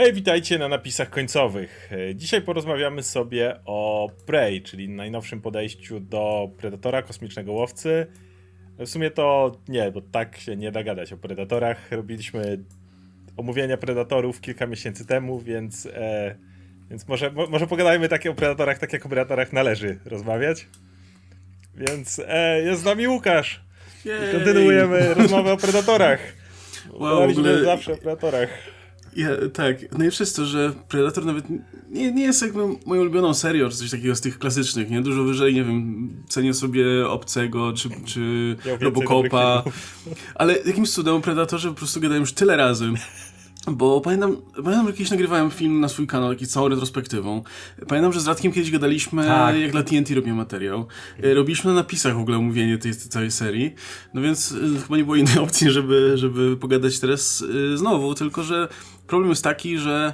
[0.00, 1.90] Hej, witajcie na napisach końcowych.
[2.14, 8.06] Dzisiaj porozmawiamy sobie o Prey, czyli najnowszym podejściu do Predatora, kosmicznego łowcy.
[8.78, 11.92] W sumie to nie, bo tak się nie da gadać o Predatorach.
[11.92, 12.64] Robiliśmy
[13.36, 16.34] omówienia Predatorów kilka miesięcy temu, więc, e,
[16.90, 20.66] więc może, mo, może pogadajmy takie o Predatorach, tak jak o Predatorach należy rozmawiać.
[21.74, 23.60] Więc e, jest z nami Łukasz.
[24.04, 26.20] I kontynuujemy rozmowę o Predatorach.
[26.90, 28.77] Wow, Gadaliśmy ogóle- zawsze o Predatorach.
[29.16, 31.44] Ja, tak, najlepsze jest to, że Predator nawet
[31.90, 35.02] nie, nie jest jakby moją ulubioną serią, czy coś takiego z tych klasycznych, nie?
[35.02, 39.62] Dużo wyżej, nie wiem, cenię sobie Obcego, czy, czy więcej Robocopa,
[40.34, 42.92] ale jakimś cudem o Predatorze po prostu gadałem już tyle razy.
[43.72, 47.42] Bo pamiętam, pamiętam, że kiedyś nagrywałem film na swój kanał, taki całą retrospektywą.
[47.88, 49.58] Pamiętam, że z Radkiem kiedyś gadaliśmy, Tak.
[49.58, 50.86] jak dla TNT robiłem materiał.
[51.22, 53.74] E, Robiliśmy na napisach w ogóle omówienie tej, tej całej serii.
[54.14, 57.44] No więc e, chyba nie było innej opcji, żeby, żeby pogadać teraz
[57.74, 58.68] e, znowu, tylko że
[59.08, 60.12] problem jest taki, że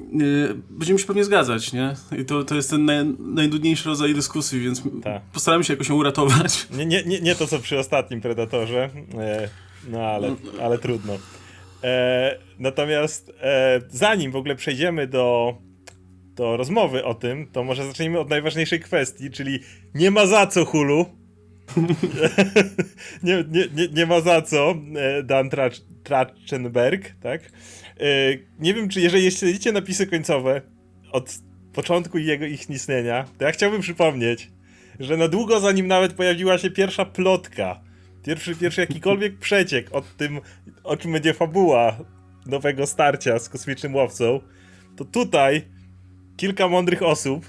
[0.00, 1.94] e, będziemy się pewnie zgadzać, nie?
[2.18, 5.22] I to, to jest ten naj, najnudniejszy rodzaj dyskusji, więc Tak.
[5.22, 6.66] postaramy się jakoś ją uratować.
[6.70, 9.48] Nie, nie, nie, nie to, co przy ostatnim Predatorze, e,
[9.88, 11.12] no ale, ale trudno.
[11.84, 15.54] E, natomiast e, zanim w ogóle przejdziemy do,
[16.34, 19.58] do rozmowy o tym, to może zacznijmy od najważniejszej kwestii, czyli
[19.94, 21.06] nie ma za co Hulu.
[23.22, 25.72] nie, nie, nie, nie ma za co e, Dan Trach
[26.04, 27.52] Trachtenberg, tak?
[28.00, 28.04] E,
[28.58, 30.62] nie wiem, czy jeżeli śledzicie napisy końcowe
[31.12, 31.38] od
[31.72, 34.50] początku jego ich istnienia, to ja chciałbym przypomnieć,
[35.00, 37.80] że na długo zanim nawet pojawiła się pierwsza plotka,
[38.24, 40.40] pierwszy, pierwszy jakikolwiek przeciek o tym,
[40.84, 41.96] o czym będzie fabuła
[42.46, 44.40] nowego starcia z kosmicznym łowcą,
[44.96, 45.62] to tutaj
[46.36, 47.46] kilka mądrych osób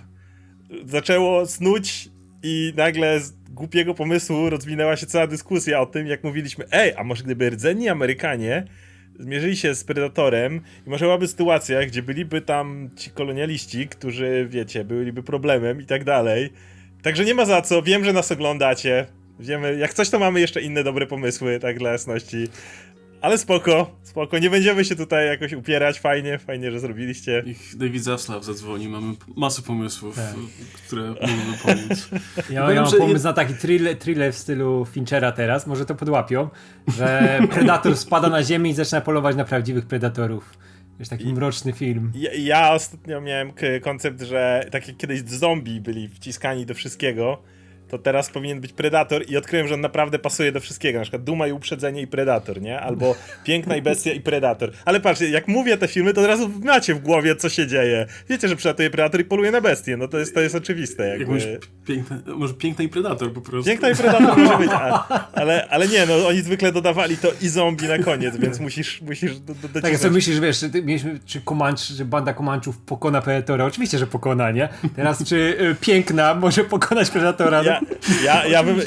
[0.86, 2.10] zaczęło snuć
[2.44, 7.04] i nagle z głupiego pomysłu rozwinęła się cała dyskusja o tym, jak mówiliśmy, ej, a
[7.04, 8.68] może gdyby rdzenni Amerykanie
[9.20, 14.86] zmierzyli się z Predatorem i może byłaby sytuacja, gdzie byliby tam ci kolonialiści, którzy, wiecie,
[14.86, 16.50] byliby problemem i tak dalej.
[17.02, 19.08] Także nie ma za co, wiem, że nas oglądacie,
[19.40, 22.48] wiemy, jak coś to mamy jeszcze inne dobre pomysły, tak dla jasności.
[23.22, 27.44] Ale spoko, spoko, nie będziemy się tutaj jakoś upierać, fajnie, fajnie, że zrobiliście.
[27.46, 30.36] Ich David Zaslav zadzwoni, mamy masę pomysłów, Tak.
[30.88, 32.10] które mogłyby pomóc.
[32.50, 35.68] Ja, Powiem, ja mam że pomysł jed- na taki thriller, thriller w stylu Finchera teraz,
[35.68, 36.50] może to podłapią,
[36.98, 40.54] że predator spada na ziemię i zaczyna polować na prawdziwych predatorów.
[41.00, 42.12] Wiesz, taki mroczny film.
[42.16, 47.42] Ja, ja ostatnio miałem koncept, że tak jak kiedyś zombie byli wciskani do wszystkiego,
[47.92, 51.00] to teraz powinien być Predator i odkryłem, że on naprawdę pasuje do wszystkiego.
[51.00, 52.80] Na przykład Duma i Uprzedzenie i Predator, nie?
[52.80, 54.72] Albo Piękna i Bestia i Predator.
[54.86, 58.06] Ale patrzcie, jak mówię te filmy, to od razu macie w głowie, co się dzieje.
[58.30, 61.08] Wiecie, że przylatuje Predator i poluje na bestię, no to jest, to jest oczywiste.
[61.08, 61.34] Jak Jakby.
[61.34, 61.48] mówisz,
[61.86, 63.70] piękne, może piękna i Predator po prostu.
[63.70, 65.08] Piękna i Predator może być, a,
[65.42, 69.40] ale, ale nie, no oni zwykle dodawali to i zombie na koniec, więc musisz, musisz
[69.40, 73.22] do, do, Tak, jak sobie myślisz, wiesz, czy, mieliśmy, czy Comanche, czy banda Comanchów pokona
[73.22, 73.66] Predatora?
[73.66, 74.70] Oczywiście, że pokona, nie?
[74.96, 77.64] Teraz, czy y, Piękna może pokonać Predatora?
[77.64, 77.81] Ja,
[78.26, 78.82] ja, ja bym...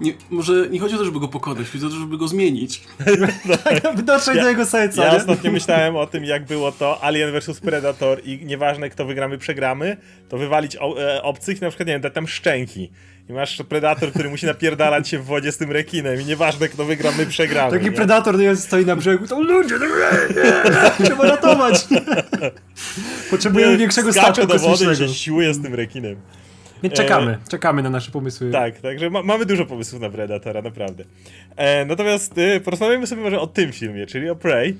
[0.00, 2.82] Nie, może nie chodzi o to, żeby go pokonać, chodzi o to, żeby go zmienić.
[3.84, 5.18] No, dotrzeć do jego serca, Ja nie?
[5.18, 9.96] ostatnio myślałem o tym, jak było to Alien vs Predator i nieważne kto wygramy, przegramy,
[10.28, 12.90] to wywalić o, e, obcych i na przykład, nie wiem, dać tam szczęki.
[13.28, 16.84] I masz Predator, który musi napierdalać się w wodzie z tym rekinem i nieważne kto
[16.84, 17.72] wygra, my przegramy.
[17.72, 17.92] Taki nie?
[17.92, 20.42] predator nie, stoi na brzegu, to ludzie, no, nie,
[21.00, 21.86] nie, trzeba ratować.
[23.30, 26.16] Potrzebujemy większego statku do wody i się siłuje z tym rekinem.
[26.84, 28.50] Więc czekamy, czekamy na nasze pomysły.
[28.50, 31.04] Tak, także ma, mamy dużo pomysłów na Predatora, naprawdę.
[31.56, 34.76] E, natomiast e, porozmawiamy sobie może o tym filmie, czyli o Prey,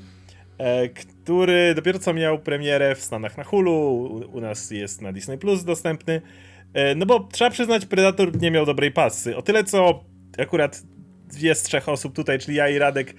[0.59, 5.13] e, który dopiero co miał premierę w Stanach na Hulu, u, u nas jest na
[5.13, 6.21] Disney Plus dostępny.
[6.75, 9.37] E, no bo trzeba przyznać, Predator nie miał dobrej pasy.
[9.37, 10.05] O tyle co
[10.39, 10.83] akurat
[11.33, 13.15] dwie z trzech osób tutaj, czyli ja i Radek,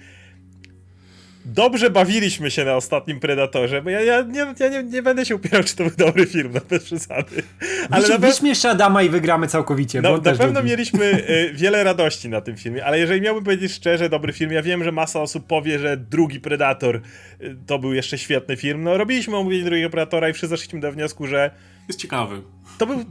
[1.46, 5.34] dobrze bawiliśmy się na ostatnim Predatorze, bo ja, ja, nie, ja nie, nie będę się
[5.36, 7.42] upierał, czy to był dobry film, no bez przesady.
[7.90, 10.70] Ale na pewno- Wyśmiesz jeszcze Adama i wygramy całkowicie, no, na pewno lubi.
[10.70, 14.62] mieliśmy y, wiele radości na tym filmie, ale jeżeli miałbym powiedzieć szczerze, dobry film, ja
[14.62, 18.82] wiem, że masa osób powie, że drugi Predator y, to był jeszcze świetny film.
[18.82, 21.50] No, robiliśmy omówienie drugiego Predatora i wszyscy zeszliśmy do wniosku, że
[21.88, 22.42] Jest ciekawy.
[22.78, 23.04] to był,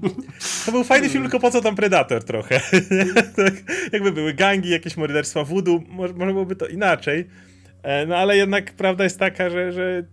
[0.65, 2.61] to był fajny film, tylko po co tam Predator trochę?
[3.45, 3.53] tak,
[3.93, 7.25] jakby były gangi, jakieś morderstwa voodoo, może, może byłoby to inaczej.
[7.85, 10.03] E, No ale jednak prawda jest taka, że, że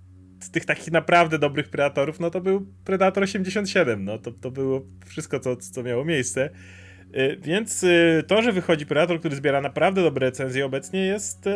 [0.40, 4.82] z tych takich naprawdę dobrych Predatorów, no to był Predator 87, no to, to było
[5.06, 6.50] wszystko, co, co miało miejsce.
[7.12, 11.48] E, Więc e, to, że wychodzi Predator, który zbiera naprawdę dobre recenzje obecnie jest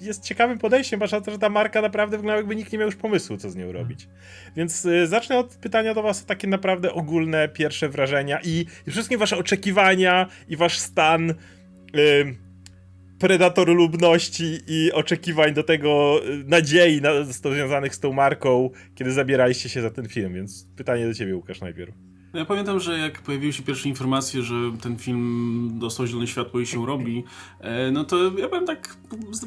[0.00, 2.86] jest ciekawym podejściem, patrz na to, że ta marka naprawdę wygląda jakby nikt nie miał
[2.86, 4.08] już pomysłu, co z nią robić.
[4.56, 9.18] Więc zacznę od pytania do was o takie naprawdę ogólne pierwsze wrażenia i, i wszystkie
[9.18, 11.34] wasze oczekiwania i wasz stan y,
[13.20, 19.68] predator lubności i oczekiwań do tego, y, nadziei na, związanych z tą marką, kiedy zabieraliście
[19.68, 22.09] się za ten film, więc pytanie do ciebie, Łukasz, najpierw.
[22.32, 26.60] No ja pamiętam, że jak pojawiły się pierwsze informacje, że ten film dostał zielone światło
[26.60, 27.24] i się robi,
[27.60, 28.96] e, no to ja byłem tak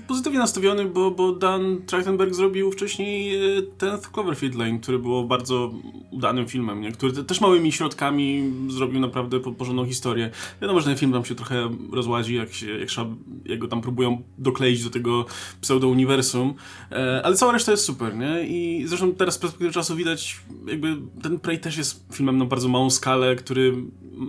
[0.08, 5.74] pozytywnie nastawiony, bo, bo Dan Trachtenberg zrobił wcześniej e, ten Cloverfield Lane, który było bardzo
[6.12, 6.92] udanym filmem, nie?
[6.92, 10.30] który te, też małymi środkami zrobił naprawdę porządną historię.
[10.62, 13.10] Wiadomo, że ten film tam się trochę rozładzi, jak, się, jak, trzeba,
[13.46, 15.26] jak go tam próbują dokleić do tego
[15.62, 16.54] pseudo-uniwersum,
[16.92, 18.48] e, ale cała reszta jest super, nie?
[18.48, 22.73] I zresztą teraz z perspektywy czasu widać, jakby ten Prey też jest filmem na bardzo
[22.74, 23.74] małą skalę, który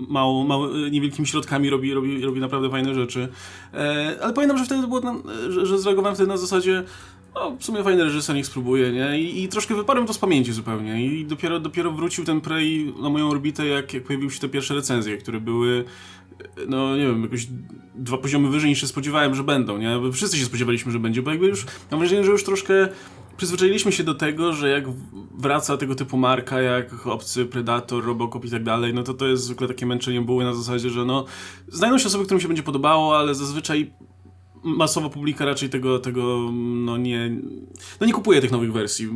[0.08, 3.28] mało, mało, niewielkimi środkami robi, robi, robi naprawdę fajne rzeczy.
[3.74, 5.14] E, ale pamiętam, że wtedy było, na,
[5.48, 5.78] że, że
[6.14, 6.84] wtedy na zasadzie
[7.34, 9.20] no, w sumie fajny reżyser, niech spróbuje, nie?
[9.20, 11.06] I, I, troszkę wyparłem to z pamięci zupełnie.
[11.06, 14.74] I dopiero, dopiero wrócił ten Prey na moją orbitę, jak, jak pojawiły się te pierwsze
[14.74, 15.84] recenzje, które były
[16.68, 17.46] no nie wiem, jakoś
[17.94, 20.12] dwa poziomy wyżej niż się spodziewałem, że będą, nie?
[20.12, 22.88] Wszyscy się spodziewaliśmy, że będzie, bo jakby już, mam wrażenie, że już troszkę
[23.36, 24.84] przyzwyczailiśmy się do tego, że jak
[25.38, 29.44] wraca tego typu marka, jak Obcy, Predator, Robocop i tak dalej, no to to jest
[29.44, 31.24] zwykle takie męczenie buły na zasadzie, że no
[31.68, 33.92] znajdą się osoby, którym się będzie podobało, ale zazwyczaj
[34.64, 37.40] masowa publika raczej tego, tego no nie,
[38.00, 39.08] no nie kupuje tych nowych wersji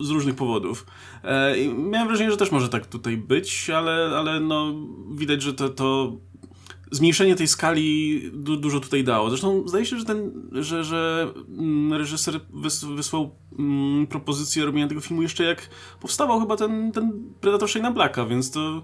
[0.00, 0.86] z różnych powodów.
[1.22, 4.74] E, miałem wrażenie, że też może tak tutaj być, ale, ale no
[5.10, 6.16] widać, że to, to
[6.96, 9.28] zmniejszenie tej skali du dużo tutaj dało.
[9.30, 15.00] Zresztą zdaje się, że ten, że, że mm, reżyser wys wysłał mm, propozycję robienia tego
[15.00, 15.68] filmu jeszcze jak
[16.00, 18.82] powstawał chyba ten, ten Predator Shane'a Blacka, więc to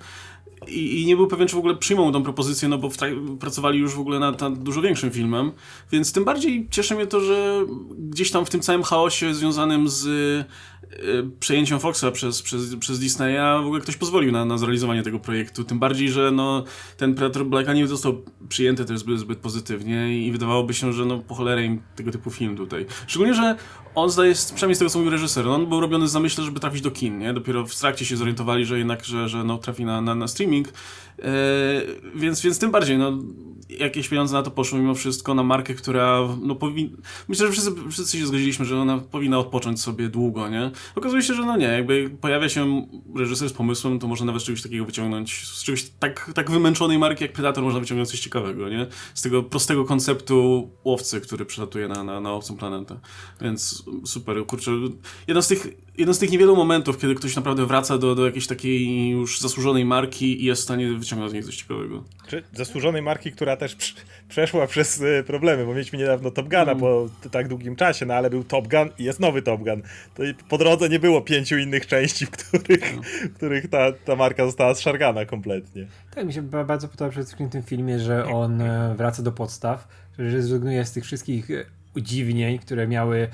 [0.69, 2.91] i, i, nie był pewien, czy w ogóle przyjmą tą propozycję, no bo
[3.41, 5.53] pracowali już w ogóle nad, nad, dużo większym filmem,
[5.93, 7.67] więc tym bardziej cieszy mnie to, że
[7.99, 10.07] gdzieś tam w tym całym chaosie związanym z
[11.41, 15.65] przejęciem Foxa przez, przez, przez Disneya w ogóle ktoś pozwolił na, na zrealizowanie tego projektu.
[15.65, 16.65] Tym bardziej, że no,
[16.97, 21.19] ten Predator Blacka nie został przyjęty też zbyt, zbyt pozytywnie i wydawałoby się, że no,
[21.19, 22.87] po cholerę im tego typu film tutaj.
[23.07, 23.57] Szczególnie, że
[23.95, 26.83] on zdaje, przynajmniej z tego co mówił reżyser, on był robiony z zamyśle, żeby trafić
[26.83, 27.35] do kin, nie?
[27.35, 30.69] Dopiero w trakcie się zorientowali, że jednak, że, że no, trafi na, na, na streaming.
[31.19, 31.25] Yy,
[32.15, 33.13] więc, więc tym bardziej, no,
[33.79, 36.97] jakieś pieniądze na to poszły mimo wszystko, na markę, która no powinna...
[37.29, 40.71] Myślę, że wszyscy, wszyscy się zgodziliśmy, że ona powinna odpocząć sobie długo, nie?
[40.95, 42.87] Okazuje się, że no nie, jakby pojawia się
[43.17, 46.99] reżyser z pomysłem, to można nawet z czegoś takiego wyciągnąć, z czegoś tak, tak wymęczonej
[46.99, 48.87] marki jak Predator można wyciągnąć coś ciekawego, nie?
[49.15, 53.01] Z tego prostego konceptu łowcy, który przylatuje na, na, na obcą planetę.
[53.41, 54.71] Więc super, kurczę,
[55.27, 55.67] jeden z tych,
[55.99, 59.85] jeden z tych niewielu momentów, kiedy ktoś naprawdę wraca do, do jakiejś takiej już zasłużonej
[59.85, 62.05] marki i jest w stanie wyciągnąć z niej coś ciekawego.
[62.27, 63.77] Czy zasłużonej marki, która też
[64.29, 66.81] przeszła przez y, problemy, bo mieliśmy niedawno Top Guna mm.
[66.81, 69.83] po tak długim czasie, no ale był Top Gun i jest nowy Top Gun.
[70.15, 73.03] To po drodze nie było pięciu innych części, w których, no.
[73.03, 75.87] w których ta, ta marka została zszargana kompletnie.
[76.15, 79.33] Tak, mi się bardzo podoba przede wszystkim w tym filmie, że on e, wraca do
[79.33, 81.65] podstaw, że rezygnuje z tych wszystkich e,
[81.97, 83.29] udziwnień, które miały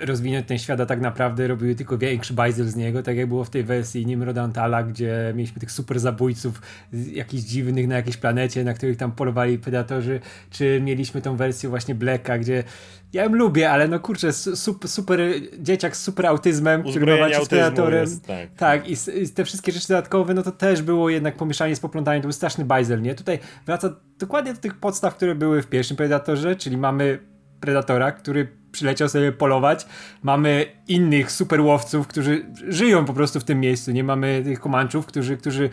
[0.00, 3.44] rozwinąć ten świat, a tak naprawdę robiły tylko większy bajzel z niego, tak jak było
[3.44, 6.62] w tej wersji Nimrod Antala, gdzie mieliśmy tych super zabójców
[6.92, 10.20] jakichś dziwnych na jakiejś planecie, na których tam polowali predatorzy,
[10.50, 12.64] czy mieliśmy tą wersję właśnie Blacka, gdzie
[13.12, 15.20] ja ją lubię, ale no kurczę, super, super
[15.58, 18.00] dzieciak z super autyzmem, który ma walczyć z predatorem.
[18.00, 18.92] Jest, tak, tak i,
[19.22, 22.32] i, te wszystkie rzeczy dodatkowe, no to też było jednak pomieszanie z poplątaniem, to był
[22.32, 23.14] straszny bajzel, nie?
[23.14, 27.33] Tutaj wraca dokładnie do tych podstaw, które były w pierwszym Predatorze, czyli mamy
[27.64, 29.86] Predatora, który przyleciał sobie polować.
[30.22, 33.90] Mamy innych superłowców, którzy żyją po prostu w tym miejscu.
[33.90, 35.70] Nie mamy tych komanczów, którzy, którzy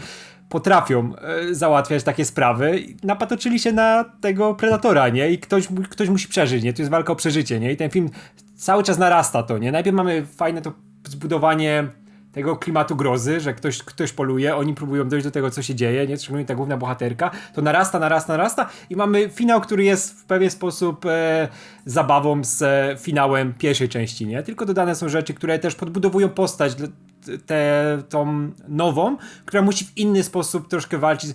[0.49, 2.83] potrafią e, załatwiać takie sprawy.
[3.03, 5.31] Napatoczyli się na tego predatora, nie?
[5.31, 6.73] I ktoś, ktoś musi przeżyć, nie?
[6.73, 7.71] To jest walka o przeżycie, nie?
[7.71, 8.09] I ten film
[8.55, 9.71] cały czas narasta to, nie?
[9.71, 11.87] Najpierw mamy fajne to zbudowanie
[12.31, 16.07] tego klimatu grozy, że ktoś, ktoś poluje, oni próbują dojść do tego, co się dzieje,
[16.07, 16.17] nie?
[16.17, 20.49] Szczególnie ta główna bohaterka, to narasta, narasta, narasta i mamy finał, który jest w pewien
[20.49, 21.47] sposób e,
[21.85, 24.43] zabawą z e, finałem pierwszej części, nie?
[24.43, 26.75] Tylko dodane są rzeczy, które też podbudowują postać,
[27.45, 31.31] tę tą nową, która musi w inny sposób troszkę walczyć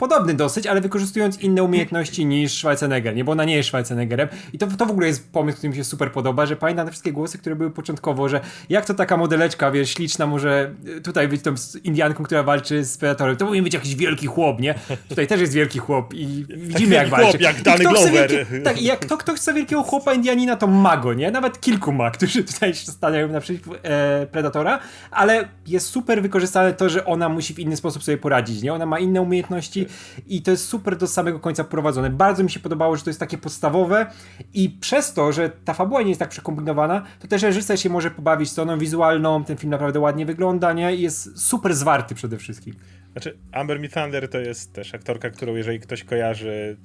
[0.00, 3.24] podobny dosyć, ale wykorzystując inne umiejętności niż Schwarzenegger, nie?
[3.24, 4.28] Bo ona nie jest Schwarzeneggerem.
[4.52, 6.90] I to, to w ogóle jest pomysł, który mi się super podoba, że pamiętam te
[6.90, 11.42] wszystkie głosy, które były początkowo, że jak to taka modeleczka, wiesz, śliczna może tutaj być
[11.42, 11.54] tą
[11.84, 13.36] Indianką, która walczy z Predatorem.
[13.36, 14.74] To powinien być jakiś wielki chłop, nie?
[15.08, 17.30] Tutaj też jest wielki chłop i widzimy jak walczy.
[17.30, 18.30] Chłop, jak Danny Glover.
[18.30, 21.30] Wielki, tak, jak kto, kto chce wielkiego chłopa Indianina, to ma go, nie?
[21.30, 24.78] Nawet kilku ma, którzy tutaj stawiają naprzeciw e, Predatora,
[25.10, 28.74] ale jest super wykorzystane to, że ona musi w inny sposób sobie poradzić, nie?
[28.74, 29.86] Ona ma inne umiejętności,
[30.26, 32.10] i to jest super do samego końca prowadzone.
[32.10, 34.06] Bardzo mi się podobało, że to jest takie podstawowe
[34.54, 38.10] i przez to, że ta fabuła nie jest tak przekombinowana, to też reżyser się może
[38.10, 40.96] pobawić stroną wizualną, ten film naprawdę ładnie wygląda, nie?
[40.96, 42.74] I jest super zwarty przede wszystkim.
[43.12, 46.76] Znaczy, Amber Me Thunder to jest też aktorka, którą jeżeli ktoś kojarzy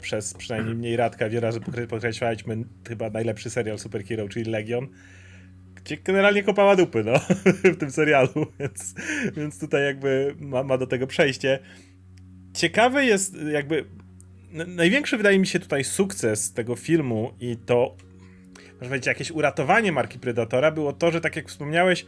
[0.00, 2.56] przez przynajmniej mniej Radka wiele razy podkreślaliśmy
[2.88, 4.88] chyba najlepszy serial superhero, czyli Legion,
[5.74, 7.12] gdzie generalnie kopała dupy, no,
[7.74, 8.94] w tym serialu, więc,
[9.36, 11.58] więc tutaj jakby ma, ma do tego przejście.
[12.54, 13.84] Ciekawe jest jakby,
[14.66, 17.96] największy wydaje mi się tutaj sukces tego filmu i to,
[18.54, 22.06] można powiedzieć, jakieś uratowanie marki Predatora było to, że tak jak wspomniałeś,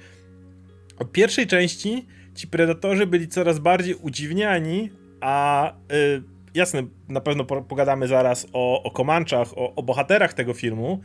[0.99, 6.23] o pierwszej części ci Predatorzy byli coraz bardziej udziwniani, a y,
[6.55, 11.01] jasne, na pewno po, pogadamy zaraz o, o Comanchach, o, o bohaterach tego filmu,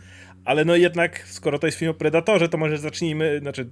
[0.45, 3.69] ale no jednak, skoro to jest film o Predatorze, to może zacznijmy, znaczy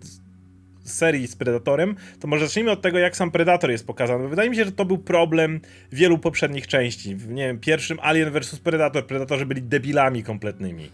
[0.85, 4.23] serii z Predatorem, to może zacznijmy od tego, jak sam Predator jest pokazany.
[4.23, 5.61] Bo wydaje mi się, że to był problem
[5.91, 7.15] wielu poprzednich części.
[7.15, 10.83] W, nie wiem, pierwszym Alien vs Predator, Predatorzy byli debilami kompletnymi.
[10.83, 10.89] E,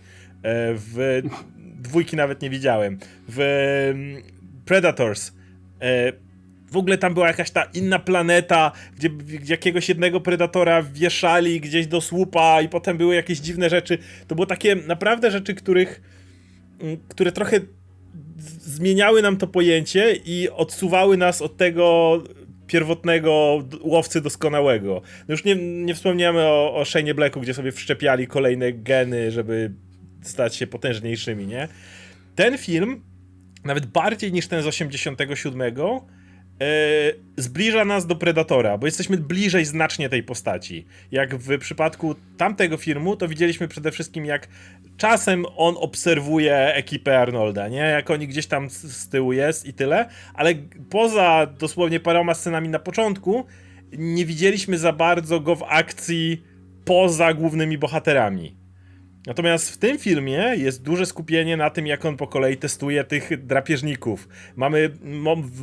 [0.74, 1.22] W
[1.88, 2.98] dwójki nawet nie widziałem.
[3.28, 3.40] W
[3.94, 4.24] mm,
[4.66, 5.32] Predators
[5.82, 6.14] e,
[6.72, 9.10] w ogóle tam była jakaś ta inna planeta, gdzie,
[9.46, 13.98] jakiegoś jednego predatora wieszali gdzieś do słupa i potem były jakieś dziwne rzeczy.
[14.28, 16.02] To było takie naprawdę rzeczy, których
[16.82, 17.60] mm, które trochę
[18.38, 22.18] zmieniały nam to pojęcie i odsuwały nas od tego
[22.72, 25.02] pierwotnego łowcy doskonałego.
[25.28, 29.72] No już nie, nie wspomniamy o, o Shane Blacku, gdzie sobie wszczepiali kolejne geny, żeby
[30.22, 31.68] stać się potężniejszymi, nie?
[32.36, 33.02] Ten film,
[33.64, 35.74] nawet bardziej niż ten z 87, e,
[37.38, 40.86] zbliża nas do Predatora, bo jesteśmy bliżej znacznie tej postaci.
[41.12, 44.48] Jak w przypadku tamtego filmu, to widzieliśmy przede wszystkim, jak
[44.98, 47.78] czasem on obserwuje ekipę Arnolda, nie?
[47.78, 50.54] Jak oni gdzieś tam z, tyłu jest i tyle, ale
[50.90, 53.46] poza dosłownie paroma scenami na początku,
[53.98, 56.44] nie widzieliśmy za bardzo go w akcji
[56.86, 58.62] poza głównymi bohaterami.
[59.28, 63.46] Natomiast w tym filmie jest duże skupienie na tym, jak on po kolei testuje tych
[63.46, 64.28] drapieżników.
[64.56, 64.90] Mamy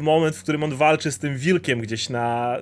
[0.00, 2.56] moment, w którym on walczy z tym wilkiem gdzieś na,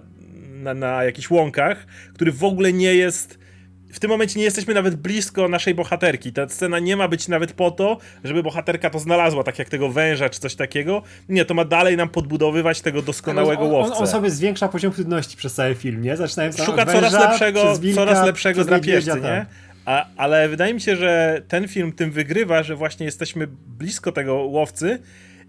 [0.52, 3.45] na, na jakichś łąkach, który w ogóle nie jest.
[3.92, 6.32] W tym momencie nie jesteśmy nawet blisko naszej bohaterki.
[6.32, 9.88] Ta scena nie ma być nawet po to, żeby bohaterka to znalazła, tak jak tego
[9.88, 11.02] węża czy coś takiego.
[11.28, 13.94] Nie, to ma dalej nam podbudowywać tego doskonałego on, łowcę.
[13.94, 16.16] on, on sobie zwiększa poziom trudności przez cały film, nie?
[16.16, 19.20] Zaczynając Szuka od coraz węża, lepszego, przez wilka, coraz lepszego drapieżcy, nie?
[19.20, 19.46] tak.
[19.84, 24.34] A, ale wydaje mi się, że ten film tym wygrywa, że właśnie jesteśmy blisko tego
[24.34, 24.98] łowcy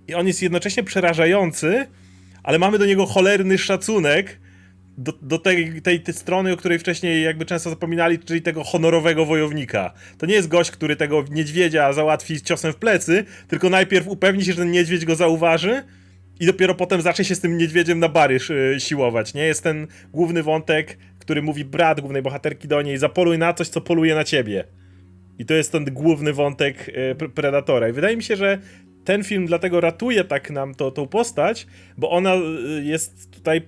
[0.08, 1.88] i on jest jednocześnie przerażający,
[2.44, 4.40] ale mamy do niego cholerny szacunek
[4.98, 9.26] do, do tej, tej, tej strony, o której wcześniej jakby często zapominali, czyli tego honorowego
[9.26, 9.94] wojownika.
[10.18, 14.52] To nie jest gość, który tego niedźwiedzia załatwi ciosem w plecy, tylko najpierw upewni się,
[14.52, 15.84] że ten niedźwiedź go zauważy
[16.40, 19.44] i dopiero potem zacznie się z tym niedźwiedziem na baryż y, siłować, nie?
[19.44, 23.82] Jest ten główny wątek, który mówi brat głównej bohaterki do niej, zapoluj na coś, co
[23.82, 24.64] poluje na ciebie.
[25.40, 27.90] I to jest ten główny wątek y, pr- Predatora.
[27.90, 28.58] I wydaje mi się, że
[29.06, 32.40] ten film dlatego ratuje tak nam to, tą postać, bo ona y,
[32.84, 33.62] jest tutaj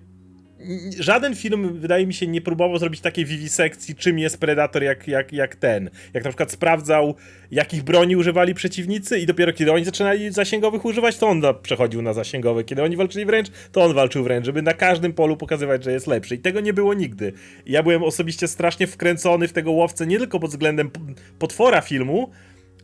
[0.99, 5.33] żaden film, wydaje mi się, nie próbował zrobić takiej wiwisekcji, czym jest Predator, jak, jak,
[5.33, 5.89] jak ten.
[6.13, 7.15] Jak na przykład sprawdzał,
[7.51, 12.13] jakich broni używali przeciwnicy i dopiero kiedy oni zaczynali zasięgowych używać, to on przechodził na
[12.13, 12.63] zasięgowe.
[12.63, 16.07] Kiedy oni walczyli wręcz, to on walczył wręcz, żeby na każdym polu pokazywać, że jest
[16.07, 16.35] lepszy.
[16.35, 17.33] I tego nie było nigdy.
[17.65, 20.91] Ja byłem osobiście strasznie wkręcony w tego łowcę, nie tylko pod względem
[21.39, 22.31] potwora filmu,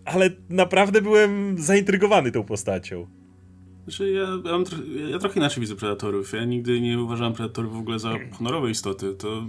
[0.05, 3.24] ale naprawdę byłem zaintrygowany tą postacią.
[3.87, 4.63] Znaczy, ja, ja, mam
[5.09, 6.33] ja trochę inaczej widzę Predatorów.
[6.33, 9.13] Ja nigdy nie uważałem Predatorów w ogóle za honorowe istoty.
[9.13, 9.47] To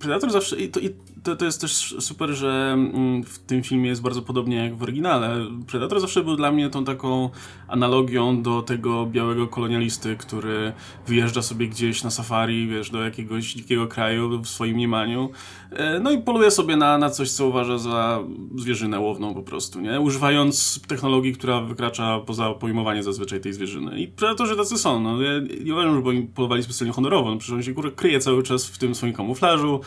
[0.00, 0.56] Predator zawsze...
[0.56, 0.90] I to, i
[1.22, 4.82] to, to jest też super, że mm, w tym filmie jest bardzo podobnie jak w
[4.82, 5.46] oryginale.
[5.66, 7.30] Predator zawsze był dla mnie tą taką
[7.68, 10.72] analogią do tego białego kolonialisty, który
[11.06, 15.30] wyjeżdża sobie gdzieś na safari, wiesz, do jakiegoś dzikiego kraju w swoim mniemaniu.
[15.70, 18.24] E, No i poluje sobie na, na coś, co uważa za
[18.56, 20.00] zwierzynę łowną po prostu, nie?
[20.00, 24.00] Używając technologii, która wykracza poza pojmowanie zazwyczaj tej zwierzyny.
[24.00, 25.22] I predatorzy tacy są, no.
[25.22, 25.32] Ja
[25.64, 27.30] nie uważam, żeby oni polowali specjalnie honorowo.
[27.30, 29.80] No, przecież on się kurwa, kryje cały czas w tym swoim kamuflażu,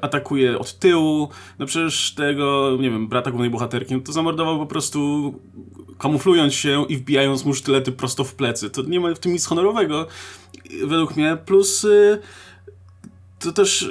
[0.00, 1.28] atakuje od tyłu.
[1.58, 5.34] No przecież tego, nie wiem, brata głównej bohaterki, no to zamordował po prostu
[5.98, 8.70] kamuflując się i wbijając mu sztylety prosto w plecy.
[8.70, 10.06] To nie ma w tym nic honorowego,
[10.84, 11.38] według mnie.
[11.46, 11.84] Plus...
[11.84, 12.18] Y,
[13.38, 13.90] to też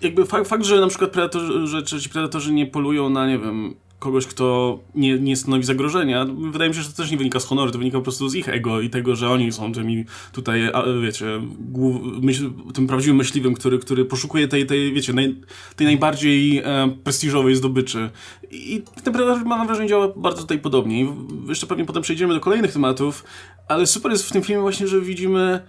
[0.00, 3.38] jakby fakt, fakt, że na przykład predatorzy, że, że ci predatorzy nie polują na, nie
[3.38, 3.74] wiem,
[4.04, 7.44] kogoś, kto nie, nie stanowi zagrożenia, wydaje mi się, że to też nie wynika z
[7.44, 10.70] honoru, to wynika po prostu z ich ego i tego, że oni są tymi tutaj,
[11.02, 11.26] wiecie,
[11.60, 15.34] głów, myśl, tym prawdziwym myśliwym, który, który poszukuje tej, tej wiecie, naj,
[15.76, 16.62] tej najbardziej e,
[17.04, 18.10] prestiżowej zdobyczy.
[18.50, 21.02] I ten mam wrażenie, działa bardzo tutaj podobnie.
[21.02, 21.08] I
[21.48, 23.24] jeszcze pewnie potem przejdziemy do kolejnych tematów,
[23.68, 25.60] ale super jest w tym filmie właśnie, że widzimy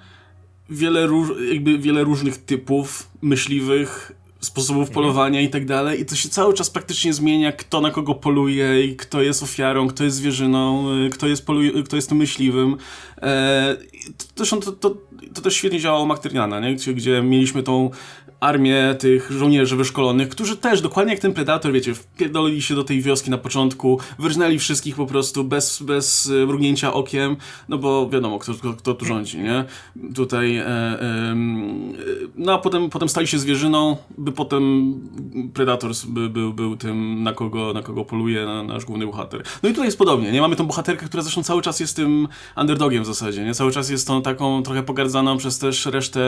[0.69, 4.11] wiele, róż, jakby wiele różnych typów myśliwych,
[4.45, 8.15] sposobów polowania i tak dalej i to się cały czas praktycznie zmienia, kto na kogo
[8.15, 12.17] poluje i kto jest ofiarą, kto jest zwierzyną, y, kto jest, poluj, kto jest tym
[12.17, 12.77] myśliwym.
[13.21, 14.97] E, i to, to, to,
[15.33, 16.75] to też świetnie działało u McTierniana, nie?
[16.75, 17.89] Gdzie, gdzie mieliśmy tą
[18.39, 23.01] armię tych żołnierzy wyszkolonych, którzy też, dokładnie jak ten Predator, wiecie, wpierdolili się do tej
[23.01, 27.37] wioski na początku, wyrżnęli wszystkich po prostu bez, bez e, mrugnięcia okiem,
[27.69, 29.65] no bo wiadomo, kto, kto, kto tu rządzi, nie?
[30.15, 31.35] Tutaj, e, e,
[32.35, 34.93] no a potem, potem stali się zwierzyną, by potem
[35.53, 39.43] Predator by, był, był tym, na kogo, na kogo poluje na, nasz główny bohater.
[39.63, 40.41] No i tutaj jest podobnie, nie?
[40.41, 42.27] Mamy tą bohaterkę, która zresztą cały czas jest tym
[42.57, 43.53] underdogiem w zasadzie, nie?
[43.53, 46.21] Cały czas jest tą taką trochę pogardzaną przez też resztę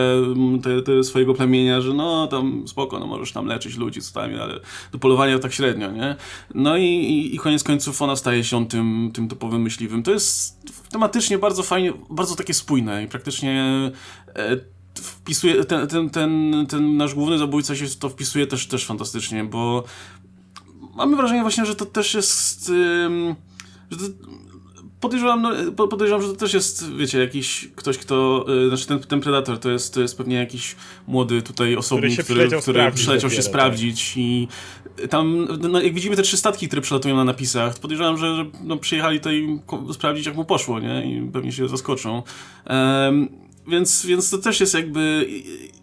[0.63, 4.31] te, te swojego plemienia, że no tam spoko, no możesz tam leczyć ludzi, co tam,
[4.41, 4.59] ale
[4.91, 6.15] do polowania tak średnio, nie?
[6.55, 10.03] No i, i, i koniec końców ona staje się tym, tym topowym myśliwym.
[10.03, 10.57] To jest
[10.89, 13.91] tematycznie bardzo fajnie, bardzo takie spójne i praktycznie
[14.35, 14.57] e,
[15.01, 19.83] wpisuje, ten, ten, ten, ten nasz główny zabójca się to wpisuje też, też fantastycznie, bo
[20.95, 22.69] mamy wrażenie właśnie, że to też jest...
[22.69, 23.35] ym,
[23.91, 24.03] że to,
[24.99, 28.99] podejrzewam, no, po- podejrzewam, że to też jest, wiecie, jakiś ktoś, kto, y, znaczy ten,
[28.99, 30.75] ten Predator to jest, to jest pewnie jakiś
[31.07, 34.47] młody tutaj osobnik, się który, przyleciał który sprawdzić przyleciał się dopiero, sprawdzić i
[35.09, 38.45] tam, no, jak widzimy te trzy statki, które przylatują na napisach, to podejrzewam, że, że
[38.63, 39.59] no, przyjechali tutaj
[39.93, 41.05] sprawdzić, jak mu poszło, nie?
[41.17, 42.23] I pewnie się zaskoczą.
[43.67, 45.27] Więc, więc to też jest jakby.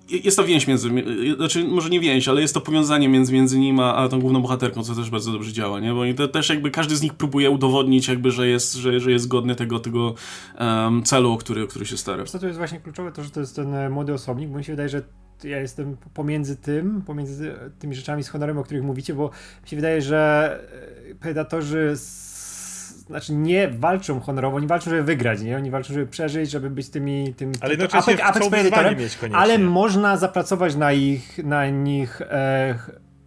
[0.09, 0.91] Jest ta więź między.
[1.37, 4.43] Znaczy, może nie więź, ale jest to powiązanie między, między nim a, a tą główną
[4.43, 5.93] bohaterką, co też bardzo dobrze działa, nie?
[5.93, 9.11] Bo oni te, też jakby każdy z nich próbuje udowodnić, jakby, że jest, że, że
[9.11, 10.15] jest godny tego, tego
[10.61, 12.25] um, celu, który, który się stara.
[12.25, 14.65] Co tu jest właśnie kluczowe, to że to jest ten e, młody osobnik, bo mi
[14.65, 15.03] się wydaje, że
[15.45, 19.31] ja jestem pomiędzy tym, pomiędzy tymi rzeczami z honorem, o których mówicie, bo
[19.63, 20.61] mi się wydaje, że
[21.11, 22.34] e, predatorzy s-
[23.07, 25.57] znaczy nie walczą honorowo, oni walczą, żeby wygrać, nie?
[25.57, 27.35] Oni walczą, żeby przeżyć, żeby być tymi...
[27.35, 29.39] tymi Ale jednocześnie predatorem, wyzwanie mieć koniecznie.
[29.39, 32.75] ale można zapracować na ich, na nich e,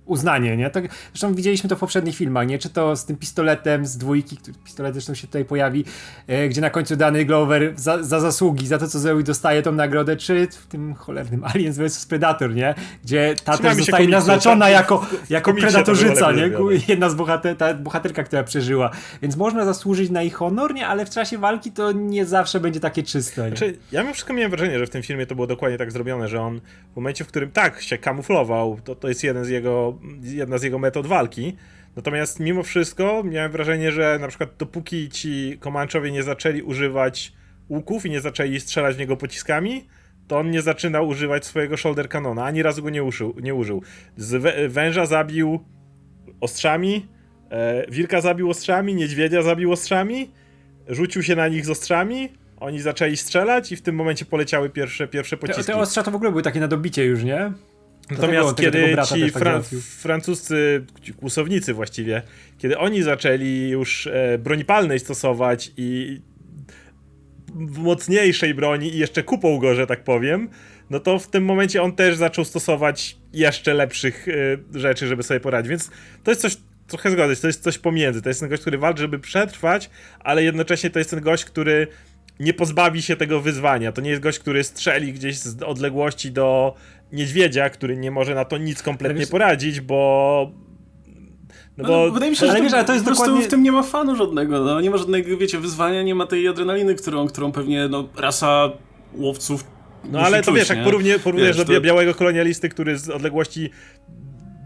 [0.08, 0.70] uznanie, nie?
[0.70, 0.84] Tak,
[1.14, 2.60] zresztą widzieliśmy to w poprzednich filmach, nie?
[2.60, 5.86] Czy to z tym pistoletem z dwójki, który pistolet zresztą się tutaj pojawi,
[6.28, 9.72] e, gdzie na końcu dany Glover za, za zasługi, za to co zrobił dostaje tą
[9.72, 12.76] nagrodę, czy w tym cholernym Aliens vs Predator, nie?
[13.04, 14.74] Gdzie ta też zostaje komiksu, naznaczona tak?
[14.74, 16.52] jako, jako to predatorzyca, nie?
[16.88, 18.92] Jedna z bohater, ta bohaterka, która przeżyła.
[19.22, 20.88] Więc można zasłużyć na ich honor, nie?
[20.88, 23.48] Ale w czasie walki to nie zawsze będzie takie czyste, nie?
[23.58, 26.28] Znaczy, ja mimo wszystko miałem wrażenie, że w tym filmie to było dokładnie tak zrobione,
[26.28, 26.62] że on
[26.93, 30.64] w momencie, w którym tak się kamuflował, to, to jest jeden z jego, jedna z
[30.64, 31.56] jego metod walki.
[31.96, 37.34] Natomiast mimo wszystko miałem wrażenie, że na przykład dopóki ci Komanczowie nie zaczęli używać
[37.70, 39.88] łuków i nie zaczęli strzelać w niego pociskami,
[40.28, 43.82] to on nie zaczynał używać swojego shoulder canona, ani razu go nie, uszył, nie użył.
[44.18, 45.60] Z wę- węża zabił
[46.42, 47.06] ostrzami,
[47.50, 50.32] e, wilka zabił ostrzami, niedźwiedzia zabił ostrzami,
[50.88, 52.30] rzucił się na nich z ostrzami,
[52.60, 55.72] oni zaczęli strzelać i w tym momencie poleciały pierwsze, pierwsze Te, pociski.
[55.72, 57.52] te ostrza to w ogóle były takie na dobicie już, nie?
[58.12, 62.22] Natomiast kiedy ci tak fran- francuscy, ci kłusownicy właściwie,
[62.58, 66.22] kiedy oni zaczęli już e, broni palnej stosować i
[67.56, 70.50] w mocniejszej broni i jeszcze kupą go, że tak powiem,
[70.89, 75.39] no to w tym momencie on też zaczął stosować jeszcze lepszych e, rzeczy, żeby sobie
[75.39, 75.70] poradzić.
[75.70, 75.91] Więc
[76.24, 78.22] to jest coś, trochę zgodzę, to jest coś pomiędzy.
[78.22, 79.89] To jest ten gość, który walczy, żeby przetrwać,
[80.20, 81.88] ale jednocześnie to jest ten gość, który
[82.39, 83.91] nie pozbawi się tego wyzwania.
[83.91, 86.73] To nie jest gość, który strzeli gdzieś z odległości do
[87.12, 90.52] niedźwiedzia, który nie może na to nic kompletnie wiesz- poradzić, bo.
[91.78, 92.12] No No, bo.
[92.12, 93.63] wydaje mi się, że ale to, wiesz, ale to jest po prostu dokładnie- w tym
[93.63, 97.28] nie ma fanu żadnego, no, nie ma żadnego, wiecie, wyzwania, nie ma tej adrenaliny, którą,
[97.28, 98.69] którą pewnie no, rasa
[99.13, 99.63] łowców
[100.12, 103.69] No ale to wiesz, jak porównie, porównujesz Wiesz, do to- białego kolonialisty, który z odległości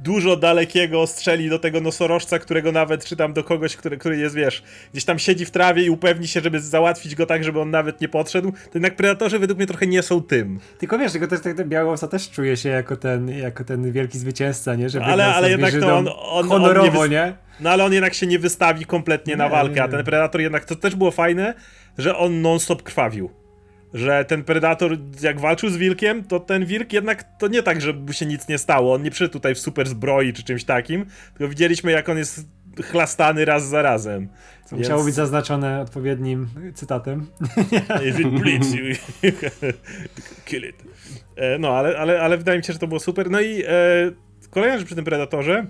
[0.03, 4.35] dużo dalekiego strzeli do tego nosorożca, którego nawet, czy tam do kogoś, który, który jest,
[4.35, 7.71] wiesz, gdzieś tam siedzi w trawie i upewni się, żeby załatwić go tak, żeby on
[7.71, 10.59] nawet nie podszedł, to jednak predatorzy według mnie trochę nie są tym.
[10.79, 13.91] Tylko wiesz, tylko też tak ten biały owca też czuje się jako ten, jako ten
[13.91, 14.89] wielki zwycięzca, nie?
[14.89, 17.93] Że Ale- ale jednak to on- on- on honorowo, nie nie, wys- No ale on
[17.93, 19.91] jednak się nie wystawi kompletnie na Nie, walkę, nie, a nie.
[19.91, 21.53] ten Predator jednak, to też było fajne,
[21.97, 23.40] że on non-stop krwawił.
[23.93, 27.93] Że ten Predator, jak walczył z wilkiem, to ten wilk jednak to nie tak, że
[27.93, 28.93] mu się nic nie stało.
[28.93, 32.47] On nie przyszedł tutaj w super zbroi czy czymś takim, tylko widzieliśmy, jak on jest
[32.83, 34.27] chlastany raz za razem.
[34.65, 37.27] Co Więc- musiało być zaznaczone odpowiednim cytatem.
[38.09, 38.83] If it bleeds you,
[40.45, 40.75] kill it.
[41.35, 43.29] E, No, ale, ale, ale wydaje mi się, że to było super.
[43.31, 43.67] No i e,
[44.49, 45.65] kolejna rzecz przy tym Predatorze.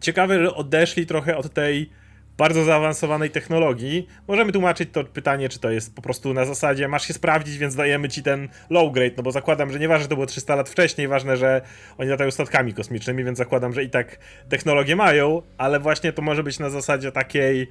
[0.00, 1.90] Ciekawe, że odeszli trochę od tej
[2.38, 4.06] bardzo zaawansowanej technologii.
[4.28, 7.74] Możemy tłumaczyć to pytanie, czy to jest po prostu na zasadzie masz się sprawdzić, więc
[7.74, 10.68] dajemy ci ten low grade, no bo zakładam, że nieważne, że to było 300 lat
[10.68, 11.60] wcześniej, ważne, że
[11.98, 16.42] oni latają statkami kosmicznymi, więc zakładam, że i tak technologię mają, ale właśnie to może
[16.42, 17.68] być na zasadzie takiej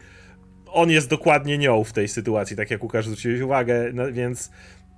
[0.72, 4.52] on jest dokładnie nią w tej sytuacji, tak jak Łukasz zwróciłeś uwagę, no, więc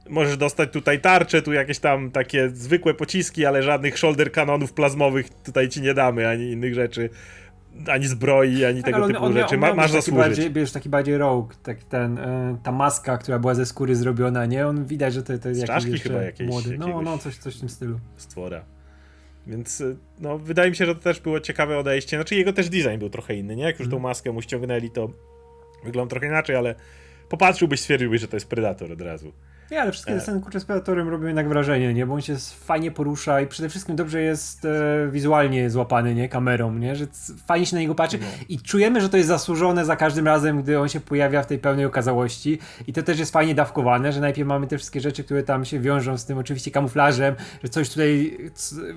[0.09, 5.29] możesz dostać tutaj tarcze, tu jakieś tam takie zwykłe pociski, ale żadnych shoulder kanonów plazmowych
[5.29, 7.09] tutaj ci nie damy, ani innych rzeczy,
[7.87, 9.55] ani zbroi, ani tego Tak, Ale typu on rzeczy.
[9.55, 10.27] on Ma, masz być taki zasłużyć.
[10.27, 14.45] bardziej, wiesz, taki bardziej rogue, tak ten, e, ta maska, która była ze skóry zrobiona,
[14.45, 14.67] nie?
[14.67, 16.77] On widać, że to, to jest jakiś chyba jakiejś- młody.
[16.77, 17.99] No, no, coś, coś w tym stylu.
[18.17, 18.65] Stwora.
[19.47, 22.17] Więc y, no, wydaje mi się, że to też było ciekawe odejście.
[22.17, 23.63] Znaczy jego też design był trochę inny, nie?
[23.63, 25.09] Jak już tą maskę mu ściągnęli, to
[25.83, 26.75] wygląda trochę inaczej, ale
[27.29, 29.31] popatrzyłbyś, stwierdziłbyś, że to jest Predator od razu.
[29.71, 30.15] Nie, ale wszystkie E.
[30.15, 32.05] te sceny kurczę z Predatorem robią jednak wrażenie, nie?
[32.05, 36.29] Bo on się fajnie porusza i przede wszystkim dobrze jest e, wizualnie złapany, nie?
[36.29, 36.95] Kamerą, nie?
[36.95, 37.05] Że
[37.47, 40.79] fajnie się na niego patrzy i czujemy, że to jest zasłużone za każdym razem, gdy
[40.79, 44.47] on się pojawia w tej pełnej okazałości i to też jest fajnie dawkowane, że najpierw
[44.47, 48.37] mamy te wszystkie rzeczy, które tam się wiążą z tym oczywiście kamuflażem, że coś tutaj,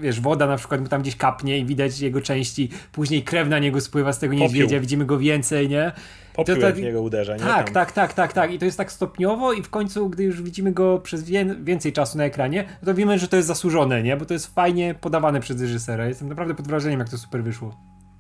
[0.00, 3.58] wiesz, woda na przykład mu tam gdzieś kapnie i widać jego części, później krew na
[3.58, 5.92] niego spływa z tego niedźwiedzia, widzimy go więcej, nie?
[6.34, 7.40] Popiół To tak- w niego uderza, nie?
[7.44, 7.74] Tak, Tam.
[7.74, 8.52] tak, tak, tak, tak.
[8.52, 11.92] I to jest tak stopniowo i w końcu, gdy już widzimy go przez wię- więcej
[11.92, 14.16] czasu na ekranie, to wiemy, że to jest zasłużone, nie?
[14.16, 16.06] Bo to jest fajnie podawane przez reżysera.
[16.06, 17.76] Jestem naprawdę pod wrażeniem, jak to super wyszło.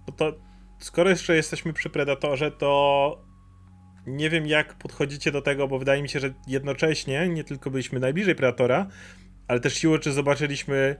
[0.08, 0.32] No to
[0.78, 3.22] skoro jeszcze jesteśmy przy Predatorze, to
[4.06, 8.00] nie wiem jak podchodzicie do tego, bo wydaje mi się, że jednocześnie nie tylko byliśmy
[8.00, 8.86] najbliżej Predatora,
[9.48, 10.96] ale też siłą czy zobaczyliśmy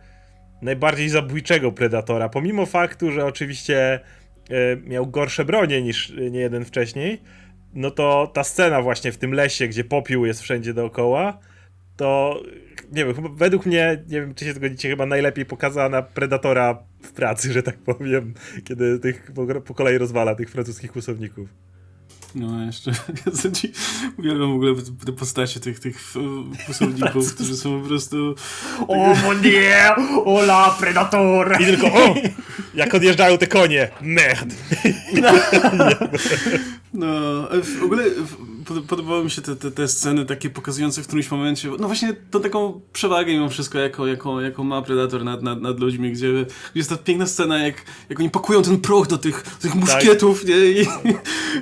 [0.63, 4.01] najbardziej zabójczego Predatora, pomimo faktu, że oczywiście
[4.85, 7.21] miał gorsze bronie niż e, nie jeden wcześniej,
[7.75, 11.39] no to ta scena właśnie w tym lesie, gdzie popiół jest wszędzie dookoła,
[11.97, 12.41] to
[12.93, 17.53] nie wiem, według mnie, nie wiem czy się zgodzicie, chyba najlepiej pokazana Predatora w pracy,
[17.53, 19.33] że tak powiem, kiedy tych
[19.65, 21.49] po kolei rozwala tych francuskich kłusowników.
[22.35, 22.93] No jeszcze,
[23.61, 23.73] ci
[24.19, 24.75] uwielbiam w ogóle
[25.07, 28.35] te postacie tych, tych e, posłowników, którzy są po prostu...
[28.89, 30.25] O mon dieu!
[30.25, 31.57] Hola, Predator!
[31.61, 32.15] I tylko, o!
[32.75, 33.91] Jak odjeżdżają te konie!
[34.01, 34.55] Merd!
[36.95, 37.07] No,
[37.53, 38.05] e, w ogóle
[38.65, 42.15] pod- podobały mi się te, te, te sceny takie pokazujące w którymś momencie, no właśnie
[42.31, 46.33] tą taką przewagę mimo wszystko, jaką, jaką, jaką ma Predator nad, nad, nad ludźmi, gdzie,
[46.33, 47.75] gdzie jest ta piękna scena, jak,
[48.09, 50.57] jak oni pakują ten proch do tych, do tych muszkietów, nie?
[50.57, 50.81] I,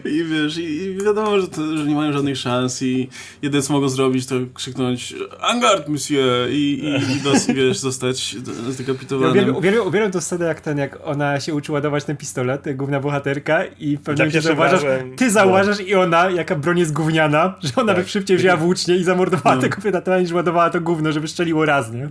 [0.04, 3.08] i wiesz, i, wiadomo, że, to, że nie mają żadnych szans i
[3.42, 6.50] jedyne co mogą zrobić to krzyknąć Angard, monsieur!
[6.50, 8.40] I, i, i dos, wiesz, zostać Ja
[8.72, 9.30] zdekapitowanym.
[9.30, 13.00] uwielbiam, uwielbiam, uwielbiam tę scenę, jak ten, jak ona się uczy ładować ten pistolet, główna
[13.00, 17.54] bohaterka i w pewnym momencie zauważasz, razem- ty zauważasz i ona, jaka broń jest gówniana,
[17.62, 18.04] że ona Tak.
[18.04, 19.62] by szybciej wzięła włócznie i zamordowała No.
[19.62, 22.08] tego Predatora, niż ładowała to gówno, żeby strzeliło raz, nie?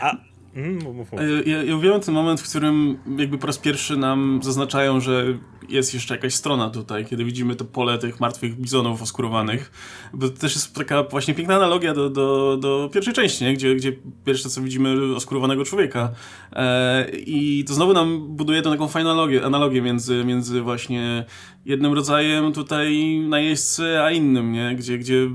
[0.00, 0.16] A,
[0.54, 1.14] mów.
[1.14, 5.38] E, Ja, ja ten moment, w którym jakby po raz pierwszy nam zaznaczają, że
[5.68, 9.72] jest jeszcze jakaś strona tutaj, kiedy widzimy to pole tych martwych bizonów oskurowanych.
[10.12, 13.54] Bo to też jest taka właśnie piękna analogia do, do, do pierwszej części, nie?
[13.54, 13.92] Gdzie, gdzie
[14.24, 16.12] pierwsze co widzimy oskurowanego człowieka.
[16.52, 21.24] E, I to znowu nam buduje tą taką fajną analogię, analogię między, między właśnie
[21.64, 24.74] jednym rodzajem tutaj najeźdźcy, a innym, nie?
[24.76, 25.28] Gdzie, gdzie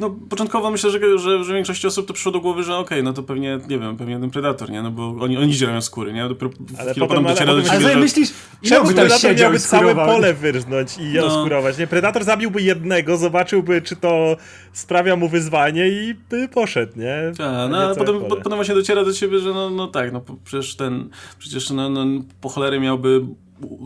[0.00, 3.12] no, początkowo myślę, że, że, że większości osób to przyszło do głowy, że okej, no
[3.12, 4.82] to pewnie, nie wiem, pewnie ten predator, nie?
[4.82, 6.28] No bo oni, oni dzierają skóry, nie?
[6.28, 8.00] Dopiero Ale chwilę potem- potem ale dociera do Ale ciebie, sobie że...
[8.00, 8.30] myślisz,
[8.62, 11.24] Czemu Predator miałby całe pole wyrznąć i No.
[11.26, 11.86] oskurować, nie?
[11.86, 14.36] Predator zabiłby jednego, zobaczyłby, czy to
[14.72, 17.32] sprawia mu wyzwanie i by poszedł, nie?
[17.38, 20.12] Tak, A no ale potem, po, potem właśnie dociera do ciebie, że no, no tak,
[20.12, 21.08] no przecież ten,
[21.38, 22.04] przecież no, no,
[22.40, 23.20] po cholery miałby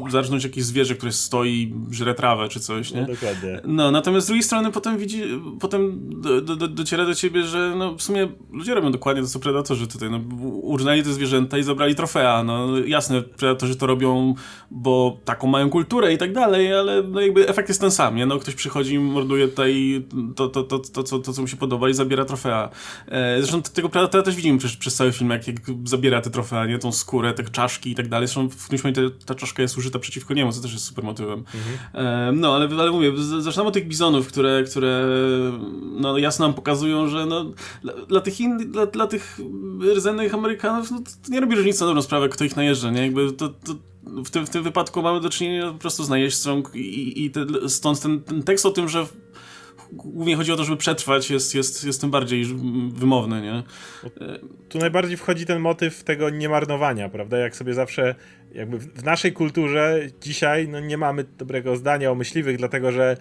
[0.08, 3.00] zarżnąć jakieś zwierzę, które stoi, żre trawę czy coś, nie?
[3.00, 3.60] No, dokładnie.
[3.64, 5.22] No, natomiast z drugiej strony potem widzi,
[5.60, 9.28] potem do, do, do, dociera do ciebie, że no w sumie ludzie robią dokładnie to,
[9.28, 10.20] co predatorzy tutaj, no
[10.62, 14.34] urżnęli te zwierzęta i zabrali trofea, no jasne, predatorzy to robią,
[14.70, 18.26] bo taką mają kulturę i tak dalej, ale no jakby efekt jest ten sam, nie?
[18.26, 20.04] No ktoś przychodzi, morduje tutaj
[20.36, 22.70] to, to, to, to, co, to co mu się podoba i zabiera trofea.
[23.08, 26.66] E, zresztą tego predatora też widzimy przez, przez cały film, jak, jak zabiera te trofea,
[26.66, 26.78] nie?
[26.78, 29.98] Tą skórę, te czaszki i tak dalej, zresztą w którymś momencie ta czaszka jest użyta
[29.98, 31.44] przeciwko niemu, co też jest super motywem.
[31.94, 35.04] E, no, ale, ale mówię, zaczynamy od tych bizonów, które, które
[36.00, 37.52] no, jasno nam pokazują, że no,
[37.82, 39.40] dla, dla tych in, dla, dla tych
[39.94, 43.02] rdzennych Amerykanów no, nie robi różnicy na dobrą sprawę, kto ich najeżdża, nie?
[43.02, 43.74] Jakby to, to
[44.24, 47.46] w, tym, w tym wypadku mamy do czynienia po prostu z najeźdźcą i, i te,
[47.68, 49.06] stąd ten, ten tekst o tym, że
[49.92, 52.44] głównie chodzi o to, żeby przetrwać, jest, jest, jest tym bardziej
[52.88, 53.62] wymowny, nie?
[54.68, 57.38] Tu najbardziej wchodzi ten motyw tego niemarnowania, prawda?
[57.38, 58.14] Jak sobie zawsze,
[58.56, 63.16] jakby w naszej kulturze dzisiaj no nie mamy dobrego zdania o myśliwych, dlatego że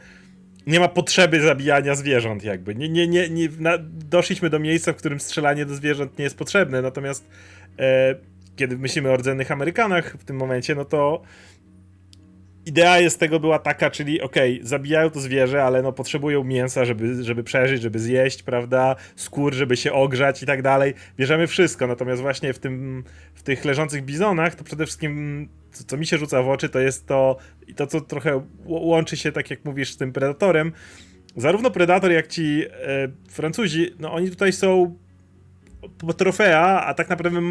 [0.67, 2.75] nie ma potrzeby zabijania zwierząt, jakby.
[2.75, 6.37] Nie, nie, nie, nie, na, doszliśmy do miejsca, w którym strzelanie do zwierząt nie jest
[6.37, 7.27] potrzebne, natomiast
[7.79, 8.15] e,
[8.55, 11.21] kiedy myślimy o rdzennych Amerykanach w tym momencie, no to
[12.65, 17.23] idea jest tego była taka, czyli okej, zabijają to zwierzę, ale no potrzebują mięsa, żeby,
[17.23, 20.93] żeby przeżyć, żeby zjeść, prawda, skór, żeby się ogrzać i tak dalej.
[21.17, 25.97] Bierzemy wszystko, natomiast właśnie w tym, w tych leżących bizonach, to przede wszystkim co, co
[25.97, 27.37] mi się rzuca w oczy, to jest to,
[27.75, 30.71] to co trochę łączy się, tak jak mówisz, z tym Predatorem.
[31.35, 34.97] Zarówno Predator, jak ci e, Francuzi, no oni tutaj są
[35.97, 37.41] po trofea, a tak naprawdę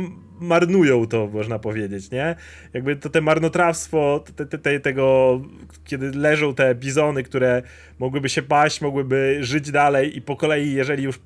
[0.40, 2.36] marnują to, można powiedzieć, nie?
[2.72, 5.40] Jakby to te marnotrawstwo te, te, te, tego,
[5.84, 7.62] kiedy leżą te bizony, które
[7.98, 11.20] mogłyby się paść, mogłyby żyć dalej i po kolei, jeżeli już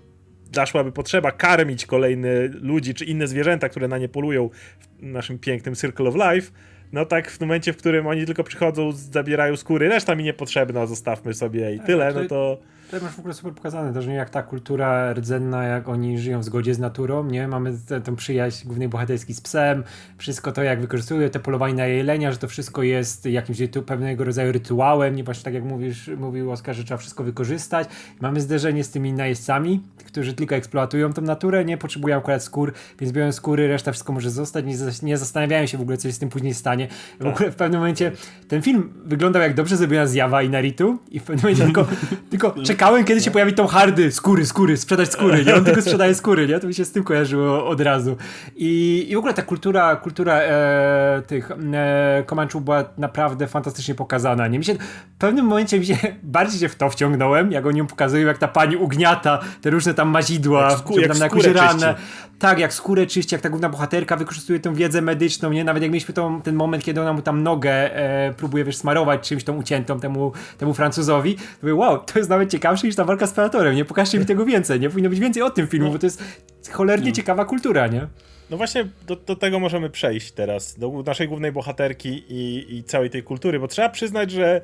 [0.52, 5.74] zaszłaby potrzeba karmić kolejne ludzi czy inne zwierzęta, które na nie polują w naszym pięknym
[5.74, 6.52] Circle of Life,
[6.92, 11.34] no tak w momencie, w którym oni tylko przychodzą, zabierają skóry, reszta mi niepotrzebna, zostawmy
[11.34, 12.58] sobie i tyle, no to...
[12.90, 14.14] To masz w ogóle super pokazane też, nie?
[14.14, 17.48] jak ta kultura rdzenna, jak oni żyją w zgodzie z naturą, nie?
[17.48, 19.84] Mamy tę, tę przyjaźń głównej bohaterskiej z psem,
[20.18, 24.24] wszystko to jak wykorzystują te polowanie na jelenia, że to wszystko jest jakimś rytu, pewnego
[24.24, 27.88] rodzaju rytuałem, nie właśnie tak jak mówisz, mówił Oskar, że trzeba wszystko wykorzystać.
[28.20, 33.12] Mamy zderzenie z tymi najeźdźcami, którzy tylko eksploatują tą naturę, nie potrzebują akurat skór, więc
[33.12, 36.18] biorą skóry, reszta wszystko może zostać, nie, nie zastanawiają się w ogóle, co się z
[36.18, 36.88] tym później stanie.
[37.20, 38.12] W ogóle w pewnym momencie
[38.48, 41.86] ten film wyglądał jak dobrze zrobiona zjawa i Naritu i w pewnym momencie tylko,
[42.30, 45.54] tylko czekałem, kiedy się pojawi tą hardy, skóry, skóry, sprzedać skóry, nie?
[45.54, 46.60] On tylko sprzedaje skóry, nie?
[46.60, 48.16] To mi się z tym kojarzyło od razu.
[48.56, 54.58] I, i w ogóle ta kultura, kultura e, tych e, była naprawdę fantastycznie pokazana, nie?
[54.58, 57.86] Mi się, w pewnym momencie mi się, bardziej się w to wciągnąłem, jak oni ją
[57.86, 61.94] pokazują, jak ta pani ugniata te różne tam mazidła, Jak żeby jak tam jakąś ranę.
[62.38, 65.64] Tak, jak skórę czyści, jak ta główna bohaterka wykorzystuje tą wiedzę medyczną, nie?
[65.64, 69.28] Nawet jak mieliśmy tą, ten moment, kiedy ona mu tam nogę e, próbuje, wiesz, smarować
[69.28, 73.04] czymś tą uciętą temu, temu Francuzowi, to mówię, wow, to jest nawet ciekawsze niż ta
[73.04, 73.84] walka z Predatorem, nie?
[73.84, 74.90] Pokażcie mi tego więcej, nie?
[74.90, 76.22] Powinno być więcej o tym filmu, bo to jest
[76.70, 78.06] cholernie ciekawa kultura, nie?
[78.50, 83.10] No właśnie do, do tego możemy przejść teraz, do naszej głównej bohaterki i, i całej
[83.10, 84.60] tej kultury, bo trzeba przyznać, że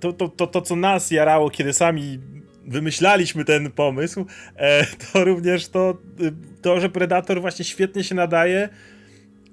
[0.00, 2.18] to, to, to, to co nas jarało, kiedy sami
[2.66, 8.68] wymyślaliśmy ten pomysł, e, to również to, y, to, że Predator właśnie świetnie się nadaje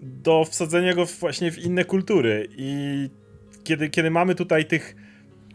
[0.01, 3.09] do wsadzenia go właśnie w inne kultury i
[3.63, 4.95] kiedy, kiedy mamy tutaj tych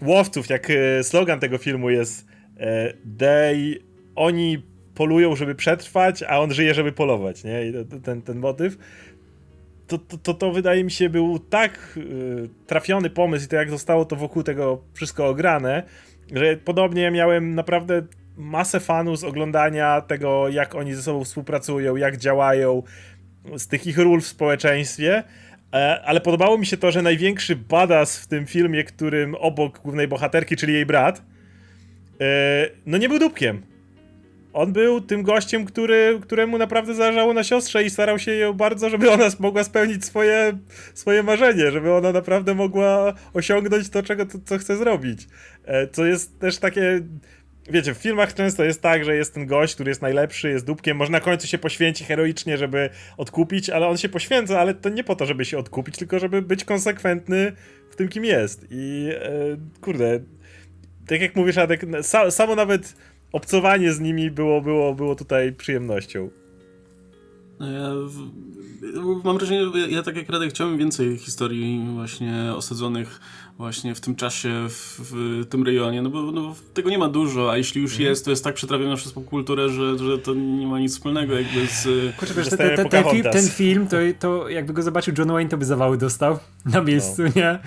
[0.02, 2.26] łowców, jak e, slogan tego filmu jest
[2.60, 3.78] e, they,
[4.14, 4.62] oni
[4.94, 7.66] polują, żeby przetrwać, a on żyje, żeby polować, nie?
[7.66, 7.72] I
[8.04, 8.78] ten, ten motyw.
[9.86, 13.70] To, to, to, to wydaje mi się był tak y, trafiony pomysł i to jak
[13.70, 15.82] zostało to wokół tego wszystko ograne,
[16.34, 18.02] że podobnie ja miałem naprawdę
[18.36, 22.82] masę fanów z oglądania tego, jak oni ze sobą współpracują, jak działają,
[23.56, 25.22] z tych ich ról w społeczeństwie.
[25.72, 30.08] E, ale podobało mi się to, że największy badass w tym filmie, którym obok głównej
[30.08, 31.22] bohaterki, czyli jej brat,
[32.20, 33.62] e, no nie był dupkiem.
[34.52, 38.90] On był tym gościem, który, któremu naprawdę zależało na siostrze i starał się ją bardzo,
[38.90, 40.58] żeby ona mogła spełnić swoje,
[40.94, 45.28] swoje marzenie, żeby ona naprawdę mogła osiągnąć to, czego, to, co chce zrobić.
[45.64, 47.00] E, Co jest też takie.
[47.70, 50.96] Wiecie, w filmach często jest tak, że jest ten gość, który jest najlepszy, jest dupkiem,
[50.96, 55.04] może na końcu się poświęci heroicznie, żeby odkupić, ale on się poświęca, ale to nie
[55.04, 57.52] po to, żeby się odkupić, tylko żeby być konsekwentny
[57.90, 58.66] w tym, kim jest.
[58.70, 59.30] I e,
[59.80, 60.20] kurde,
[61.06, 62.96] tak jak mówisz, Adek, sa, samo nawet
[63.32, 66.30] obcowanie z nimi było, było, było tutaj przyjemnością.
[67.60, 73.20] No ja w, mam wrażenie, ja, tak jak Radek chciałbym więcej historii właśnie osadzonych
[73.58, 77.50] właśnie w tym czasie, w, w tym rejonie, no bo, no tego nie ma dużo,
[77.50, 80.80] a jeśli już jest, to jest tak przetrawione przez popkulturę, że, że to nie ma
[80.80, 82.16] nic wspólnego jakby z...
[82.16, 85.48] Kurczę, wiesz, ten, ten, ten, film, ten film, to, to jakby go zobaczył John Wayne,
[85.48, 87.30] to by zawały dostał na miejscu, No.
[87.36, 87.58] nie?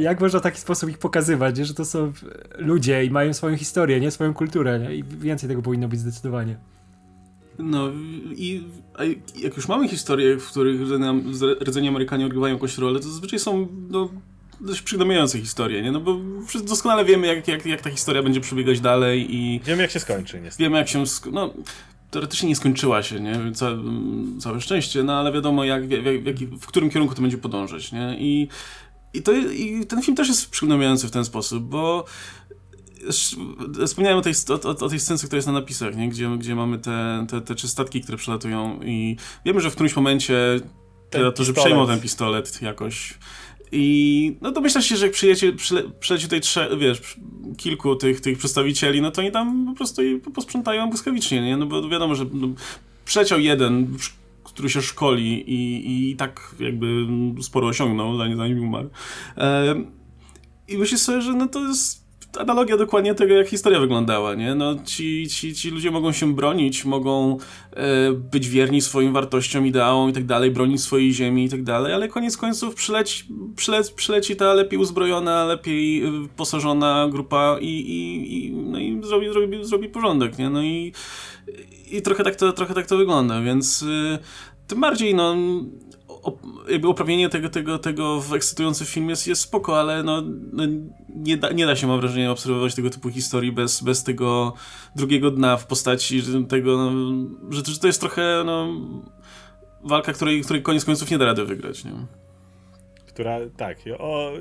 [0.00, 1.64] Jak można w taki sposób ich pokazywać, nie?
[1.64, 2.12] że to są
[2.58, 4.10] ludzie i mają swoją historię, nie?
[4.10, 4.94] Swoją kulturę, nie?
[4.94, 6.56] I więcej tego powinno być zdecydowanie.
[7.58, 7.90] No
[8.36, 8.62] i
[9.36, 11.22] jak już mamy historie, w których rdzenie,
[11.60, 14.08] rdzenie Amerykanie odgrywają jakąś rolę, to zazwyczaj są no,
[14.64, 15.92] dość przygnębiające historie, nie?
[15.92, 16.16] No bo
[16.64, 20.40] doskonale wiemy, jak, jak, jak ta historia będzie przebiegać dalej i Wiemy, jak się skończy,
[20.40, 20.62] niestety.
[20.62, 21.02] wiemy, jak się...
[21.02, 21.54] sk- No,
[22.10, 23.40] teoretycznie nie skończyła się, nie?
[23.54, 23.66] Ca,
[24.40, 27.92] całe szczęście, no ale wiadomo, jak, w, w, jak, w którym kierunku to będzie podążać,
[27.92, 28.16] nie?
[28.18, 28.48] I,
[29.14, 32.04] i, to, I ten film też jest przygnębiający w ten sposób, bo
[33.86, 34.32] Wspomniałem o tej,
[34.64, 36.08] o, o, tej scence, która jest na napisach, nie?
[36.08, 39.96] Gdzie, gdzie mamy te, te, te trzy statki, które przelatują i wiemy, że w którymś
[39.96, 40.60] momencie
[41.10, 41.56] Ten to, że pistolet.
[41.56, 43.18] przejmą ten pistolet jakoś.
[43.72, 47.16] I no domyślam się, że jak przyjecie, przyle, tutaj trze, wiesz,
[47.56, 51.56] kilku tych, tych przedstawicieli, no to oni tam po prostu i posprzątają błyskawicznie, nie?
[51.56, 52.48] No bo wiadomo, że no,
[53.04, 53.96] przyleciał jeden,
[54.44, 57.06] który się szkoli i, i tak jakby
[57.42, 58.90] sporo osiągnął, zanim, zanim umarł.
[59.36, 59.86] Em,
[60.68, 62.03] I myślę sobie, że no to jest
[62.38, 64.54] analogia dokładnie tego, jak historia wyglądała, nie?
[64.54, 67.36] No, ci, ci, ci ludzie mogą się bronić, mogą
[67.72, 71.92] e, być wierni swoim wartościom, ideałom i tak dalej, bronić swojej ziemi i tak dalej,
[71.92, 73.24] ale koniec końców przyleci,
[73.56, 79.32] przyle, przyleci ta lepiej uzbrojona, lepiej e, posażona grupa i, i, i, no i zrobi,
[79.32, 80.50] zrobi, zrobi porządek, nie?
[80.50, 80.92] No i,
[81.90, 84.18] i trochę, tak to, trochę tak to wygląda, więc e,
[84.66, 85.36] tym bardziej, no
[86.68, 90.64] jakby oprawienie tego, tego, tego w ekscytujący film jest, jest spoko, ale no, no
[91.16, 94.52] nie, da, nie da się, mam wrażenie, obserwować tego typu historii bez, bez tego
[94.96, 96.92] drugiego dna w postaci tego, no,
[97.50, 98.68] że, że to jest trochę no,
[99.84, 101.84] walka, której, której koniec końców nie da rady wygrać.
[101.84, 101.92] Nie?
[103.14, 104.32] która, tak, o,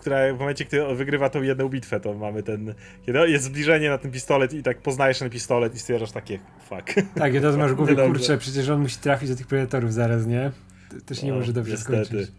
[0.00, 2.74] która w momencie, kiedy wygrywa tą jedną bitwę, to mamy ten,
[3.06, 6.94] kiedy jest zbliżenie na ten pistolet i tak poznajesz ten pistolet i stwierdzasz takie, fuck.
[7.14, 10.26] Tak, i to masz w głowie, kurczę, przecież on musi trafić do tych predatorów zaraz,
[10.26, 10.52] nie?
[11.12, 12.04] Się nie może dobrze niestety.
[12.04, 12.30] skończyć.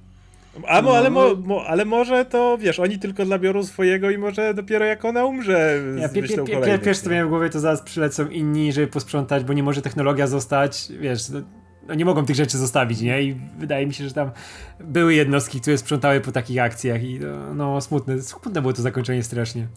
[0.67, 1.35] A mo, ale, mo, no.
[1.35, 5.81] mo, ale może to, wiesz, oni tylko nabiorą swojego i może dopiero jak ona umrze,
[5.99, 8.87] Ja pie, myślą pie, pie, pierwsze co miałem w głowie, to zaraz przylecą inni, żeby
[8.87, 11.41] posprzątać, bo nie może technologia zostać, wiesz, no,
[11.87, 13.23] no nie mogą tych rzeczy zostawić, nie?
[13.23, 14.31] I wydaje mi się, że tam
[14.79, 19.23] były jednostki, które sprzątały po takich akcjach i no, no smutne, smutne było to zakończenie
[19.23, 19.67] strasznie.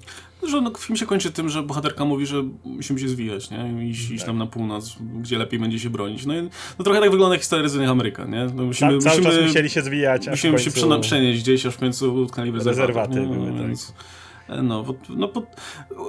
[0.49, 3.89] Że no, film się kończy tym, że bohaterka mówi, że musimy się zwijać, nie?
[3.89, 4.11] Iść, Tak.
[4.17, 6.27] iść tam na północ, gdzie lepiej będzie się bronić.
[6.27, 6.43] No, i,
[6.79, 8.47] no trochę tak wygląda historia Rydzonych Amerykan, nie?
[8.55, 10.81] No, musimy, Ca, cały musimy, czas musieli się zwijać, musimy się końcu...
[10.81, 12.89] przena- przenieść gdzieś, aż w końcu utknęli w rezerwatach.
[12.89, 13.67] Rezerwaty No, były, tak.
[13.69, 13.95] więc,
[14.63, 15.33] No, no,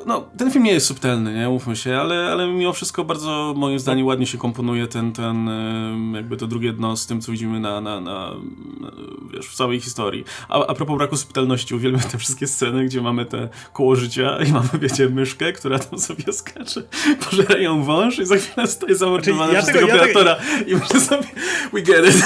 [0.06, 1.50] no, ten film nie jest subtelny, nie?
[1.50, 5.50] Mówmy się, ale, ale mimo wszystko bardzo moim zdaniem ładnie się komponuje ten, ten
[6.16, 8.32] jakby to drugie dno z tym, co widzimy na, na, na
[9.34, 10.24] wiesz, w całej historii.
[10.50, 14.52] A, a propos braku subtelności, uwielbiam te wszystkie sceny, gdzie mamy te koło życia i
[14.52, 16.82] mamy, wiecie, myszkę, która tam sobie skacze,
[17.30, 20.64] pożera ją wąż i za chwilę stoi zamordowana ja przez tego- tego ja tego- predatora
[20.68, 21.28] i myślę sobie,
[21.74, 22.24] we get it.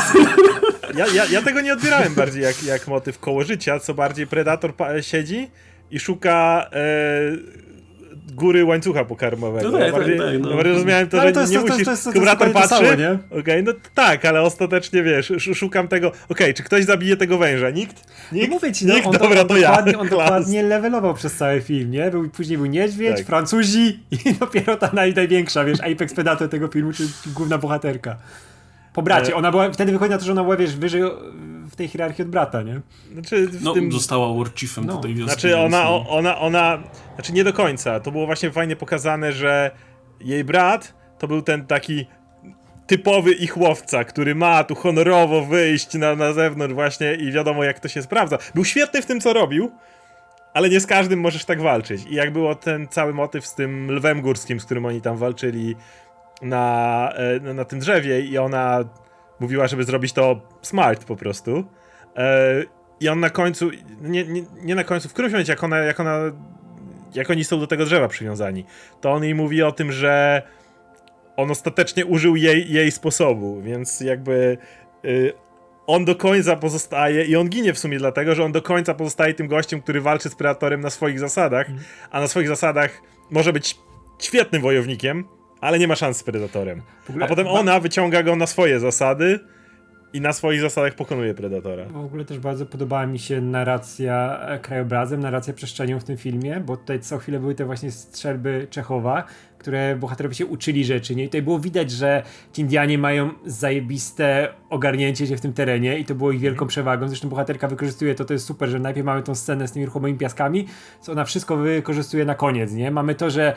[0.95, 4.73] Ja, ja, ja tego nie odbierałem bardziej jak, jak motyw koło życia, co bardziej Predator
[5.01, 5.49] siedzi
[5.91, 7.55] i szuka e,
[8.33, 9.71] góry łańcucha pokarmowego.
[9.71, 10.55] No tak, bardziej, tak, tak, no.
[10.55, 11.85] bardziej rozumiałem to, Ale że to jest- nie to- musisz...
[11.85, 12.11] to jest- to
[12.45, 16.83] jest patrzy, samo, okej, no tak, ale ostatecznie wiesz, sz- szukam tego, okej, czy ktoś
[16.85, 17.69] zabije tego węża?
[17.69, 18.03] Nikt?
[18.31, 18.49] Nikt?
[18.49, 19.07] Mówię ci, no, Nikt?
[19.07, 19.67] on, Dobra, on, to ja.
[19.69, 22.11] dokładnie, on dokładnie levelował przez cały film, nie?
[22.11, 23.25] Był, później był niedźwiedź, Tak.
[23.25, 28.15] Francuzi i dopiero ta naj, największa, wiesz, Apex Predator tego filmu, czyli główna bohaterka.
[28.93, 29.35] Po bracie, E.
[29.35, 31.01] ona była, wtedy wychodzi na to, że ona była, wiesz, wyżej
[31.71, 32.81] w tej hierarchii od brata, nie?
[33.13, 33.91] Znaczy, w No, tym...
[33.91, 34.95] została War Chiefem No.
[34.95, 35.31] tutaj wioski.
[35.41, 36.83] Znaczy ona, ona, ona,
[37.15, 37.99] znaczy nie do końca.
[37.99, 39.71] To było właśnie fajnie pokazane, że
[40.19, 42.05] jej brat to był ten taki
[42.87, 47.79] typowy ich łowca, który ma tu honorowo wyjść na, na zewnątrz właśnie i wiadomo jak
[47.79, 48.37] to się sprawdza.
[48.55, 49.71] Był świetny w tym, co robił,
[50.53, 52.01] ale nie z każdym możesz tak walczyć.
[52.09, 55.75] I jak było ten cały motyw z tym lwem górskim, z którym oni tam walczyli
[56.41, 58.83] na, e, na, na tym drzewie i ona
[59.39, 61.63] mówiła, żeby zrobić to smart po prostu.
[62.15, 62.63] E,
[62.99, 63.71] I on na końcu,
[64.01, 66.19] nie, nie, nie na końcu, w którymś momencie, jak ona, jak ona,
[67.13, 68.65] jak oni są do tego drzewa przywiązani,
[69.01, 70.41] to on jej mówi o tym, że
[71.37, 74.57] on ostatecznie użył jej, jej sposobu, więc jakby
[75.05, 75.33] y,
[75.87, 79.33] on do końca pozostaje i on ginie w sumie dlatego, że on do końca pozostaje
[79.33, 81.67] tym gościem, który walczy z Predatorem na swoich zasadach,
[82.11, 83.77] a na swoich zasadach może być
[84.19, 85.25] świetnym wojownikiem,
[85.65, 86.81] ale nie ma szans z Predatorem.
[87.09, 89.39] Ogóle A potem ona wyciąga go na swoje zasady
[90.13, 91.85] i na swoich zasadach pokonuje Predatora.
[91.85, 96.59] W ogóle też bardzo podobała mi się narracja e, krajobrazem, narracja przestrzenią w tym filmie,
[96.59, 99.23] bo tutaj co chwilę były te właśnie strzelby Czechowa,
[99.65, 101.23] które bohaterowie się uczyli rzeczy, nie?
[101.23, 102.23] I tutaj było widać, że
[102.53, 107.07] ci Indianie mają zajebiste ogarnięcie się w tym terenie i to było ich wielką przewagą.
[107.07, 110.17] Zresztą bohaterka wykorzystuje to, to jest super, że najpierw mamy tą scenę z tymi ruchomymi
[110.17, 110.67] piaskami,
[111.01, 112.91] co ona wszystko wykorzystuje na koniec, nie?
[112.91, 113.53] Mamy to, że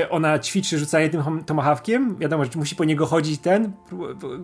[0.00, 3.72] e, ona ćwiczy rzucanie tym tomahawkiem, wiadomo, że musi po niego chodzić ten,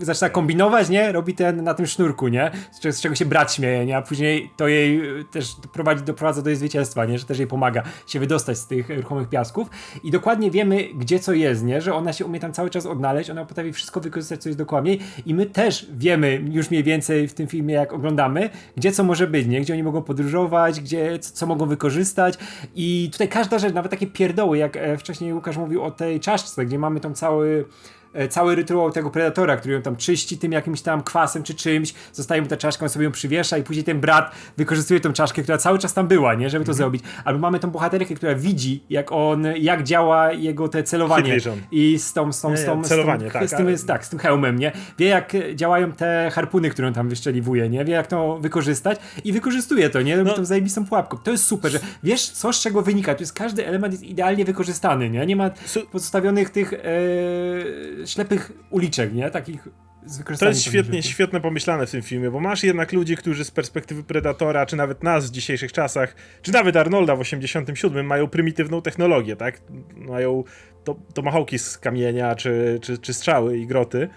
[0.00, 1.12] zaczyna kombinować, nie?
[1.12, 2.50] Robi ten na tym sznurku, nie?
[2.70, 3.96] Z, czego- z czego się brat śmieje, nie?
[3.96, 7.18] A później to jej e, też prowadzi, doprowadza do jej zwycięstwa, nie?
[7.18, 9.68] Że też jej pomaga się wydostać z tych ruchomych piasków
[10.04, 11.80] i dokładnie wiemy, gdzie co jest, nie?
[11.80, 15.00] Że ona się umie tam cały czas odnaleźć, ona potrafi wszystko wykorzystać, co jest dokładniej
[15.26, 19.26] i my też wiemy już mniej więcej w tym filmie, jak oglądamy, gdzie co może
[19.26, 19.60] być, nie?
[19.60, 22.38] Gdzie oni mogą podróżować, gdzie co, co mogą wykorzystać
[22.74, 26.66] i tutaj każda rzecz, nawet takie pierdoły, jak e, wcześniej Łukasz mówił o tej czaszce,
[26.66, 27.64] gdzie mamy tam cały
[28.30, 32.42] cały rytuał tego predatora, który ją tam czyści tym jakimś tam kwasem czy czymś, zostaje
[32.42, 35.58] mu ta czaszka, on sobie ją przywiesza i później ten brat wykorzystuje tą czaszkę, która
[35.58, 37.02] cały czas tam była, nie, żeby to zrobić.
[37.24, 41.36] Albo mamy tą bohaterkę, która widzi, jak on, jak działa jego te celowanie
[41.70, 44.04] i z tą, z tą, z tą, celowanie, z, tą, tak, z tym, ale- tak,
[44.04, 44.72] z tym hełmem, nie?
[44.98, 47.84] Wie jak e, działają te harpuny, które on tam wyszczeliwuje, nie?
[47.84, 50.16] Wie jak to wykorzystać i wykorzystuje to, nie?
[50.16, 50.36] Robi No.
[50.36, 51.16] tą zajebistą pułapką.
[51.16, 54.44] To jest super, że wiesz co z czego wynika, to jest każdy element jest idealnie
[54.44, 55.26] wykorzystany, nie?
[55.26, 55.50] Nie ma
[55.92, 56.78] pozostawionych tych e,
[58.06, 59.30] ślepych uliczek, nie?
[59.30, 59.68] Takich
[60.38, 64.02] To jest świetnie, świetne pomyślane w tym filmie, bo masz jednak ludzi, którzy z perspektywy
[64.02, 69.36] Predatora, czy nawet nas w dzisiejszych czasach, czy nawet Arnolda w 87 mają prymitywną technologię,
[69.36, 69.60] tak?
[69.96, 70.44] Mają
[70.84, 74.08] to, tomahawki z kamienia, czy, czy, czy strzały i groty.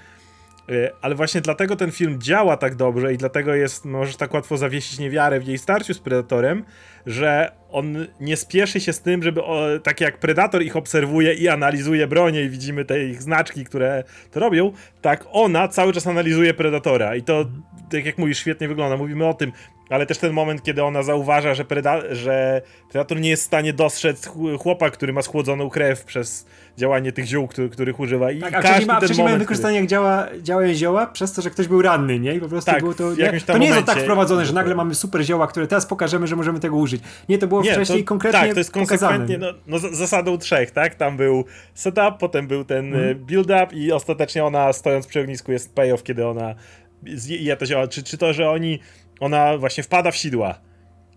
[0.69, 4.57] Y, Ale właśnie dlatego ten film działa tak dobrze i dlatego jest, możesz tak łatwo
[4.57, 6.63] zawiesić niewiarę w jej starciu z Predatorem,
[7.05, 11.47] że on nie spieszy się z tym, żeby o, tak jak Predator ich obserwuje i
[11.47, 14.71] analizuje bronię i widzimy te ich znaczki, które to robią,
[15.01, 17.45] tak ona cały czas analizuje Predatora i to,
[17.91, 18.97] tak jak mówisz, świetnie wygląda.
[18.97, 19.51] Mówimy o tym,
[19.91, 23.73] ale też ten moment, kiedy ona zauważa, że, preda- że Predator nie jest w stanie
[23.73, 26.45] dostrzec ch- chłopa, który ma schłodzoną krew przez
[26.77, 28.31] działanie tych ziół, który, których używa.
[28.31, 31.49] I Tak, a każdy ma, ten moment, wykorzystanie, jak działa, działają zioła, przez to, że
[31.49, 32.35] ktoś był ranny, nie?
[32.35, 33.15] I po prostu Tak, było to.
[33.15, 36.35] Nie, to nie jest tak wprowadzone, że nagle mamy super zioła, które teraz pokażemy, że
[36.35, 37.01] możemy tego użyć.
[37.29, 38.39] Nie, to było Nie, wcześniej to, konkretnie.
[38.41, 40.95] Tak, to jest konsekwentnie, no, no zasadą trzech, tak?
[40.95, 43.11] Tam był setup, potem był ten Mhm.
[43.11, 46.55] e, build-up i ostatecznie ona stojąc przy ognisku jest payoff, kiedy ona
[47.27, 47.87] je to zioła.
[47.87, 48.79] Czy, czy to, że oni,
[49.21, 50.59] ona właśnie wpada w sidła.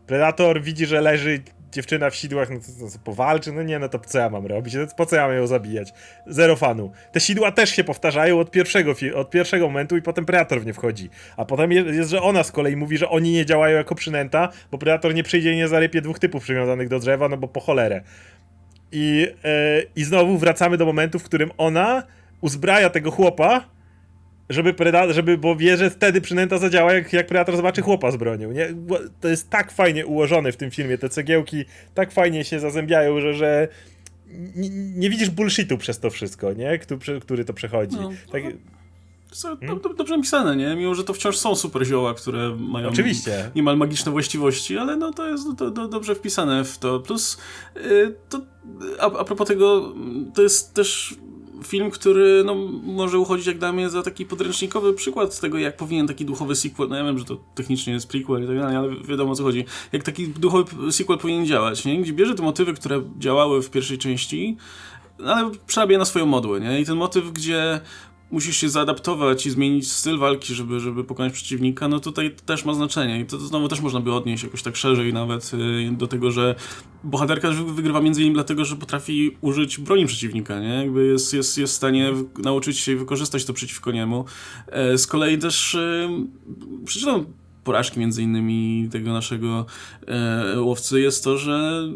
[0.07, 1.43] Predator widzi, że leży
[1.73, 4.75] dziewczyna w sidłach, no to, to, powalczy, no nie, no to co ja mam robić,
[4.75, 5.93] no po co ja mam ją zabijać?
[6.27, 6.93] Zero fanu.
[7.13, 10.73] Te sidła też się powtarzają od pierwszego, od pierwszego momentu i potem Predator w nie
[10.75, 11.11] wchodzi.
[11.37, 14.49] A potem je- jest, że ona z kolei mówi, że oni nie działają jako przynęta,
[14.71, 17.61] bo Predator nie przyjdzie i nie zarypie dwóch typów przywiązanych do drzewa, no bo po
[17.61, 18.03] cholerę.
[18.93, 22.03] I, e, I znowu wracamy do momentu, w którym ona
[22.41, 23.65] uzbraja tego chłopa,
[24.49, 28.17] żeby Predator, żeby, bo wie, że wtedy przynęta zadziała, jak, jak Predator zobaczy chłopa z
[28.17, 28.69] bronią, nie?
[28.75, 31.65] Bo To jest tak fajnie ułożone w tym filmie, te cegiełki
[31.95, 33.69] tak fajnie się zazębiają, że, że
[34.57, 36.79] nie, nie widzisz bullshitu przez to wszystko, nie?
[36.79, 37.97] Który, który to przechodzi.
[37.97, 38.11] No.
[38.33, 38.43] Tak,
[39.83, 40.77] do, dobrze napisane, nie?
[40.77, 43.51] Mimo, że to wciąż są super zioła, które mają Oczywiście.
[43.55, 47.01] niemal magiczne właściwości, ale no to jest do, do, dobrze wpisane w to.
[47.01, 47.39] Plus
[47.77, 48.41] y, to,
[48.99, 49.95] a, a propos tego,
[50.35, 51.17] to jest też
[51.65, 56.07] film, który no, może uchodzić jak dla mnie za taki podręcznikowy przykład tego, jak powinien
[56.07, 58.97] taki duchowy sequel, no ja wiem, że to technicznie jest prequel i tak dalej, ale
[58.97, 62.03] wiadomo o co chodzi, jak taki duchowy sequel powinien działać, nie?
[62.03, 64.57] Gdzie bierze te motywy, które działały w pierwszej części,
[65.19, 66.81] no, ale przerabia na swoją modłę, nie?
[66.81, 67.81] I ten motyw, gdzie
[68.31, 72.75] musisz się zaadaptować i zmienić styl walki, żeby, żeby pokonać przeciwnika, no tutaj też ma
[72.75, 73.21] znaczenie.
[73.21, 76.31] I to, to znowu też można by odnieść jakoś tak szerzej nawet y, do tego,
[76.31, 76.55] że
[77.05, 80.69] bohaterka wy- wygrywa między innymi dlatego, że potrafi użyć broni przeciwnika, nie?
[80.75, 84.25] Jakby jest, jest, jest w stanie nauczyć się wykorzystać to przeciwko niemu.
[84.67, 86.09] E, Z kolei też y,
[86.85, 87.25] przyczyną
[87.65, 89.67] porażki między innymi tego naszego
[90.07, 91.89] e, łowcy jest to, że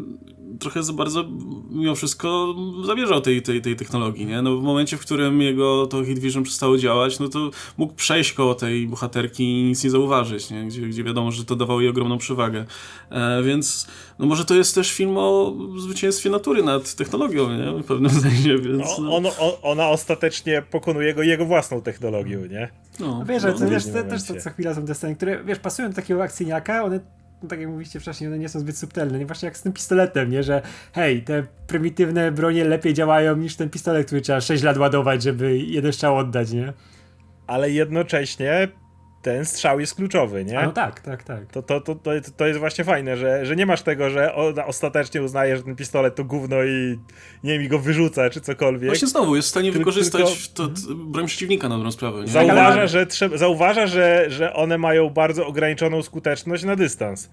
[0.59, 1.25] trochę za bardzo
[1.71, 4.41] mimo wszystko zawierzał tej, tej, tej technologii, nie?
[4.41, 8.33] No w momencie, w którym jego to Hit Vision przestało działać, no to mógł przejść
[8.33, 10.65] koło tej bohaterki i nic nie zauważyć, nie?
[10.65, 12.65] Gdzie, gdzie wiadomo, że to dawało jej ogromną przewagę.
[13.09, 13.87] E, więc
[14.19, 17.83] no może to jest też film o zwycięstwie natury nad technologią, nie?
[17.83, 18.99] W pewnym sensie, więc...
[18.99, 22.69] no, on, on, ona ostatecznie pokonuje go jego własną technologią, nie?
[22.99, 25.43] no, No wiesz, ale to, wiesz, te, też to co chwila są te sceny, które,
[25.43, 26.99] wiesz, pasują do takiego akcyjniaka, one,
[27.43, 29.73] no, tak jak mówiliście wcześniej, one nie są zbyt subtelne, nie właśnie jak z tym
[29.73, 30.61] pistoletem, nie, że
[30.93, 35.57] hej, te prymitywne bronie lepiej działają niż ten pistolet, który trzeba 6 lat ładować, żeby
[35.57, 36.73] jeden strzał oddać, nie?
[37.47, 38.67] Ale jednocześnie
[39.21, 40.59] ten strzał jest kluczowy, nie?
[40.59, 41.45] A no tak, tak, tak.
[41.51, 45.21] To, to, to, to, to jest właśnie fajne, że, że nie masz tego, że ostatecznie
[45.23, 46.99] uznaje, że ten pistolet to gówno i
[47.43, 48.89] nie wiem, i go wyrzuca, czy cokolwiek.
[48.89, 52.27] Właśnie znowu jest w stanie Tylko- wykorzystać to, to broń przeciwnika na dobrą sprawę, nie?
[52.27, 57.29] Zauważa, że, trzeba, zauważa że, że one mają bardzo ograniczoną skuteczność na dystans.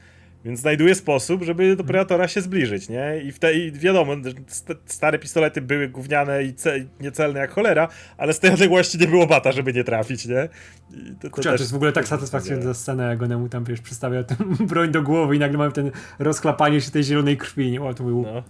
[0.46, 3.20] Więc znajduje sposób, żeby do predatora się zbliżyć, nie?
[3.24, 4.12] I, w te, i wiadomo,
[4.46, 7.88] st- stare pistolety były gówniane i ce, niecelne jak cholera,
[8.18, 10.48] ale z tej odległości nie było bata, żeby nie trafić, nie?
[10.90, 13.48] I to, to Kurczę, też- to jest w ogóle tak satysfakcjonująca scena, jak ona mu
[13.48, 17.36] tam, wiesz, przystawia tę broń do głowy i nagle mamy ten rozklapanie się tej zielonej
[17.36, 17.82] krwi, nie?
[17.82, 18.42] O, to był, No.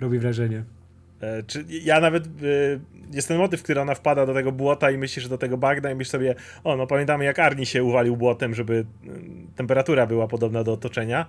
[0.00, 0.64] robi wrażenie.
[1.20, 2.26] E, Czy ja nawet.
[2.26, 2.80] y,
[3.12, 5.94] jest ten motyw, który ona wpada do tego błota i myślisz do tego bagna i
[5.94, 8.84] myślisz sobie, o no pamiętamy jak Arni się uwalił błotem, żeby y,
[9.56, 11.26] temperatura była podobna do otoczenia.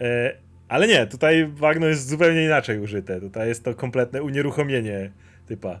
[0.00, 0.36] E,
[0.68, 3.20] ale nie, tutaj bagno jest zupełnie inaczej użyte.
[3.20, 5.10] Tutaj jest to kompletne unieruchomienie
[5.46, 5.80] typa.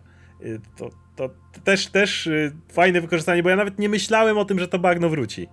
[0.76, 1.30] To, to,
[1.64, 2.28] też, też
[2.72, 5.48] fajne wykorzystanie, bo ja nawet nie myślałem o tym, że to bagno wróci.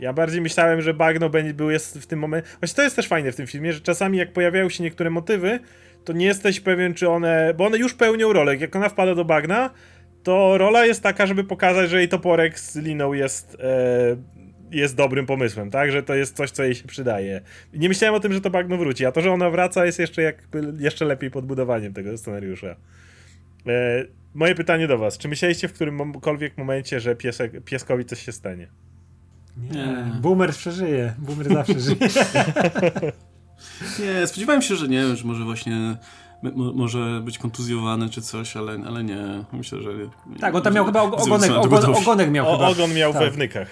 [0.00, 2.48] Ja bardziej myślałem, że bagno będzie był jest w tym momencie.
[2.60, 5.60] Właśnie to jest też fajne w tym filmie, że czasami jak pojawiają się niektóre motywy,
[6.04, 7.54] to nie jesteś pewien, czy one.
[7.56, 8.56] Bo one już pełnią rolę.
[8.56, 9.70] Jak ona wpada do bagna,
[10.22, 13.56] to rola jest taka, żeby pokazać, że jej toporek z liną jest.
[13.60, 14.40] E,
[14.70, 15.92] jest dobrym pomysłem, tak?
[15.92, 17.40] Że to jest coś, co jej się przydaje.
[17.72, 19.98] I nie myślałem o tym, że to bagno wróci, a to, że ona wraca, jest
[19.98, 22.76] jeszcze jakby jeszcze lepiej podbudowaniem tego scenariusza.
[23.66, 25.18] E, moje pytanie do was.
[25.18, 28.68] Czy myśleliście w którymkolwiek momencie, że piesek, pieskowi coś się stanie?
[29.56, 29.86] Nie.
[29.86, 30.20] Nie.
[30.20, 31.96] Boomer przeżyje, Boomer zawsze żyje.
[34.00, 35.96] Nie, spodziewałem się, że nie wiem, że może właśnie
[36.42, 39.44] mo- może być kontuzjowany czy coś, ale, ale nie.
[39.52, 39.90] Myślę, że...
[40.40, 42.68] Tak, on tam miał chyba ogonek, ogon, ogonek miał O, chyba.
[42.68, 43.22] ogon miał tak.
[43.22, 43.68] we wnykach.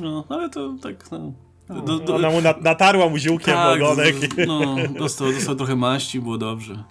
[0.00, 1.32] No, ale to tak, no...
[1.68, 4.14] No, do, do, Ona mu na, natarła mu ziółkiem tak, ogonek.
[4.46, 6.84] no, dostał, dostał trochę maści, było dobrze.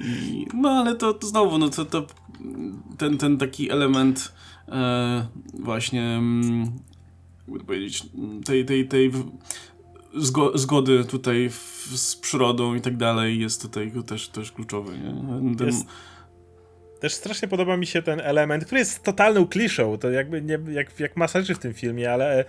[0.00, 2.06] I, no, ale to, to znowu, no to, to
[2.98, 4.32] ten, ten taki element
[4.68, 6.72] e, właśnie, mm,
[7.46, 8.02] jakby to powiedzieć,
[8.44, 9.12] tej, tej, tej
[10.16, 15.56] zgo, zgody tutaj w, z przyrodą i tak dalej jest tutaj też, też kluczowy, nie?
[15.56, 15.86] Ten, Jest-
[17.00, 21.00] Też strasznie podoba mi się ten element, który jest totalną kliszą, to jakby nie, jak,
[21.00, 22.44] jak masa w tym filmie, ale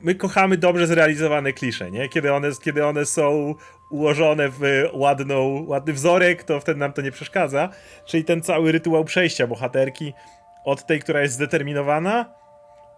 [0.00, 2.08] my kochamy dobrze zrealizowane klisze, nie?
[2.08, 3.54] Kiedy one, kiedy one są
[3.90, 4.60] ułożone w
[4.92, 7.68] ładną, ładny wzorek, to wtedy nam to nie przeszkadza.
[8.06, 10.12] Czyli ten cały rytuał przejścia bohaterki
[10.64, 12.34] od tej, która jest zdeterminowana,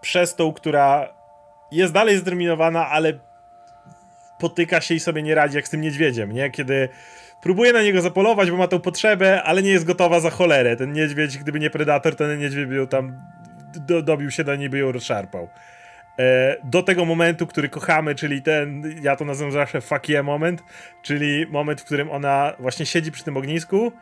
[0.00, 1.08] przez tą, która
[1.72, 3.27] jest dalej zdeterminowana, ale
[4.38, 6.50] potyka się i sobie nie radzi jak z tym niedźwiedziem, nie?
[6.50, 6.88] Kiedy
[7.42, 10.76] próbuje na niego zapolować, bo ma tą potrzebę, ale nie jest gotowa za cholerę.
[10.76, 13.20] Ten niedźwiedź, gdyby nie predator, to ten niedźwiedź by ją tam
[13.86, 15.48] do, dobił się do niej, by ją rozszarpał.
[16.18, 20.62] E, do tego momentu, który kochamy, czyli ten, ja to nazywam zawsze fuck yeah moment,
[21.02, 23.92] czyli moment, w którym ona właśnie siedzi przy tym ognisku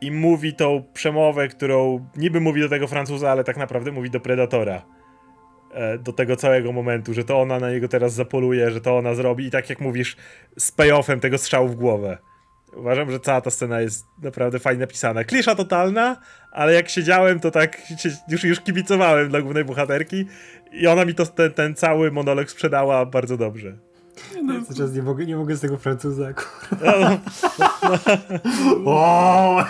[0.00, 4.20] i mówi tą przemowę, którą niby mówi do tego Francuza, ale tak naprawdę mówi do
[4.20, 4.82] Predatora.
[5.74, 9.14] E, do tego całego momentu, że to ona na niego teraz zapoluje, że to ona
[9.14, 10.16] zrobi i tak jak mówisz,
[10.58, 12.18] z payoffem tego strzału w głowę.
[12.76, 15.24] Uważam, że cała ta scena jest naprawdę fajnie napisana.
[15.24, 16.16] Klisza totalna,
[16.52, 17.78] ale jak siedziałem, to tak
[18.28, 20.26] już, już kibicowałem dla głównej bohaterki
[20.72, 23.76] i ona mi to, ten, ten cały monolog sprzedała bardzo dobrze.
[24.66, 26.32] Cały czas nie mogę, nie mogę z tego Francuza.
[26.32, 27.18] kur- No,
[28.92, 29.64] O,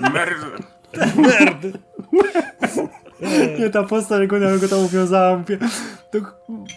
[0.00, 1.76] na nerd!
[3.58, 5.58] Nie, ta postać, jak ona go tam uwiązała, mówię,
[6.10, 6.18] to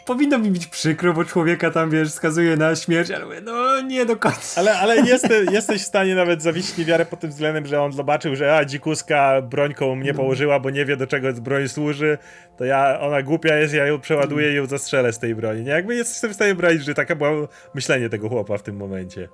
[0.05, 4.05] powinno mi być przykro, bo człowieka tam, wiesz, skazuje na śmierć, ale mówię, no nie
[4.05, 4.61] do końca.
[4.61, 8.36] Ale, ale jeste, jesteś w stanie nawet zawiesić niewiarę pod tym względem, że on zobaczył,
[8.36, 12.17] że a, dzikuska brońką mnie położyła, bo nie wie do czego broń służy,
[12.57, 15.63] to ja, ona głupia jest, ja ją przeładuję i ją zastrzelę z tej broni.
[15.63, 15.71] Nie?
[15.71, 19.29] Jakby jestem w stanie brać, że taka było myślenie tego chłopa w tym momencie.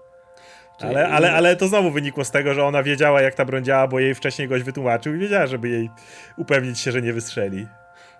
[0.82, 3.88] Ale, ale, ale to znowu wynikło z tego, że ona wiedziała jak ta broń działa,
[3.88, 5.90] bo jej wcześniej goś wytłumaczył i wiedziała, żeby jej
[6.38, 7.68] upewnić się, że nie wystrzeli.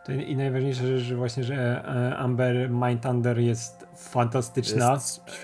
[0.04, 5.00] To I najważniejsza rzecz, że właśnie, że e, Amber Mindthunder jest fantastyczna.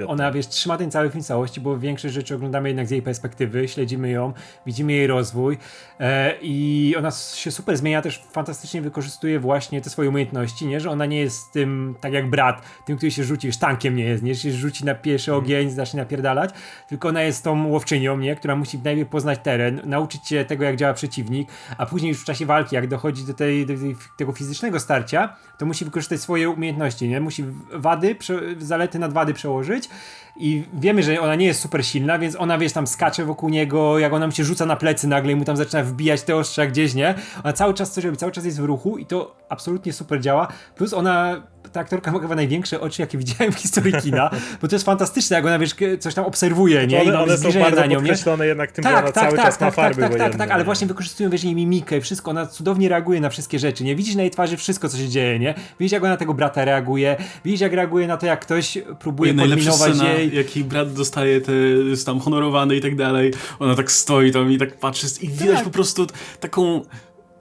[0.08, 3.68] Ona, wiesz, trzyma ten cały film całości, bo większość rzeczy oglądamy jednak z jej perspektywy,
[3.68, 4.34] śledzimy ją,
[4.66, 5.58] widzimy jej rozwój
[6.00, 10.80] e, i ona się super zmienia, też fantastycznie wykorzystuje właśnie te swoje umiejętności, nie?
[10.80, 14.04] Że ona nie jest tym, tak jak brat, tym, który się rzuci, już tankiem nie
[14.04, 14.36] jest, nie?
[14.36, 16.50] Że się rzuci na pierwszy ogień, zacznie napierdalać,
[16.90, 18.36] tylko ona jest tą łowczynią, nie?
[18.36, 22.26] Która musi najpierw poznać teren, nauczyć się tego, jak działa przeciwnik, a później już w
[22.26, 26.50] czasie walki, jak dochodzi do, tej, do tej, tego fizycznego starcia, to musi wykorzystać swoje
[26.50, 27.22] umiejętności, nie?
[27.22, 29.90] Musi wady, prze, zalety nad wady przełożyć
[30.38, 34.00] i wiemy, że ona nie jest super silna, więc ona, wiesz, tam skacze wokół niego,
[34.00, 36.68] jak ona mu się rzuca na plecy nagle i mu tam zaczyna wbijać te ostrza
[36.68, 37.16] gdzieś, nie?
[37.44, 40.48] Ona cały czas coś robi, cały czas jest w ruchu i to absolutnie super działa.
[40.76, 44.30] Plus ona, ta aktorka ma chyba największe oczy, jakie widziałem w historii kina,
[44.62, 47.04] bo to jest fantastyczne, jak ona, wiesz, coś tam obserwuje, nie?
[47.04, 47.96] I One, one są bardzo na nią, nie?
[47.96, 50.38] podkreślone jednak tym, że ona cały czas ma farby tak, tak, wojenne.
[50.38, 50.66] tak, ale nie?
[50.66, 53.96] właśnie wykorzystują, wiesz, jej mimikę, wszystko, ona cudownie reaguje na wszystkie rzeczy, nie?
[53.96, 55.54] Widzisz na jej twarzy wszystko, co się dzieje, nie?
[55.80, 57.16] Widzisz, jak ona na tego brata reaguje,
[57.46, 60.25] widzisz, jak reaguje na to, jak ktoś próbuje podminować jej...
[60.34, 61.52] jak jej brat dostaje te,
[61.90, 65.56] jest tam honorowany i tak dalej, ona tak stoi tam i tak patrzy i widać
[65.56, 65.64] Tak.
[65.64, 66.08] po prostu
[66.40, 66.82] taką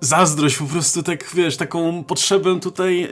[0.00, 3.00] zazdrość, po prostu tak, wiesz, taką potrzebę tutaj...
[3.00, 3.08] Yy,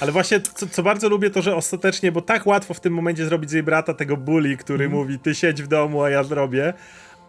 [0.00, 3.24] Ale właśnie, co, co bardzo lubię, to że ostatecznie, bo tak łatwo w tym momencie
[3.26, 5.02] zrobić z jej brata tego bully, który Mhm.
[5.02, 6.74] mówi, ty siedź w domu, a ja zrobię.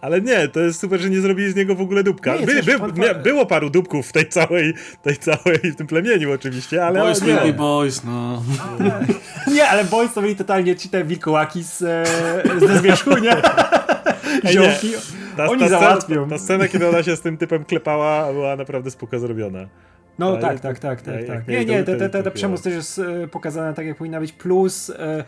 [0.01, 2.35] Ale nie, to jest super, że nie zrobili z niego w ogóle dupka.
[2.35, 4.73] Nie, By, by, pan- mia- było paru dupków w tej całej,
[5.03, 7.27] tej całej, w tym plemieniu oczywiście, ale boys nie.
[7.27, 8.43] will be boys, no.
[9.53, 12.03] Nie, ale boys to byli totalnie ci te wilkołaki z, e,
[12.67, 13.31] ze zwierzchu, nie?
[13.31, 13.41] Ej,
[14.43, 14.51] nie.
[14.51, 14.91] Ziomki.
[15.37, 16.15] Ta, Oni ta, załatwią.
[16.25, 19.67] Scena, ta scena, kiedy ona się z tym typem klepała, była naprawdę spoko zrobiona.
[20.19, 21.47] No tak, tak, tak, tak, tak.
[21.47, 22.31] Nie, nie, kupiło.
[22.33, 24.31] przemoc też jest e, pokazana tak, jak powinna być.
[24.33, 25.23] Plus e,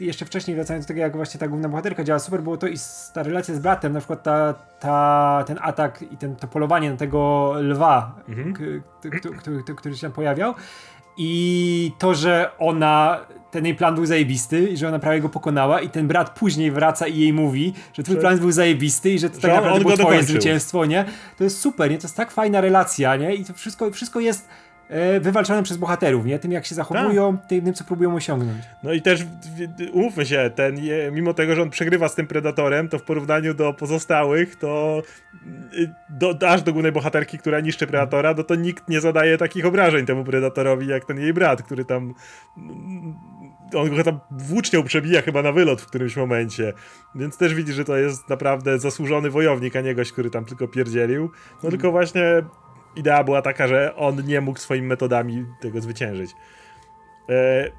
[0.00, 2.76] jeszcze wcześniej wracając do tego, jak właśnie ta główna bohaterka działa super, było to i
[3.14, 6.96] ta relacja z bratem, na przykład ta, ta, ten atak i ten, to polowanie na
[6.96, 8.52] tego lwa, Mhm.
[9.76, 10.54] który, się tam pojawiał.
[11.16, 13.20] I to, że ona,
[13.50, 16.70] ten jej plan był zajebisty i że ona prawie go pokonała i ten brat później
[16.70, 19.50] wraca i jej mówi, że twój Że- plan był zajebisty i że to że tak
[19.54, 20.28] naprawdę było twoje dokończył.
[20.28, 21.04] zwycięstwo, nie?
[21.38, 21.98] To jest super, nie?
[21.98, 23.34] To jest tak fajna relacja, nie?
[23.34, 24.48] I to wszystko, wszystko jest
[24.90, 26.38] e, wywalczone przez bohaterów, nie?
[26.38, 27.48] Tym jak się zachowują, Tak.
[27.48, 28.58] tym co próbują osiągnąć.
[28.82, 29.26] No i też,
[29.92, 30.76] umówmy się, ten,
[31.12, 35.02] mimo tego, że on przegrywa z tym Predatorem, to w porównaniu do pozostałych, to
[35.74, 39.66] y, do, aż do głównej bohaterki, która niszczy Predatora, no to nikt nie zadaje takich
[39.66, 42.14] obrażeń temu Predatorowi, jak ten jej brat, który tam
[42.56, 43.14] mm,
[43.74, 46.72] on go tam włócznią przebija chyba na wylot w którymś momencie.
[47.14, 50.68] Więc też widzisz, że to jest naprawdę zasłużony wojownik, a nie gość, który tam tylko
[50.68, 51.30] pierdzielił.
[51.62, 52.22] No tylko właśnie
[52.96, 56.30] idea była taka, że on nie mógł swoimi metodami tego zwyciężyć.
[57.28, 57.70] E,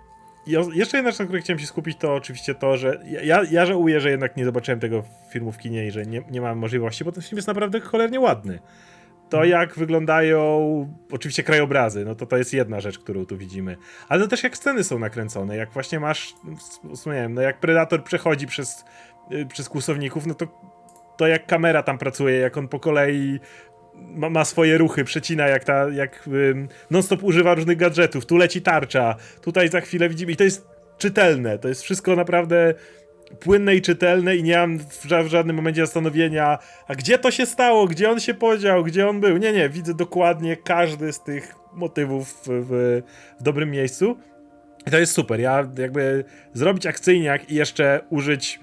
[0.45, 3.43] i o- jeszcze jedna rzecz, na której chciałem się skupić, to oczywiście to, że ja,
[3.51, 6.57] ja, żałuję, że jednak nie zobaczyłem tego filmu w kinie i że nie, nie mam
[6.57, 8.59] możliwości, bo ten film jest naprawdę cholernie ładny.
[9.29, 10.39] To jak wyglądają
[11.11, 13.77] oczywiście krajobrazy, no to to jest jedna rzecz, którą tu widzimy.
[14.09, 16.33] Ale to też jak sceny są nakręcone, jak właśnie masz,
[16.93, 18.85] wspomniałem, no jak Predator przechodzi przez,
[19.31, 20.47] y, przez kłusowników, no to
[21.17, 23.39] to jak kamera tam pracuje, jak on po kolei
[23.95, 28.61] ma, ma swoje ruchy, przecina jak ta, jak ym, non-stop używa różnych gadżetów, tu leci
[28.61, 30.67] tarcza, tutaj za chwilę widzimy i to jest
[30.97, 32.73] czytelne, to jest wszystko naprawdę
[33.39, 37.45] płynne i czytelne i nie mam w, w żadnym momencie zastanowienia, a gdzie to się
[37.45, 39.37] stało, gdzie on się podział, gdzie on był.
[39.37, 43.01] Nie, nie, widzę dokładnie każdy z tych motywów w, w,
[43.39, 44.17] w dobrym miejscu.
[44.87, 45.39] I to jest super.
[45.39, 46.23] Ja jakby
[46.53, 48.59] zrobić akcyjniak i jeszcze użyć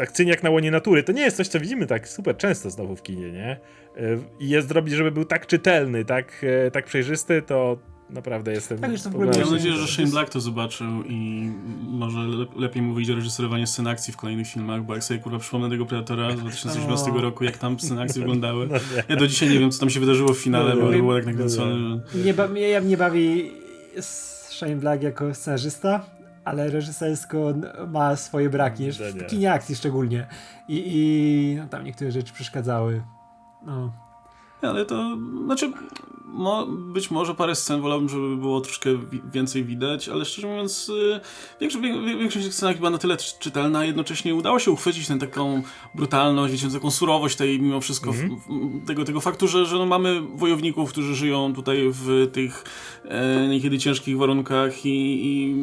[0.00, 3.02] akcyjniak na łonie natury, to nie jest coś, co widzimy tak super często znowu w
[3.02, 3.60] kinie, nie?
[3.96, 7.78] Y, I jest zrobić, żeby był tak czytelny, tak, e, tak przejrzysty, to
[8.10, 8.78] naprawdę jestem...
[8.78, 11.50] Tak, ogóle Mam nadzieję, że Shane Black to zobaczył i
[11.82, 15.38] może le lepiej mu wyjdzie reżyserowanie scen akcji w kolejnych filmach, bo jak sobie kurwa
[15.38, 17.20] przypomnę tego Predatora z 2018 O.
[17.20, 18.66] roku, jak tam sceny akcji wyglądały.
[18.66, 19.04] No nie.
[19.08, 21.14] Ja do dzisiaj nie wiem, co tam się wydarzyło w finale, No bo to było
[21.14, 22.00] tak No nakręcone.
[22.14, 23.50] że- Nie ba- mnie, ja mnie bawi
[24.50, 26.06] Shane Black jako scenarzysta,
[26.44, 27.54] ale reżysersko
[27.88, 29.24] ma swoje braki, w nie.
[29.24, 30.26] kinie akcji szczególnie.
[30.68, 33.02] I, i no, tam niektóre rzeczy przeszkadzały.
[33.62, 34.09] No.
[34.62, 35.72] Ale to, znaczy,
[36.32, 40.88] mo, być może parę scen wolałbym, żeby było troszkę wi więcej widać, ale szczerze mówiąc,
[40.88, 41.20] y,
[41.60, 41.84] większość,
[42.18, 45.62] większość tych scenek była na tyle czy- czytelna, a jednocześnie udało się uchwycić tę taką
[45.94, 49.86] brutalność, wiecie, taką surowość tej mimo wszystko, w, w, tego, tego faktu, że, że no
[49.86, 52.64] mamy wojowników, którzy żyją tutaj w tych
[53.04, 55.54] e, niekiedy ciężkich warunkach i, i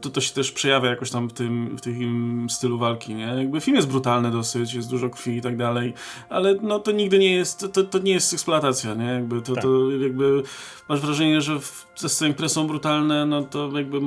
[0.00, 3.24] to, to się też przejawia jakoś tam w tym, w tym stylu walki, nie?
[3.24, 5.94] Jakby film jest brutalny dosyć, jest dużo krwi i tak dalej,
[6.28, 9.04] ale no to nigdy nie jest, to, to nie jest eksploatacja, nie?
[9.04, 9.62] Jakby to, Tak.
[9.64, 10.42] to jakby
[10.88, 14.00] masz wrażenie, że w, te sceny, które są brutalne, no to jakby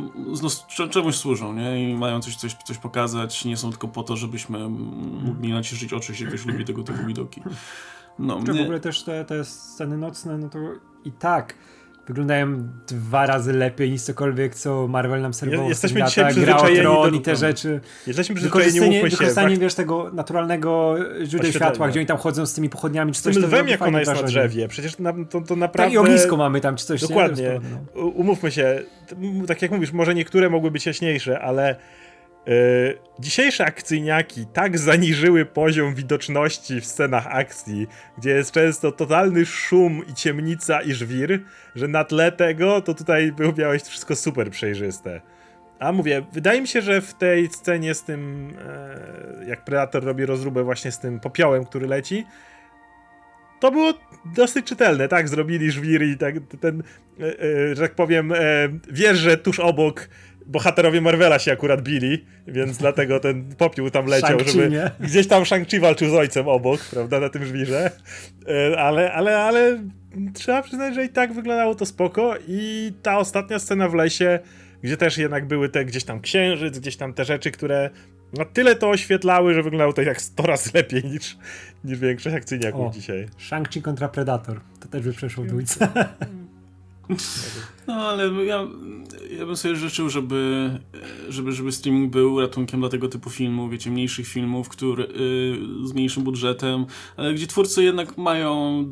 [0.43, 1.91] no, cze- czemuś służą, nie?
[1.91, 4.69] I mają coś, coś, coś pokazać, nie są tylko po to, żebyśmy
[5.23, 7.41] mogli naciszyć oczy, jeśli ktoś lubi tego typu widoki.
[8.19, 10.59] No, Czy w ogóle też te, te sceny nocne, no to
[11.05, 11.55] i tak
[12.09, 15.69] wyglądają dwa razy lepiej niż cokolwiek, co Marvel nam serwował.
[15.69, 17.79] jesteśmy dzisiaj przyzwyczajeni Tron do- i te rzeczy.
[18.07, 20.95] Jesteśmy przyzwyczajeni, Wykorzystanie, się, wykorzystanie wiesz, tego naturalnego
[21.25, 23.41] źródeł światła, gdzie oni tam chodzą z tymi pochodniami czy z tym coś.
[23.41, 24.47] to lwem, jak ona jest na wrażenie.
[24.47, 24.67] drzewie.
[24.67, 25.93] Przecież na, to, to Tak, naprawdę...
[25.93, 27.01] i ognisko mamy tam, czy coś.
[27.01, 27.59] Dokładnie.
[27.95, 28.01] Nie?
[28.01, 28.79] Umówmy się,
[29.47, 31.75] tak jak mówisz, może niektóre mogły być jaśniejsze, ale
[33.19, 37.87] dzisiejsze akcyjniaki tak zaniżyły poziom widoczności w scenach akcji,
[38.17, 41.39] gdzie jest często totalny szum i ciemnica i żwir,
[41.75, 45.21] że na tle tego to tutaj było miałeś wszystko super przejrzyste.
[45.79, 48.53] A mówię, wydaje mi się, że w tej scenie z tym,
[49.41, 52.25] e, jak Predator robi rozróbę właśnie z tym popiołem, który leci,
[53.59, 53.93] to było
[54.25, 55.29] dosyć czytelne, tak?
[55.29, 56.83] Zrobili żwir i tak ten,
[57.19, 58.35] e, e, że tak powiem, e,
[58.91, 60.09] wiesz, że tuż obok
[60.49, 64.91] bohaterowie Marvela się akurat bili, więc dlatego ten popiół tam leciał, żeby nie?
[64.99, 67.91] gdzieś tam Shang-Chi walczył z ojcem obok, prawda, na tym żwirze,
[68.49, 69.83] E, ale, ale, ale
[70.33, 74.39] trzeba przyznać, że i tak wyglądało to spoko i ta ostatnia scena w lesie,
[74.83, 77.89] gdzie też jednak były te gdzieś tam księżyc, gdzieś tam te rzeczy, które
[78.33, 81.37] no tyle to oświetlały, że wyglądało to jak 100 razy lepiej niż,
[81.83, 82.91] niż większość akcyjniaków O.
[82.93, 83.27] dzisiaj.
[83.49, 84.59] Shang-Chi kontra Predator.
[84.79, 85.87] To też by przeszło w dwójce.
[87.87, 88.67] No, ale ja,
[89.37, 90.69] ja bym sobie życzył, żeby,
[91.29, 95.93] żeby, żeby streaming był ratunkiem dla tego typu filmów, wiecie, mniejszych filmów, który, y, z
[95.93, 96.85] mniejszym budżetem,
[97.17, 98.85] ale gdzie twórcy jednak mają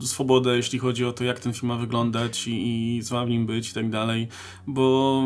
[0.00, 3.28] swobodę, jeśli chodzi o to, jak ten film ma wyglądać i, i co ma w
[3.28, 4.28] nim być i tak dalej,
[4.66, 5.22] bo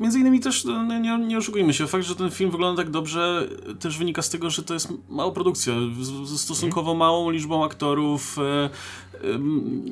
[0.00, 3.48] między innymi też, no, nie, nie oszukujmy się, fakt, że ten film wygląda tak dobrze
[3.80, 8.36] też wynika z tego, że to jest mała produkcja, z, z stosunkowo małą liczbą aktorów.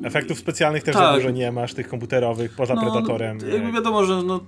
[0.03, 1.15] Efektów specjalnych też za Tak.
[1.15, 3.37] dużo nie masz, tych komputerowych, poza Predatorem.
[3.41, 4.39] No, jakby wiadomo, że no,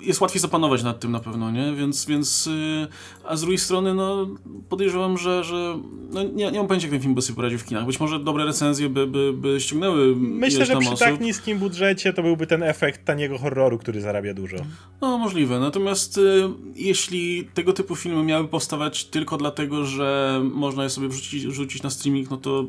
[0.00, 1.72] jest łatwiej zapanować nad tym na pewno, nie?
[1.72, 2.88] Więc, więc yy,
[3.24, 4.28] a z drugiej strony, no,
[4.68, 5.78] podejrzewam, że, że
[6.10, 7.86] no, nie, nie mam pojęcia, jak ten film by sobie poradził w kinach.
[7.86, 10.98] Być może dobre recenzje by, by, by ściągnęły Myślę, że przy osób.
[10.98, 14.56] tak niskim budżecie to byłby ten efekt taniego horroru, który zarabia dużo.
[15.00, 15.60] No, możliwe.
[15.60, 16.42] Natomiast y,
[16.76, 21.90] jeśli tego typu filmy miały powstawać tylko dlatego, że można je sobie wrzucić, wrzucić na
[21.90, 22.64] streaming, no to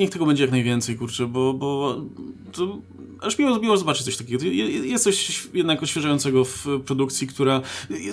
[0.00, 1.96] niech tego będzie jak najwięcej, kurczę, bo, bo
[2.52, 2.78] to
[3.20, 4.44] aż miło, miło zobaczyć coś takiego.
[4.44, 7.60] Je- je- Jest coś jednak odświeżającego w produkcji, która...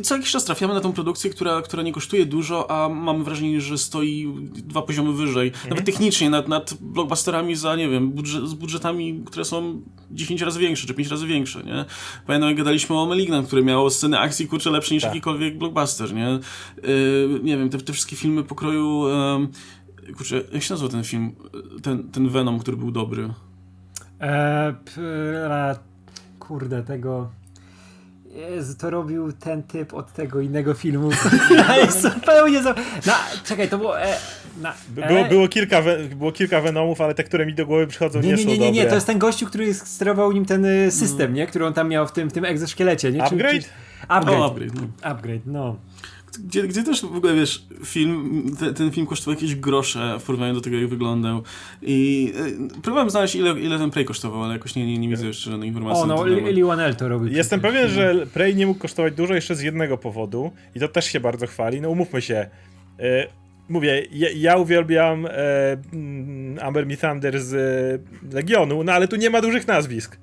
[0.03, 3.61] Co jakiś czas trafiamy na tą produkcję, która, która nie kosztuje dużo, a mamy wrażenie,
[3.61, 5.51] że stoi dwa poziomy wyżej.
[5.69, 9.81] Nawet technicznie, nad, nad blockbusterami za, nie wiem, budżet, z budżetami, które są
[10.11, 11.85] 10 razy większe, czy 5 razy większe, nie?
[12.27, 15.11] Pamiętam, jak gadaliśmy o Malignant, które miało sceny akcji, kurczę, lepsze niż Tak.
[15.11, 16.39] jakikolwiek blockbuster, nie?
[16.83, 19.07] Yy, nie wiem, te, te wszystkie filmy pokroju...
[19.39, 19.47] Yy,
[20.18, 21.32] kurczę, jak się nazywa ten film?
[21.84, 23.30] Ten, ten Venom, który był dobry.
[24.22, 25.01] E, p,
[26.39, 27.30] kurde, tego.
[28.36, 31.10] Jezu, to robił ten typ od tego innego filmu.
[31.84, 32.74] Jest zupełnie za...
[33.05, 34.01] Na, czekaj, to było.
[34.01, 34.18] E,
[34.62, 37.88] na, e, Było, było, kilka, we- było kilka Venomów, ale te, które mi do głowy
[37.88, 40.45] przychodzą, nie, nie, nie, są nie, nie, nie, to jest ten gościu, który sterował nim
[40.45, 41.47] ten y, system, nie?
[41.47, 43.20] Który on tam miał w tym, w tym egzoszkielecie, nie?
[43.20, 43.64] Czy- Upgrade?
[43.64, 43.70] Czy,
[44.08, 44.39] upgrade.
[44.39, 44.88] O, upgrade, no.
[45.01, 45.76] Upgrade, no.
[46.39, 50.53] Gdzie, gdzie też w ogóle, wiesz, film, te, ten film kosztował jakieś grosze w porównaniu
[50.53, 51.43] do tego, jak wyglądał.
[51.81, 52.33] I
[52.77, 55.51] y, próbowałem znaleźć, ile, ile ten Prey kosztował, ale jakoś nie, nie, nie widzę jeszcze
[55.51, 57.33] żadnej informacji O, no, Wanell to robił.
[57.33, 61.05] Jestem pewien, że Prey nie mógł kosztować dużo jeszcze z jednego powodu i to też
[61.05, 61.81] się bardzo chwali.
[61.81, 62.49] No umówmy się.
[62.99, 63.27] E,
[63.69, 65.29] mówię, ja, ja uwielbiam e,
[65.93, 70.17] mm, Amber Me Thunder z e, Legionu, no ale tu nie ma dużych nazwisk.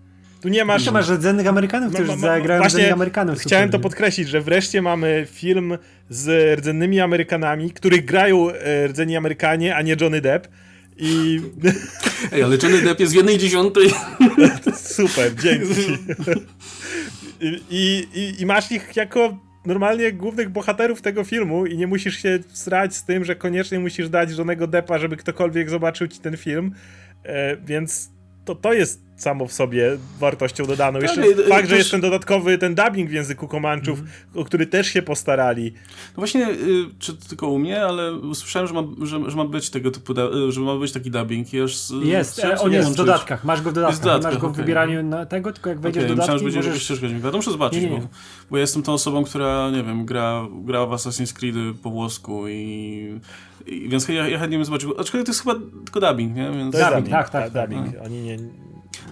[0.45, 0.81] Tu nie masz...
[0.81, 3.39] Jeszcze masz rdzennych Amerykanów, Ma- którzy ma- ma- zagrają właśnie rdzennych Amerykanów.
[3.39, 5.79] Chciałem to podkreślić, że wreszcie mamy film
[6.09, 10.49] z rdzennymi Amerykanami, których grają e, rdzenni Amerykanie, a nie Johnny Depp.
[10.97, 11.41] I
[12.33, 13.91] Ej, ale Johnny Depp jest w jednej dziesiątej.
[14.97, 15.99] super, dzięki.
[17.71, 22.39] I, i, I masz ich jako normalnie głównych bohaterów tego filmu i nie musisz się
[22.53, 26.75] srać z tym, że koniecznie musisz dać żonego Deppa, żeby ktokolwiek zobaczył ci ten film.
[27.25, 28.11] E, więc
[28.45, 30.99] to, to jest samo w sobie wartością dodaną.
[31.01, 34.03] Jeszcze Tak, i- i fakt, że też- jest ten dodatkowy, ten dubbing w języku Komanczów,
[34.35, 35.73] o który też się postarali.
[36.09, 36.57] No właśnie, y,
[36.99, 40.13] czy to tylko u mnie, ale słyszałem, że ma, że, że ma być tego typu,
[40.49, 43.45] y, że ma być taki dubbing aż z- Jest, e, on sobie jest w dodatkach,
[43.45, 44.63] masz go w dodatkach, Jest w dodatkach, masz go w okej.
[44.65, 46.71] wybieraniu na tego, tylko jak wejdziesz w myślałem, dodatki, że będzie możesz...
[46.73, 46.83] możesz...
[46.85, 47.31] ścieżka dźwiękowa.
[47.31, 48.01] To muszę zobaczyć, Nie, nie, nie.
[48.01, 48.09] Bo,
[48.51, 52.49] bo ja jestem tą osobą, która, nie wiem, gra, gra w Assassin's Creed po włosku
[52.49, 53.21] i,
[53.67, 54.95] i więc ja, ja chętnie bym zobaczył.
[55.01, 55.55] Aczkolwiek to jest chyba
[55.85, 56.51] tylko dubbing, nie?
[56.51, 56.73] Więc...
[56.73, 57.71] To jest Dubbing, dubbing, tak, tak, tak.
[57.71, 57.87] dubbing.
[58.05, 58.37] Oni nie...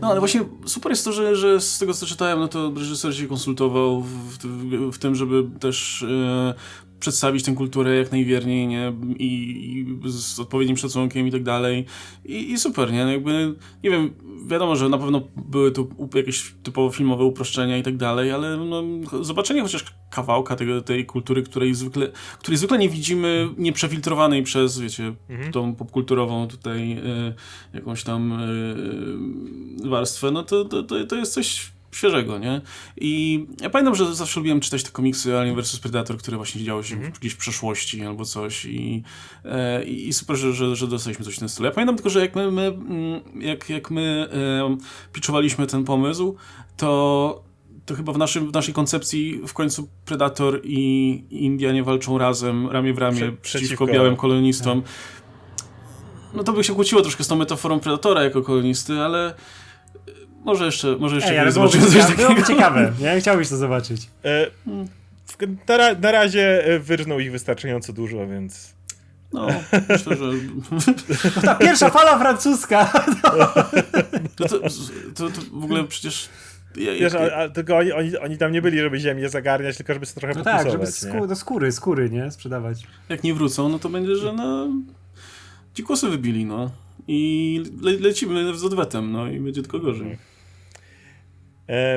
[0.00, 3.16] No ale właśnie super jest to, że, że z tego co czytałem, no to reżyser
[3.16, 6.54] się konsultował w, w, w tym, żeby też e,
[7.02, 8.92] przedstawić tę kulturę jak najwierniej, nie?
[9.18, 9.26] I,
[10.04, 11.86] i z odpowiednim szacunkiem i tak dalej.
[12.24, 13.04] I, I super, nie?
[13.04, 14.10] No jakby, nie wiem,
[14.46, 18.82] wiadomo, że na pewno były tu jakieś typowo filmowe uproszczenia i tak dalej, ale no,
[19.24, 25.14] zobaczenie chociaż kawałka tego, tej kultury, której zwykle, której zwykle nie widzimy, nieprzefiltrowanej przez, wiecie,
[25.52, 27.34] tą popkulturową tutaj e,
[27.74, 32.60] jakąś tam e, warstwę, no to, to, to, to jest coś świeżego, nie?
[32.96, 36.84] I ja pamiętam, że zawsze lubiłem czytać te komiksy Alien vs Predator, które właśnie działy
[36.84, 39.02] się w gdzieś w przeszłości albo coś i,
[39.44, 41.66] e, i super, że, że, że dostaliśmy coś w tym stylu.
[41.66, 44.76] Ja pamiętam tylko, że jak my, my mm, jak, jak my e,
[45.12, 46.36] pitchowaliśmy ten pomysł,
[46.76, 47.42] to
[47.86, 52.94] to chyba w, naszym, w naszej koncepcji w końcu Predator i Indianie walczą razem, ramię
[52.94, 54.82] w ramię, Prze- przeciwko, przeciwko- białym kolonistom.
[56.34, 59.34] No to by się kłóciło troszkę z tą metaforą Predatora jako kolonisty, ale
[60.44, 62.46] może jeszcze, może jeszcze Ej, ale byłoby ciekawe, byłoby takiego.
[62.58, 63.20] ciekawe, nie?
[63.20, 64.02] Chciałbyś to zobaczyć.
[64.24, 64.46] E,
[65.26, 68.74] w- na, na razie e, wyrżnął ich wystarczająco dużo, więc...
[69.32, 69.46] No,
[69.88, 70.24] myślę, że
[71.46, 72.84] Ta pierwsza fala francuska!
[74.36, 74.58] to, to,
[75.14, 76.28] to, to w ogóle przecież
[76.76, 79.94] ja, Wiesz, a, a, tylko oni, oni, oni tam nie byli, żeby ziemię zagarniać, tylko
[79.94, 81.20] żeby sobie trochę No tak, żeby pokusować, nie?
[81.20, 82.30] skó do skóry, skóry, nie?
[82.30, 82.78] Sprzedawać.
[83.08, 84.68] jak nie wrócą, no to będzie, że no
[85.74, 86.70] dzikłosy wybili, no.
[87.08, 90.18] I le, lecimy z odwetem, no i będzie tylko gorzej.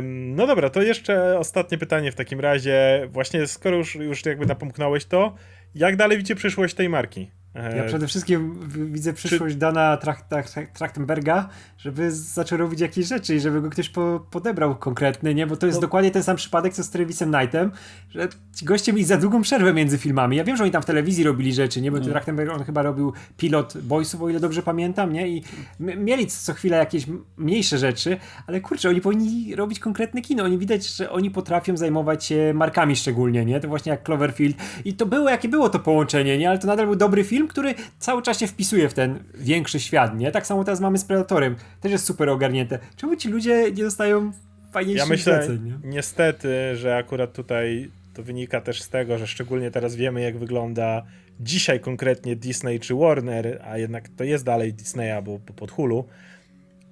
[0.02, 3.08] No dobra, to jeszcze ostatnie pytanie w takim razie.
[3.12, 5.36] Właśnie skoro już, już jakby napomknąłeś to,
[5.76, 7.32] jak dalej widzicie przyszłość tej marki?
[7.56, 8.60] E, Ja przede wszystkim
[8.92, 13.90] widzę przyszłość Dana Trach Trach Trachtenberga, żeby zaczął robić jakieś rzeczy i żeby go ktoś
[13.90, 15.48] po podebrał konkretny, nie?
[15.48, 15.82] Bo to jest No.
[15.82, 17.72] dokładnie ten sam przypadek, co z Travisem Knightem,
[18.10, 20.38] że ci goście mieli za długą przerwę między filmami.
[20.38, 21.92] Ja wiem, że oni tam w telewizji robili rzeczy, nie?
[21.92, 22.06] Bo No.
[22.06, 25.28] Trachtenberg, on chyba robił pilot Boysów, o ile dobrze pamiętam, nie?
[25.30, 25.44] I
[25.80, 27.06] mieli co chwilę jakieś
[27.38, 30.44] mniejsze rzeczy, ale kurczę, oni powinni robić konkretne kino.
[30.44, 33.60] Oni widać, że oni potrafią zajmować się markami szczególnie, nie?
[33.60, 34.56] To właśnie jak Cloverfield.
[34.86, 36.50] I to było, jakie było to połączenie, nie?
[36.50, 40.18] Ale to nadal był dobry film, który cały czas się wpisuje w ten większy świat,
[40.18, 40.32] nie?
[40.32, 41.56] Tak samo teraz mamy z Predatorem.
[41.82, 42.80] Też jest super ogarnięte.
[42.96, 44.32] Czemu ci ludzie nie dostają
[44.72, 45.90] fajniejszych Ja myślę, zleceń, nie?
[45.90, 51.06] niestety, że akurat tutaj to wynika też z tego, że szczególnie teraz wiemy, jak wygląda
[51.40, 56.06] dzisiaj konkretnie Disney czy Warner, a jednak to jest dalej Disneya, bo, bo pod Hulu.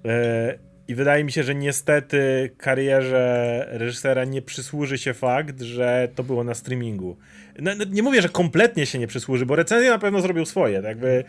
[0.05, 0.57] E,
[0.87, 6.43] I wydaje mi się, że niestety karierze reżysera nie przysłuży się fakt, że to było
[6.43, 7.17] na streamingu.
[7.59, 10.75] No, no, nie mówię, że kompletnie się nie przysłuży, bo recenzje na pewno zrobił swoje.
[10.81, 11.23] Tak jakby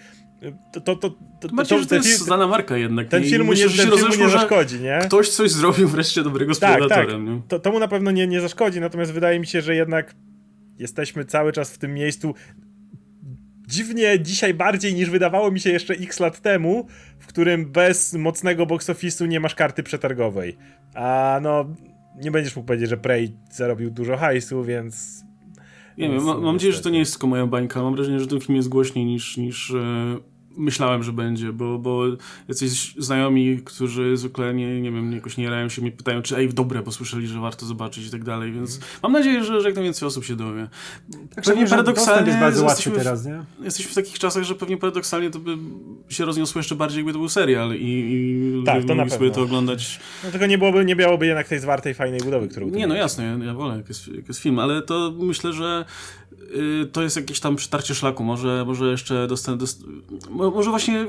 [0.73, 3.09] to, to, to, to, Macie, to ten jest film- znana marka jednak.
[3.09, 4.99] ten film mu nie, ten się film nie zaszkodzi, nie?
[5.07, 7.09] Ktoś coś zrobił wreszcie dobrego z Tak, tak.
[7.09, 7.41] Nie?
[7.49, 10.15] To, to mu na pewno nie, nie zaszkodzi, natomiast wydaje mi się, że jednak
[10.79, 12.35] jesteśmy cały czas w tym miejscu
[13.67, 16.87] dziwnie dzisiaj bardziej niż wydawało mi się jeszcze x lat temu,
[17.19, 20.57] w którym bez mocnego box office'u nie masz karty przetargowej.
[20.95, 21.65] A no,
[22.23, 25.25] nie będziesz mógł powiedzieć, że Prey zarobił dużo hajsu, więc...
[25.99, 27.83] Nie wiem, mam nadzieję, że to nie jest tylko moja bańka.
[27.83, 32.03] Mam wrażenie, że ten film jest głośniej niż, niż e, myślałem, że będzie, bo, bo
[32.49, 36.49] jacyś znajomi, którzy zwykle nie, nie wiem, jakoś nie jarają się, mnie pytają, czy ej,
[36.49, 39.75] dobre, bo słyszeli, że warto zobaczyć i tak dalej, więc mam nadzieję, że, że jak
[39.75, 40.69] najwięcej osób się dowie.
[41.35, 43.43] Tak Pewnie paradoksalnie jest bardzo łatwy teraz, nie?
[43.63, 45.57] Jesteśmy w takich czasach, że pewnie paradoksalnie to by
[46.09, 49.31] się rozniosło jeszcze bardziej, jakby to był serial i, i Tak, ludzie to mogli sobie
[49.31, 52.87] to oglądać No tylko nie byłoby, nie miałoby jednak tej zwartej, fajnej budowy, którą Nie,
[52.87, 55.85] no jasne, ja, ja wolę jak jest, jak jest film, ale to myślę, że
[56.83, 59.85] y, to jest jakieś tam przytarcie szlaku, może, może jeszcze dostanę, dost...
[60.31, 61.07] mo- może właśnie,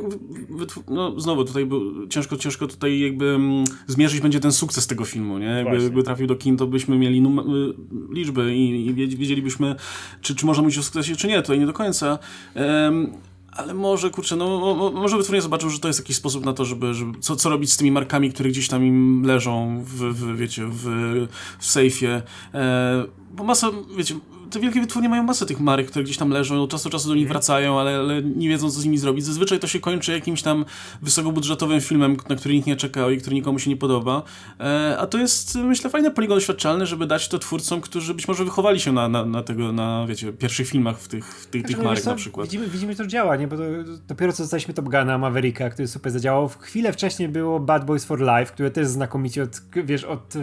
[0.87, 5.37] no znowu tutaj był, ciężko, ciężko tutaj jakby mm, zmierzyć będzie ten sukces tego filmu,
[5.37, 5.45] nie?
[5.45, 9.75] Jakby, jakby trafił do kin, to byśmy mieli y, liczby i, i wiedz- wiedzielibyśmy,
[10.21, 12.19] czy, czy można mówić o sukcesie, czy nie, tutaj nie do końca.
[12.53, 13.11] Em,
[13.51, 16.53] ale może, kurczę, no mo- mo- może wytwórnie zobaczył, że to jest jakiś sposób na
[16.53, 19.89] to, żeby, żeby co, co robić z tymi markami, które gdzieś tam im leżą w,
[19.93, 20.83] w wiecie, w,
[21.59, 22.21] w sejfie.
[22.53, 24.15] E, bo masa, wiecie,
[24.55, 27.09] te wielkie wytwórnie mają masę tych marek, które gdzieś tam leżą, od czasu do czasu
[27.09, 29.25] do nich wracają, ale, ale nie wiedzą, co z nimi zrobić.
[29.25, 30.65] Zazwyczaj to się kończy jakimś tam
[31.01, 34.23] wysokobudżetowym filmem, na który nikt nie czekał i który nikomu się nie podoba.
[34.59, 38.45] E, a to jest, myślę, fajny poligon doświadczalny, żeby dać to twórcom, którzy być może
[38.45, 41.61] wychowali się na, na, na tego, na, wiecie, pierwszych filmach w tych, w tych, tych
[41.61, 42.47] Znaczy, no marek co, na przykład.
[42.47, 43.47] Widzimy, widzimy, że to działa, nie?
[43.47, 43.63] Bo to,
[44.07, 46.49] dopiero co dostaliśmy Top Guna, Mavericka, który super zadziałał.
[46.49, 50.33] W chwilę wcześniej było Bad Boys for Life, które też znakomicie od, wiesz, od...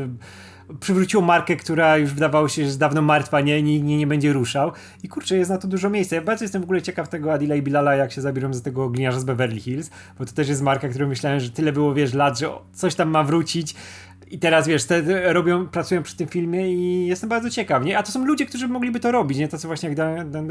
[0.80, 4.32] Przywróciło markę, która już wydawało się, że jest dawno martwa, nie, nie, nie, nie będzie
[4.32, 4.72] ruszał.
[5.02, 6.16] I kurczę, jest na to dużo miejsca.
[6.16, 8.88] Ja bardzo jestem w ogóle ciekaw tego Adila i Bilala, jak się zabiorą za tego
[8.88, 12.14] gliniarza z Beverly Hills, bo to też jest marka, którą myślałem, że tyle było, wiesz,
[12.14, 13.74] lat, że coś tam ma wrócić.
[14.30, 17.98] I teraz wiesz, te robią, pracują przy tym filmie i jestem bardzo ciekaw, nie?
[17.98, 19.48] A to są ludzie, którzy mogliby to robić, nie?
[19.48, 20.48] Tacy właśnie jak Dan, Dan,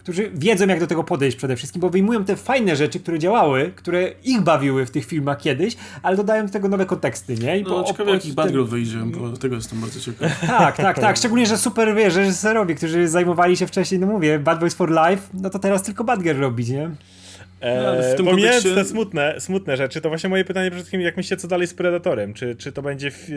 [0.00, 3.72] którzy wiedzą, jak do tego podejść przede wszystkim, bo wyjmują te fajne rzeczy, które działały,
[3.76, 7.58] które ich bawiły w tych filmach kiedyś, ale dodają do tego nowe konteksty, nie?
[7.58, 10.40] I No, po- ciekawe, jaki ten- wyjdzie, bo tego jestem bardzo ciekaw.
[10.46, 11.16] Tak, tak, tak.
[11.16, 15.22] Szczególnie, że super, wiesz, reżyserowie, którzy zajmowali się wcześniej, no mówię, Bad Boys for Life,
[15.34, 16.90] no to teraz tylko Bad Girl robić, nie?
[17.60, 20.70] E, No, ale w tym pomijając kontekście- te smutne, smutne rzeczy, to właśnie moje pytanie
[20.70, 22.34] przede wszystkim, jak myślicie, co dalej z Predatorem?
[22.34, 23.28] Czy, czy to będzie, w,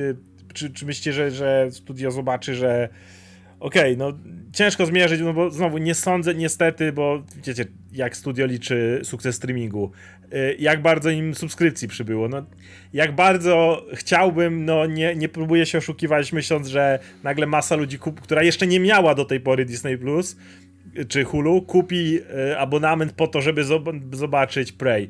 [0.54, 2.90] czy, czy myślicie, że, że studio zobaczy, że
[3.64, 4.14] okej, no
[4.54, 9.92] ciężko zmierzyć, no bo znowu nie sądzę niestety, bo wiecie, jak studio liczy sukces streamingu,
[10.34, 12.46] y, jak bardzo im subskrypcji przybyło, no
[12.94, 18.22] jak bardzo chciałbym, no nie, nie próbuję się oszukiwać myśląc, że nagle masa ludzi, kup,
[18.22, 20.38] która jeszcze nie miała do tej pory Disney+, Plus
[21.08, 22.20] czy Hulu, kupi
[22.52, 25.10] y, abonament po to, żeby zob- zobaczyć Prey.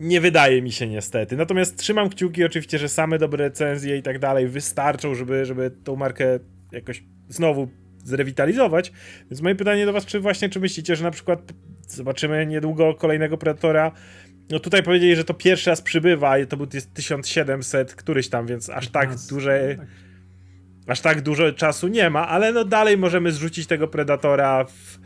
[0.00, 1.36] Nie wydaje mi się niestety.
[1.36, 5.96] Natomiast trzymam kciuki oczywiście, że same dobre recenzje i tak dalej wystarczą, żeby, żeby tą
[5.96, 6.38] markę
[6.74, 7.68] jakoś znowu
[8.04, 8.92] zrewitalizować.
[9.30, 11.52] Więc moje pytanie do was, czy właśnie, czy myślicie, że na przykład
[11.88, 13.92] zobaczymy niedługo kolejnego Predatora?
[14.50, 18.46] No tutaj powiedzieli, że to pierwszy raz przybywa i to był jest 1700 któryś tam,
[18.46, 19.86] więc aż tak Nas- duże tak.
[20.86, 24.98] aż tak dużo czasu nie ma, ale no dalej możemy zrzucić tego Predatora w,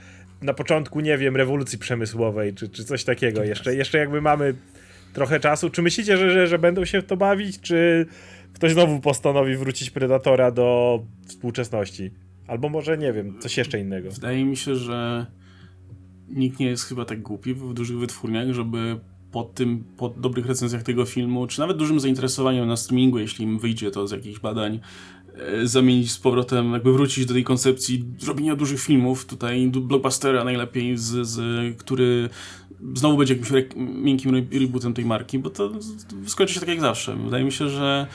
[0.43, 3.45] na początku, nie wiem, rewolucji przemysłowej, czy, czy coś takiego.
[3.45, 4.55] Jeszcze, jeszcze jakby mamy
[5.13, 5.71] trochę czasu.
[5.71, 8.07] Czy myślicie, że, że, że będą się w to bawić, czy
[8.53, 12.11] ktoś znowu postanowi wrócić Predatora do współczesności?
[12.47, 14.11] Albo może, nie wiem, coś jeszcze innego.
[14.11, 15.27] Wydaje mi się, że
[16.29, 19.01] nikt nie jest chyba tak głupi w dużych wytwórniach, żeby
[19.33, 23.59] po tym, po dobrych recenzjach tego filmu, czy nawet dużym zainteresowaniem na streamingu, jeśli im
[23.59, 24.81] wyjdzie to z jakichś badań,
[25.35, 30.97] e, zamienić z powrotem, jakby wrócić do tej koncepcji robienia dużych filmów, tutaj blockbustera najlepiej,
[30.97, 31.41] z, z,
[31.77, 32.29] który
[32.95, 35.71] znowu będzie jakimś re- miękkim re- rebootem tej marki, bo to
[36.27, 37.17] skończy się tak jak zawsze.
[37.17, 38.07] Wydaje mi się, że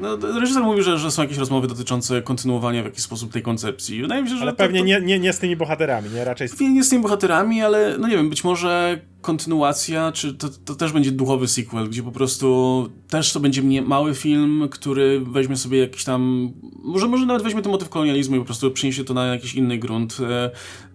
[0.00, 4.02] no, reżyser mówi, że, że są jakieś rozmowy dotyczące kontynuowania w jakiś sposób tej koncepcji.
[4.02, 6.24] Wydaje mi się, że Ale to- pewnie to, nie, nie, nie z tymi bohaterami, nie?
[6.24, 6.50] Raczej z...
[6.50, 10.74] Pewnie nie z tymi bohaterami, ale no nie wiem, być może kontynuacja, czy to, to
[10.74, 15.78] też będzie duchowy sequel, gdzie po prostu też to będzie mały film, który weźmie sobie
[15.78, 16.50] jakiś tam,
[16.84, 19.78] może, może nawet weźmie ten motyw kolonializmu i po prostu przyniesie to na jakiś inny
[19.78, 20.16] grunt.
[20.30, 20.50] E,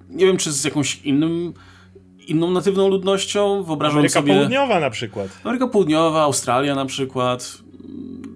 [0.09, 1.53] Nie wiem, czy z jakąś innym,
[2.27, 4.33] inną natywną ludnością, wyobrażam Ameryka sobie...
[4.33, 5.27] Południowa na przykład.
[5.43, 7.57] Ameryka Południowa, Australia na przykład.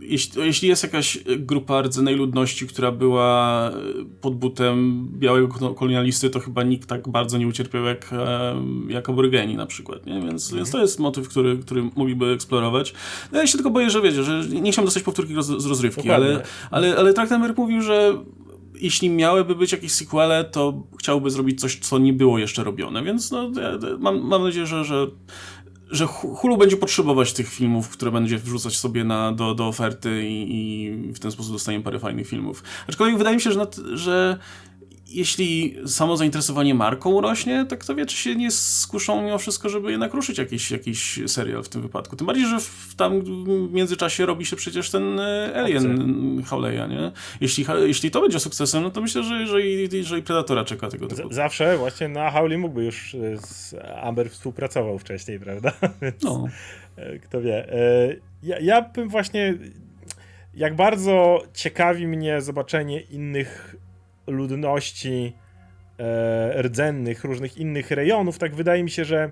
[0.01, 3.72] Jeśli, jeśli jest jakaś grupa rdzennej ludności, która była
[4.22, 8.55] pod butem białego ko- kolonialisty, to chyba nikt tak bardzo nie ucierpiał jak, e,
[8.88, 10.22] jak aborygeni na przykład, nie?
[10.22, 12.93] Więc, więc to jest motyw, który, który mogliby eksplorować.
[13.32, 16.01] No ja się tylko boję, że wiecie, że nie chciałem dostać powtórki roz, z rozrywki,
[16.01, 16.28] Dokładnie.
[16.28, 18.14] ale, ale, ale Trachtenberg mówił, że
[18.82, 23.32] jeśli miałyby być jakieś sequele, to chciałby zrobić coś, co nie było jeszcze robione, więc
[23.32, 25.07] no, ja mam, mam nadzieję, że, że
[25.91, 30.23] że Hu- Hulu będzie potrzebować tych filmów, które będzie wrzucać sobie na, do, do oferty
[30.27, 30.55] i,
[31.09, 32.63] i w ten sposób dostaniemy parę fajnych filmów.
[32.87, 34.37] Aczkolwiek wydaje mi się, że, nad, że
[35.12, 39.91] jeśli samo zainteresowanie marką rośnie, tak to wie, czy się nie skuszą mimo wszystko, żeby
[39.91, 42.16] jednak ruszyć jakiś, jakiś serial w tym wypadku.
[42.16, 47.12] Tym bardziej, że w, tam w międzyczasie robi się przecież ten e, Alien Howleya, nie?
[47.41, 50.88] Jeśli, jeśli to będzie sukcesem, no to myślę, że, że, i- że i Predatora czeka
[50.88, 51.30] tego typu.
[51.32, 55.72] Z- zawsze właśnie na Howley mógłby już y, z Amber współpracował wcześniej, prawda?
[56.01, 56.45] Więc- No.
[56.97, 57.74] E, Kto wie.
[57.74, 59.57] E, Ja, ja bym właśnie.
[60.53, 63.76] Jak bardzo ciekawi mnie zobaczenie innych
[64.30, 65.34] ludności
[65.99, 69.32] e, rdzennych, różnych innych rejonów, tak wydaje mi się, że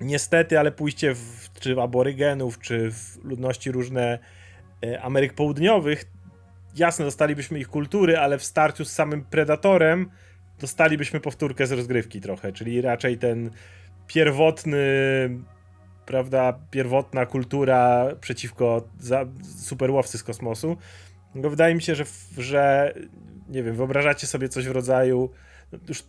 [0.00, 4.18] niestety, ale pójście w, czy w aborygenów, czy w ludności różne
[4.84, 6.04] e, Ameryk Południowych
[6.76, 10.10] jasne, dostalibyśmy ich kultury, ale w starciu z samym Predatorem
[10.60, 13.50] dostalibyśmy powtórkę z rozgrywki trochę, czyli raczej ten
[14.06, 14.78] pierwotny,
[16.06, 19.24] prawda, pierwotna kultura przeciwko za,
[19.58, 20.76] superłowcy z kosmosu.
[21.34, 22.04] No wydaje mi się, że,
[22.38, 22.94] że
[23.48, 25.30] nie wiem, wyobrażacie sobie coś w rodzaju
[25.88, 26.02] już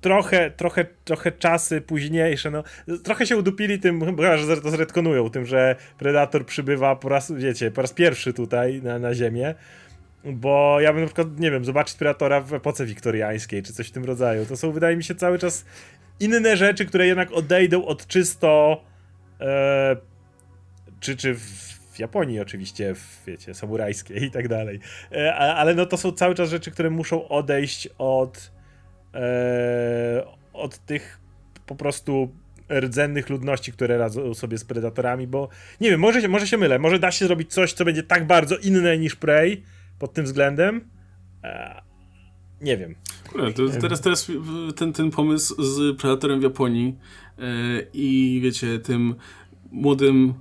[0.00, 2.64] trochę, trochę, trochę czasy późniejsze, no
[3.04, 7.70] trochę się udupili tym, chyba że to zretkonują, tym, że Predator przybywa po raz, wiecie,
[7.70, 9.54] po raz pierwszy tutaj na, na Ziemię,
[10.24, 13.92] bo ja bym na przykład, nie wiem, zobaczyć Predatora w epoce wiktoriańskiej, czy coś w
[13.92, 14.46] tym rodzaju.
[14.46, 15.64] To są, wydaje mi się, cały czas
[16.20, 18.82] inne rzeczy, które jednak odejdą od czysto
[19.40, 19.96] e,
[21.00, 21.63] czy, czy w
[21.98, 24.80] Japonii oczywiście, w, wiecie, samurajskiej i tak dalej.
[25.12, 28.52] E, ale no to są cały czas rzeczy, które muszą odejść od
[29.14, 31.20] e, od tych
[31.66, 32.32] po prostu
[32.70, 35.48] rdzennych ludności, które radzą sobie z predatorami, bo
[35.80, 38.26] nie wiem, może się, może się mylę, może da się zrobić coś, co będzie tak
[38.26, 39.62] bardzo inne niż Prey
[39.98, 40.88] pod tym względem.
[41.44, 41.82] E,
[42.60, 42.94] nie wiem.
[43.28, 44.30] Kurde, teraz, teraz
[44.76, 46.96] ten, ten pomysł z Predatorem w Japonii
[47.38, 47.42] e,
[47.92, 49.14] i wiecie, tym
[49.70, 50.34] młodym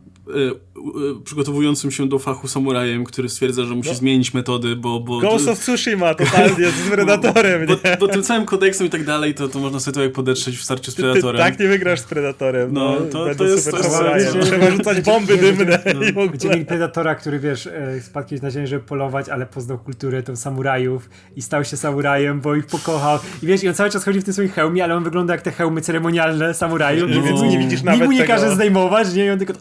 [1.24, 3.96] przygotowującym się do fachu samurajem, który stwierdza, że musi No.
[3.96, 5.00] zmienić metody, bo...
[5.00, 7.98] bo Ghost of Tsushima totalnie z Predatorem, bo, nie?
[8.00, 10.64] bo tym całym kodeksem i tak dalej, to, to można sobie to jak podetrzeć w
[10.64, 11.42] starciu z Ty, ty Predatorem.
[11.42, 12.74] tak nie wygrasz z Predatorem.
[12.74, 14.34] No, No, to- to jest- super to jest- samurajem.
[14.34, 16.04] to- Trzeba rzucać bomby dymne no.
[16.04, 16.66] i w ogóle.
[16.66, 21.10] Predatora, który wiesz, e, spadł kiedyś na ziemię, żeby polować, ale poznał kulturę tą samurajów
[21.36, 23.20] i stał się samurajem, bo ich pokochał.
[23.44, 25.42] I wiesz, i on cały czas chodzi w tym swoim hełmie, ale on wygląda jak
[25.42, 27.10] te hełmy ceremonialne samurajów.
[27.10, 29.26] Więc ty nie widzisz Nikt nawet mu nie tego- każe zdejmować, nie?
[29.26, 29.54] I on tylko...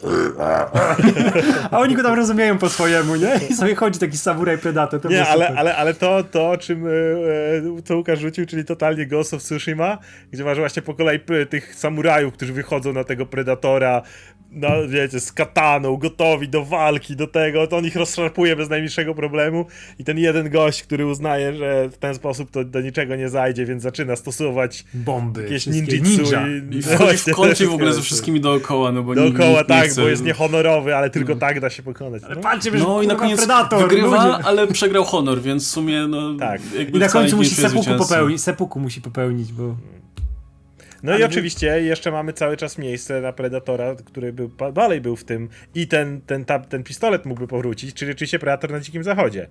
[1.70, 3.40] A oni go tam rozumieją po swojemu, nie?
[3.50, 5.00] I sobie chodzi taki samuraj predator.
[5.00, 8.64] To Nie, ale, ale, ale to, to, o czym e, e, co Łukasz rzucił, czyli
[8.64, 9.98] totalnie Ghost of Tsushima,
[10.32, 14.02] gdzie masz właśnie po kolei p- tych samurajów, którzy wychodzą na tego Predatora,
[14.54, 19.14] no wiecie, z kataną, gotowi do walki, do tego, to on ich rozszarpuje bez najmniejszego
[19.14, 19.66] problemu
[19.98, 23.66] i ten jeden gość, który uznaje, że w ten sposób to do niczego nie zajdzie,
[23.66, 25.42] więc zaczyna stosować Bomby.
[25.42, 26.46] jakieś ninjitsu ninja.
[26.48, 29.64] i, I no wchodzi w kącie w ogóle ze wszystkimi dookoła, no bo Dookoła nie
[29.64, 30.02] tak, chce.
[30.02, 32.22] bo jest niehonorowy, ale tylko tak da się pokonać.
[32.24, 32.40] Ale No.
[32.40, 34.44] patrzcie, No i na koniec predator, wygrywa, ludzie.
[34.48, 36.34] ale przegrał honor, więc w sumie no...
[36.38, 36.60] Tak.
[36.78, 39.76] jakby I na końcu musi sepuku popełnić, sepuku musi popełnić, bo...
[41.02, 45.24] No i oczywiście jeszcze mamy cały czas miejsce na Predatora, który był, dalej był w
[45.24, 49.48] tym i ten, ten, ta, ten pistolet mógłby powrócić, czyli rzeczywiście Predator na Dzikim Zachodzie.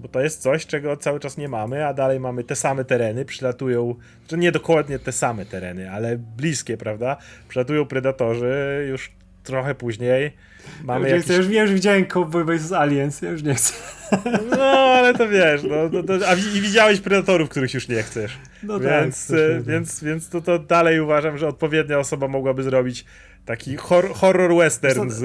[0.00, 3.24] Bo to jest coś, czego cały czas nie mamy, a dalej mamy te same tereny,
[3.24, 3.94] przylatują,
[4.26, 7.16] to nie dokładnie te same tereny, ale bliskie, prawda?
[7.48, 9.12] Przylatują Predatorzy już
[9.42, 10.32] trochę później.
[10.84, 11.30] Mamy ja, jakiś...
[11.30, 12.72] ja, już, ja już widziałem Cowboy vs.
[12.72, 13.74] Aliens, ja już nie chcę.
[14.50, 18.38] No, ale to wiesz, no, no to, a i widziałeś Predatorów, których już nie chcesz.
[18.62, 19.36] No więc, tak.
[19.38, 23.04] e, więc, więc to, to dalej uważam, że odpowiednia osoba mogłaby zrobić
[23.44, 25.22] taki hor horror western z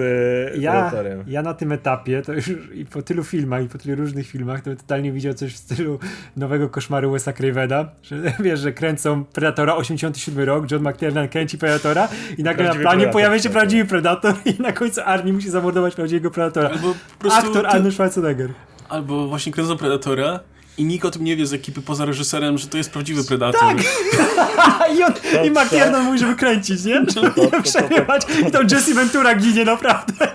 [0.53, 1.23] e, Ja, Predatorem.
[1.27, 4.61] ja na tym etapie, to już i po tylu filmach, i po tylu różnych filmach,
[4.61, 5.99] to bym totalnie widział coś w stylu
[6.37, 12.07] nowego koszmaru Wesa Cravena, że wiesz, że kręcą Predatora 87 rok, John McTiernan kręci Predatora
[12.37, 15.95] i nagle na planie Predator, pojawia się prawdziwy Predator i na końcu Arnie musi zamordować
[15.95, 16.69] prawdziwego Predatora.
[16.69, 18.49] Albo po prostu Aktor ty- Arnold Schwarzenegger.
[18.89, 20.39] Albo właśnie kręcą Predatora
[20.77, 23.59] i nikt o tym nie wie z ekipy poza reżyserem, że to jest prawdziwy Predator.
[23.59, 23.77] Tak!
[24.97, 25.13] I, on,
[25.45, 27.05] i McTiernan mówi, żeby kręcić, nie?
[27.07, 28.21] Żeby to- nie przerywać.
[28.47, 30.27] I tam Jesse Ventura ginie naprawdę.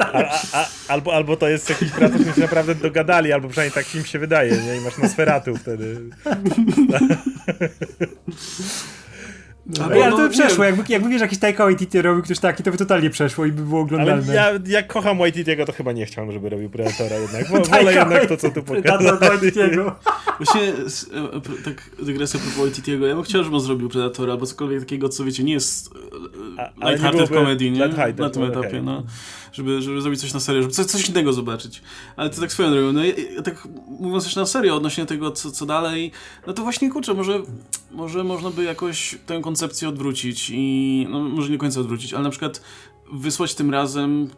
[0.00, 3.84] A, a, a, albo, albo to jest jakiś Predator, którzy się naprawdę dogadali, albo przynajmniej
[3.84, 4.76] tak im się wydaje, nie?
[4.76, 6.00] I masz Nosferatu wtedy.
[9.82, 10.64] Albo, Ej, ale no, to by przeszło.
[10.64, 13.62] Jakby, jakby wiesz, jakiś Taika Waititi robił ktoś taki, to by totalnie przeszło i by
[13.62, 14.34] było Ale oglądalne.
[14.34, 17.48] ja, ja kocham Waititiego, to chyba nie chciałem, żeby robił Predatora jednak.
[17.48, 18.62] Taika Wolę jednak to, co tu.
[19.20, 19.96] Waititiego.
[20.40, 20.72] Właśnie e,
[21.36, 25.08] e, tak dygresja propos Waititiego, ja bym chciał, żeby on zrobił Predatora albo cokolwiek takiego,
[25.08, 25.90] co wiecie, nie jest
[26.58, 27.86] e, ale nie lighthearted comedy, nie?
[27.86, 29.02] lighthearted, Na tym no, etapie, no.
[29.52, 31.82] Żeby, żeby zrobić coś na serio, żeby coś, coś innego zobaczyć.
[32.16, 33.68] Ale to tak swoją drogą, no ja, tak
[34.00, 36.12] mówiąc jeszcze na serio odnośnie tego, co, co dalej,
[36.46, 37.42] no to właśnie, kurczę, może,
[37.90, 42.30] może można by jakoś tę koncepcję odwrócić i, no może nie końca odwrócić, ale na
[42.30, 42.62] przykład
[43.12, 44.30] wysłać tym razem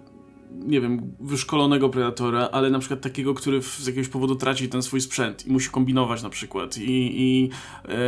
[0.55, 5.01] nie wiem, wyszkolonego predatora, ale na przykład takiego, który z jakiegoś powodu traci ten swój
[5.01, 7.51] sprzęt i musi kombinować na przykład i, i
[7.85, 7.99] e,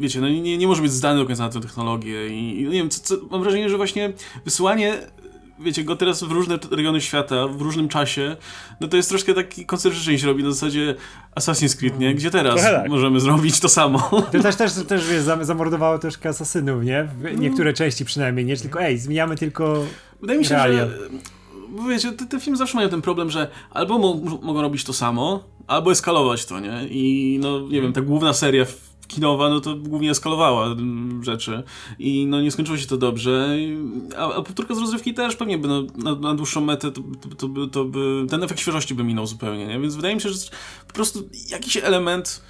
[0.00, 2.70] wiecie, no nie, nie może być zdany do końca na tę technologię i, i no
[2.70, 4.12] nie wiem, co, co, mam wrażenie, że właśnie
[4.44, 4.98] wysyłanie
[5.58, 8.36] wiecie, go teraz w różne regiony świata, w różnym czasie,
[8.80, 10.94] no to jest troszkę taki koncert życzeń się robi na zasadzie
[11.36, 12.14] Assassin's Creed, nie?
[12.14, 12.88] Gdzie teraz tak.
[12.88, 13.98] możemy zrobić to samo?
[14.32, 17.04] To też, też, też wiesz, zam- zamordowało troszkę asasynów, nie?
[17.04, 18.56] W niektóre części przynajmniej, nie?
[18.56, 19.84] Tylko ej, zmieniamy tylko...
[20.20, 20.86] Wydaje mi się, Realia.
[20.86, 20.98] że
[21.68, 24.92] bo wiecie, te, te filmy zawsze mają ten problem, że albo mo mogą robić to
[24.92, 26.86] samo, albo eskalować to, nie?
[26.90, 28.66] I no, nie wiem, ta główna seria
[29.08, 30.76] kinowa, no to głównie eskalowała
[31.22, 31.62] rzeczy
[31.98, 33.56] i no nie skończyło się to dobrze,
[34.16, 37.36] a, a powtórka z rozrywki też pewnie by no, na, na dłuższą metę to, to,
[37.36, 39.80] to, by, to by, ten efekt świeżości by minął zupełnie, nie?
[39.80, 40.38] więc wydaje mi się, że
[40.88, 42.42] po prostu jakiś element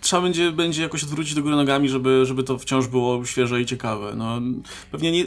[0.00, 3.66] trzeba będzie, będzie jakoś odwrócić do góry nogami, żeby, żeby to wciąż było świeże i
[3.66, 4.12] ciekawe.
[4.16, 4.40] No,
[4.90, 5.24] pewnie nie...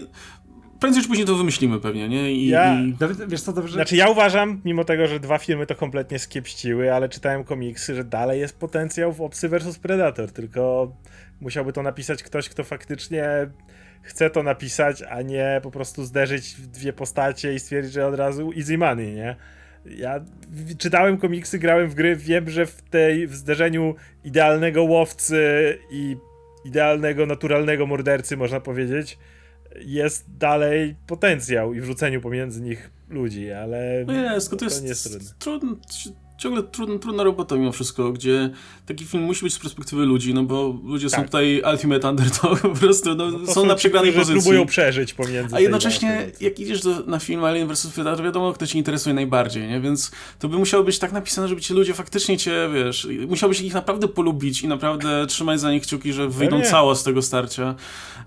[0.82, 2.32] Prędzej czy później to wymyślimy pewnie, nie?
[2.32, 2.96] I, Ja- i...
[3.28, 3.74] Wiesz co, dobrze?
[3.74, 8.04] Znaczy ja uważam, mimo tego, że dwa filmy to kompletnie skiepściły, ale czytałem komiksy, że
[8.04, 10.92] dalej jest potencjał w Obcy vs Predator, tylko
[11.42, 13.26] musiałby to napisać ktoś, kto faktycznie
[14.02, 18.16] chce to napisać, a nie po prostu zderzyć w dwie postacie i stwierdzić, że od
[18.16, 19.36] razu easy money, nie?
[19.86, 20.20] Ja
[20.78, 26.18] czytałem komiksy, grałem w gry, wiem, że w tej w zderzeniu idealnego łowcy i
[26.66, 29.18] idealnego, naturalnego mordercy, można powiedzieć,
[29.80, 34.90] jest dalej potencjał i wrzuceniu pomiędzy nich ludzi, ale No jest, to to jest, nie
[34.90, 35.30] jest trudne.
[35.40, 35.76] trudno,
[36.42, 38.50] ciągle trudna, trudna robota mimo wszystko, gdzie
[38.86, 41.26] taki film musi być z perspektywy ludzi, no bo ludzie są Tak.
[41.26, 44.34] tutaj ultimate underdog, po prostu no, To są na ci, przegranej pozycji.
[44.42, 48.68] próbują przeżyć pomiędzy A jednocześnie, jak idziesz do, na film Alien vs Predator, wiadomo, kto
[48.68, 49.82] cię interesuje najbardziej, nie?
[49.82, 53.74] Więc to by musiało być tak napisane, żeby ci ludzie faktycznie cię, wiesz, musiałbyś ich
[53.74, 56.64] naprawdę polubić i naprawdę trzymać za nich kciuki, że wyjdą nie.
[56.66, 57.76] cało z tego starcia,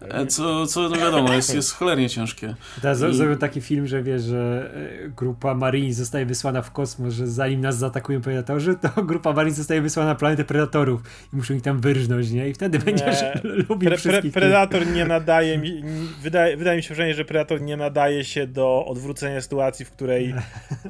[0.00, 2.54] e, co, co no wiadomo, jest, jest cholernie ciężkie.
[2.82, 4.70] Teraz I- zrobił taki film, że wiesz, że
[5.04, 9.56] e, grupa Marines zostaje wysłana w kosmos, że zanim nas zaatakują predatorzy, to grupa Marines
[9.56, 11.00] zostaje wysłana na planetę predatorów
[11.32, 12.48] i muszą ich tam wyrżnąć, nie?
[12.48, 13.40] I wtedy będziesz Nie.
[13.68, 14.22] lubił Pre, pre.
[14.22, 15.82] Predator nie nadaje mi,
[16.22, 20.34] wydaje, wydaje mi się wrażenie, że Predator nie nadaje się do odwrócenia sytuacji, w której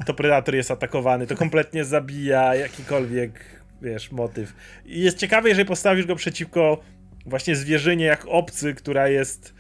[0.07, 1.27] to Predator jest atakowany.
[1.27, 3.45] To kompletnie zabija jakikolwiek,
[3.83, 4.53] wiesz, motyw.
[4.87, 6.81] I jest ciekawe, jeżeli postawisz go przeciwko
[7.27, 9.55] właśnie zwierzynie jak obcy, która jest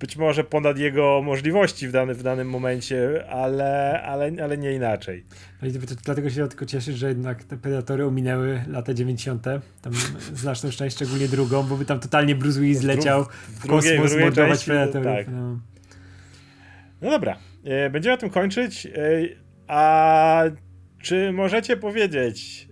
[0.00, 5.24] być może ponad jego możliwości w, dany, w danym momencie, ale, ale, ale nie inaczej.
[5.62, 5.68] No
[6.04, 9.44] dlatego się tylko cieszyć, że jednak te predatory ominęły lata 90.
[9.82, 9.92] Tam
[10.34, 14.66] znaczną część, szczególnie drugą, bo by tam totalnie Bruce Willis leciał w kosmos mordować części,
[14.66, 15.06] predatorów.
[15.06, 15.26] tak.
[15.28, 15.58] No.
[17.02, 18.86] No dobra, e, będziemy na tym kończyć.
[18.86, 18.90] E,
[19.66, 20.42] a
[21.02, 22.68] czy możecie powiedzieć?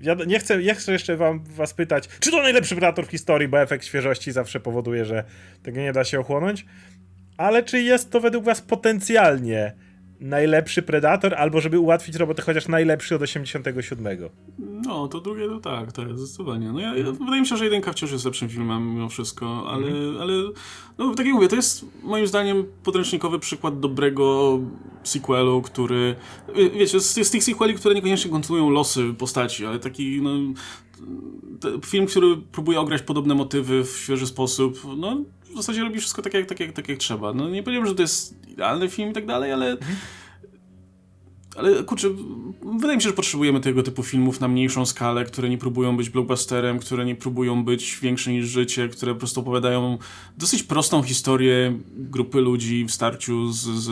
[0.00, 3.60] Wiado- Nie chcę, chcę jeszcze wam, was pytać, czy to najlepszy Predator w historii, bo
[3.60, 5.24] efekt świeżości zawsze powoduje, że
[5.62, 6.66] tego nie da się ochłonąć.
[7.36, 9.72] Ale czy jest to według was potencjalnie
[10.20, 14.18] najlepszy Predator, albo żeby ułatwić robotę, chociaż najlepszy od 87?
[14.58, 16.72] No, to drugie to tak, tak, zdecydowanie.
[16.72, 19.86] No ja, ja, wydaje mi się, że jedynka wciąż jest lepszym filmem mimo wszystko, ale,
[20.20, 20.32] ale
[20.98, 24.58] no tak jak mówię, to jest moim zdaniem podręcznikowy przykład dobrego
[25.04, 26.14] sequelu, który,
[26.56, 30.30] wie- wiecie, z, z tych sequeli, które niekoniecznie kontynuują losy postaci, ale taki, no,
[31.86, 36.34] film, który próbuje ograć podobne motywy w świeży sposób, no w zasadzie robi wszystko tak
[36.34, 37.32] jak, tak jak, tak jak trzeba.
[37.32, 39.76] No nie powiem, że to jest idealny film i tak dalej, ale
[41.56, 42.08] ale kurczę,
[42.62, 46.10] wydaje mi się, że potrzebujemy tego typu filmów na mniejszą skalę, które nie próbują być
[46.10, 49.98] blockbusterem, które nie próbują być większe niż życie, które po prostu opowiadają
[50.38, 53.90] dosyć prostą historię grupy ludzi w starciu z, z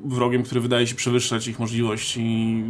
[0.00, 2.64] wrogiem, który wydaje się przewyższać ich możliwości.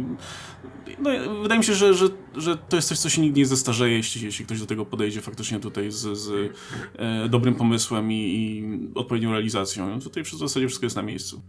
[0.99, 1.09] No,
[1.41, 4.25] wydaje mi się, że, że, że to jest coś, co się nigdy nie zestarzeje, jeśli,
[4.25, 6.51] jeśli ktoś do tego podejdzie faktycznie tutaj z, z
[6.95, 8.63] e, dobrym pomysłem i, i
[8.95, 9.99] odpowiednią realizacją.
[9.99, 11.41] Tutaj w zasadzie wszystko jest na miejscu.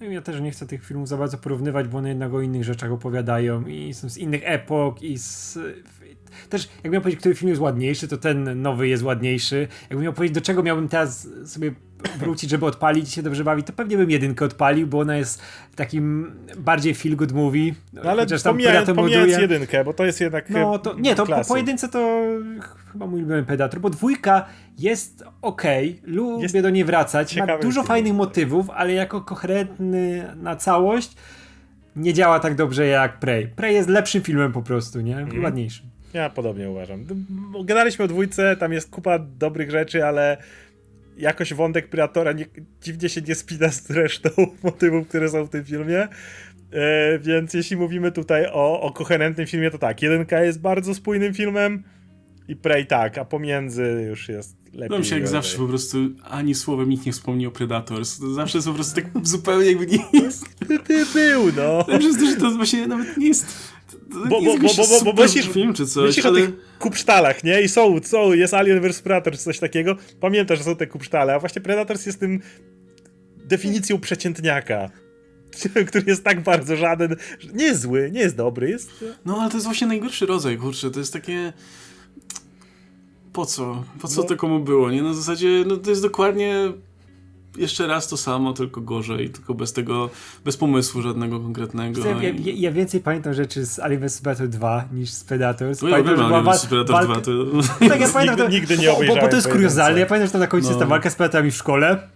[0.00, 2.64] No ja też nie chcę tych filmów za bardzo porównywać, bo one jednak o innych
[2.64, 5.58] rzeczach opowiadają i są z innych epok i z...
[6.48, 9.68] Też jak miał powiedzieć, który film jest ładniejszy, to ten nowy jest ładniejszy.
[9.82, 11.74] Jakbym miał powiedzieć, do czego miałbym teraz sobie
[12.18, 15.42] wrócić, żeby odpalić i się dobrze bawić, to pewnie bym jedynkę odpalił, bo ona jest
[15.76, 17.72] takim bardziej feel good movie.
[17.92, 21.14] No ale Chociaż tam Predator pomijając jedynkę, bo to jest jednak No e, to nie,
[21.14, 22.22] to po, po jedynce to
[22.92, 24.46] chyba mój ulubiony Predator, bo dwójka
[24.78, 30.56] jest okej, lubię Jest do niej wracać, ma dużo fajnych motywów, ale jako koherentny na
[30.56, 31.16] całość
[31.96, 33.48] nie działa tak dobrze jak Prey.
[33.48, 35.18] Prey jest lepszym filmem po prostu, nie?
[35.18, 35.44] Mhm.
[35.44, 35.86] Ładniejszym.
[36.12, 37.04] Ja podobnie uważam.
[37.64, 40.36] Gadaliśmy o dwójce, tam jest kupa dobrych rzeczy, ale
[41.18, 42.46] jakoś wątek Predatora nie,
[42.82, 44.30] dziwnie się nie spina z resztą
[44.64, 46.08] motywów, które są w tym filmie.
[46.72, 51.34] E, więc jeśli mówimy tutaj o, o koherentnym filmie, to tak, jedynka jest bardzo spójnym
[51.34, 51.82] filmem
[52.48, 54.98] i Prey tak, a pomiędzy już jest lepiej.
[54.98, 55.32] Mi się jak gorzej.
[55.32, 58.18] zawsze po prostu ani słowem nikt nie wspomniał o Predators.
[58.18, 60.44] To zawsze jest po prostu tak zupełnie jakby nie jest.
[60.68, 61.84] Ty, ty był, no.
[61.88, 63.77] Najlepsze jest to, że to właśnie nawet nie jest.
[64.08, 66.40] Bo- bo- bo- bo- bo myślisz- film czy coś, Myślisz o ale...
[66.40, 67.62] tych kupsztalach, nie?
[67.62, 69.96] I są, są, jest Alien vs Predator czy coś takiego.
[70.20, 72.40] Pamiętasz, że są te kupsztale, a właśnie Predators jest tym
[73.36, 74.90] definicją przeciętniaka.
[75.88, 77.16] Który jest tak bardzo żaden,
[77.54, 79.04] nie jest zły, nie jest dobry, jest...
[79.24, 81.52] No ale to jest właśnie najgorszy rodzaj, kurczę, to jest takie...
[83.32, 83.84] Po co?
[84.00, 84.26] Po co No.
[84.28, 85.02] to komu było, nie?
[85.02, 86.72] Na zasadzie, no to jest dokładnie...
[87.58, 90.10] jeszcze raz to samo, tylko gorzej, tylko bez tego,
[90.44, 92.00] bez pomysłu żadnego konkretnego.
[92.04, 95.82] Ja, ja, ja więcej pamiętam rzeczy z Alien vs Predator 2 niż z Predators.
[95.82, 96.66] No ja Pamiętam, była Alien vs.
[96.66, 97.32] Predator walka- 2, to...
[97.88, 100.00] Tak, ja pamiętam, Nigdy- to, nigdy nie bo, bo, bo to obejrzałem jest kuriozalne.
[100.00, 100.90] Ja pamiętam, że tam na końcu jest ta No.
[100.90, 101.98] walka z Predatorami w szkole.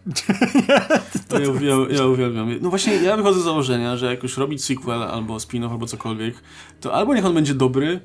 [1.33, 1.39] Ja,
[1.69, 2.49] ja, ja uwielbiam.
[2.61, 6.35] No właśnie, ja wychodzę z założenia, że jak już robić sequel albo spin-off albo cokolwiek,
[6.81, 8.01] to albo niech on będzie dobry,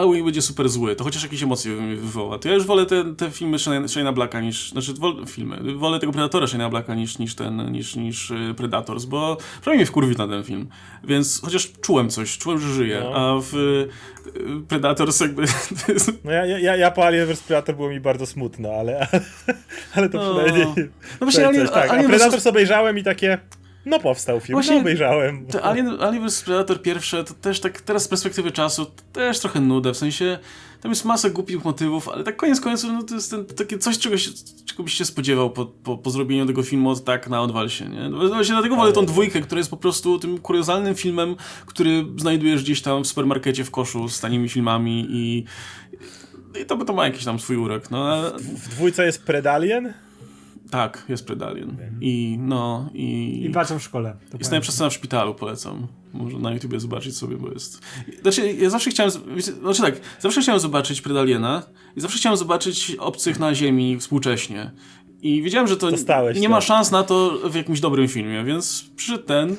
[0.00, 0.96] niech będzie super zły.
[0.96, 2.38] To chociaż jakieś emocje wywoła.
[2.38, 4.70] To ja już wolę te, te filmy Shane'a Blacka niż...
[4.70, 5.74] Znaczy, wol, filmy.
[5.76, 9.86] Wolę tego Predatora Shane'a Blacka niż, niż ten, niż, niż y, Predators, bo przynajmniej mnie
[9.86, 10.68] wkurwi na ten film.
[11.04, 13.00] Więc chociaż czułem coś, czułem, że żyje.
[13.00, 13.14] No.
[13.14, 13.88] A w y,
[14.68, 15.42] Predators jakby...
[16.24, 19.06] No ja, ja, ja po Alien vs Predator było mi bardzo smutno, ale,
[19.94, 20.34] ale to No.
[20.34, 20.66] przynajmniej...
[21.20, 21.90] No właśnie, Alien, tak.
[21.90, 22.42] A Alien Predator vs.
[22.42, 23.38] sobie obejrzałem i takie...
[23.86, 25.46] No powstał film, Właśnie- no obejrzałem.
[25.46, 29.40] Te Alien, Alien vs Predator pierwsze, to też tak teraz z perspektywy czasu, to też
[29.40, 30.38] trochę nuda, w sensie
[30.80, 33.98] tam jest masa głupich motywów, ale tak koniec końców no to jest ten, takie coś,
[33.98, 34.30] czego, się,
[34.66, 38.08] czego byś się spodziewał po, po, po zrobieniu tego filmu od tak na odwalsie, nie?
[38.08, 41.36] No Właśnie dlatego wolę tą dwójkę, która jest po prostu tym kuriozalnym filmem,
[41.66, 45.44] który znajdujesz gdzieś tam w supermarkecie w koszu z tanimi filmami i
[46.60, 49.94] i to, to ma jakiś tam swój urok, no ale, W dwójce jest Predalien?
[50.72, 53.44] Tak, jest Predalien i no i...
[53.44, 54.16] I patrzą w szkole.
[54.38, 55.86] Jest najlepsza w szpitalu, polecam.
[56.12, 57.80] Może na YouTubie zobaczyć sobie, bo jest...
[58.22, 59.12] Znaczy, ja zawsze chciałem...
[59.60, 61.62] Znaczy tak, zawsze chciałem zobaczyć Predaliena
[61.96, 64.70] i zawsze chciałem zobaczyć obcych na ziemi współcześnie.
[65.22, 66.50] I wiedziałem, że to Dostałeś nie to.
[66.50, 69.56] ma szans na to w jakimś dobrym filmie, więc przyszedł ten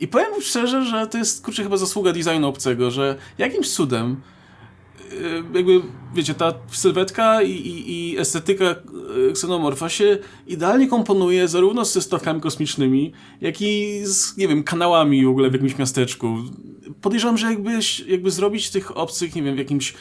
[0.00, 4.20] i powiem szczerze, że to jest, kurczę, chyba zasługa designu obcego, że jakimś cudem
[5.54, 5.80] jakby,
[6.14, 8.74] wiecie, ta sylwetka i, i, i estetyka
[9.28, 15.24] y, ksenomorfa się idealnie komponuje zarówno ze stawkami kosmicznymi, jak i z, nie wiem, kanałami
[15.24, 16.36] w ogóle w jakimś miasteczku.
[17.00, 19.94] Podejrzewam, że jakbyś, jakby zrobić tych obcych, nie wiem, w jakimś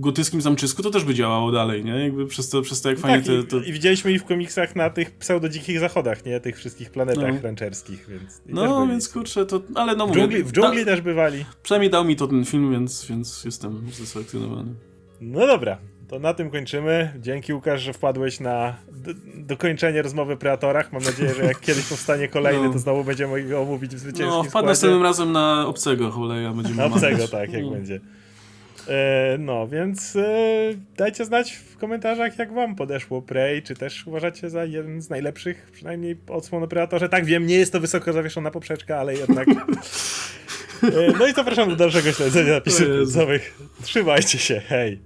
[0.00, 1.92] gotyckim zamczysku, to też by działało dalej, nie?
[2.04, 3.32] Jakby przez to, przez to jak fajnie tak, to...
[3.32, 3.68] i, to...
[3.68, 6.40] i widzieliśmy ich w komiksach na tych pseudo-dzikich zachodach, nie?
[6.40, 7.40] Tych wszystkich planetach No.
[7.42, 8.42] rancherskich, więc...
[8.46, 9.60] i No, więc kurczę, to...
[9.74, 10.20] Ale no W mówię...
[10.20, 11.44] dżungli, w dżungli da, też bywali.
[11.62, 14.74] przynajmniej dał mi to ten film, więc, więc jestem usatysfakcjonowany.
[15.20, 17.12] No dobra, to na tym kończymy.
[17.20, 20.92] Dzięki Łukasz, że wpadłeś na do, dokończenie rozmowy o Predatorach.
[20.92, 22.72] Mam nadzieję, że jak kiedyś powstanie kolejny, No.
[22.72, 24.66] to znowu będziemy go omówić w zwycięskim No, wpadł składzie.
[24.66, 27.70] następnym razem na obcego Holeja, będziemy Na obcego, tak, jak No.
[27.70, 28.00] będzie.
[28.88, 30.24] E, no, więc e,
[30.96, 35.70] dajcie znać w komentarzach, jak wam podeszło Prey, czy też uważacie za jeden z najlepszych,
[35.72, 37.08] przynajmniej odsłon o Predatorze.
[37.08, 39.48] Tak, wiem, nie jest to wysoko zawieszona poprzeczka, ale jednak...
[40.82, 43.58] E, no i zapraszam do dalszego śledzenia napisów końcowych.
[43.82, 44.98] Trzymajcie się, hej!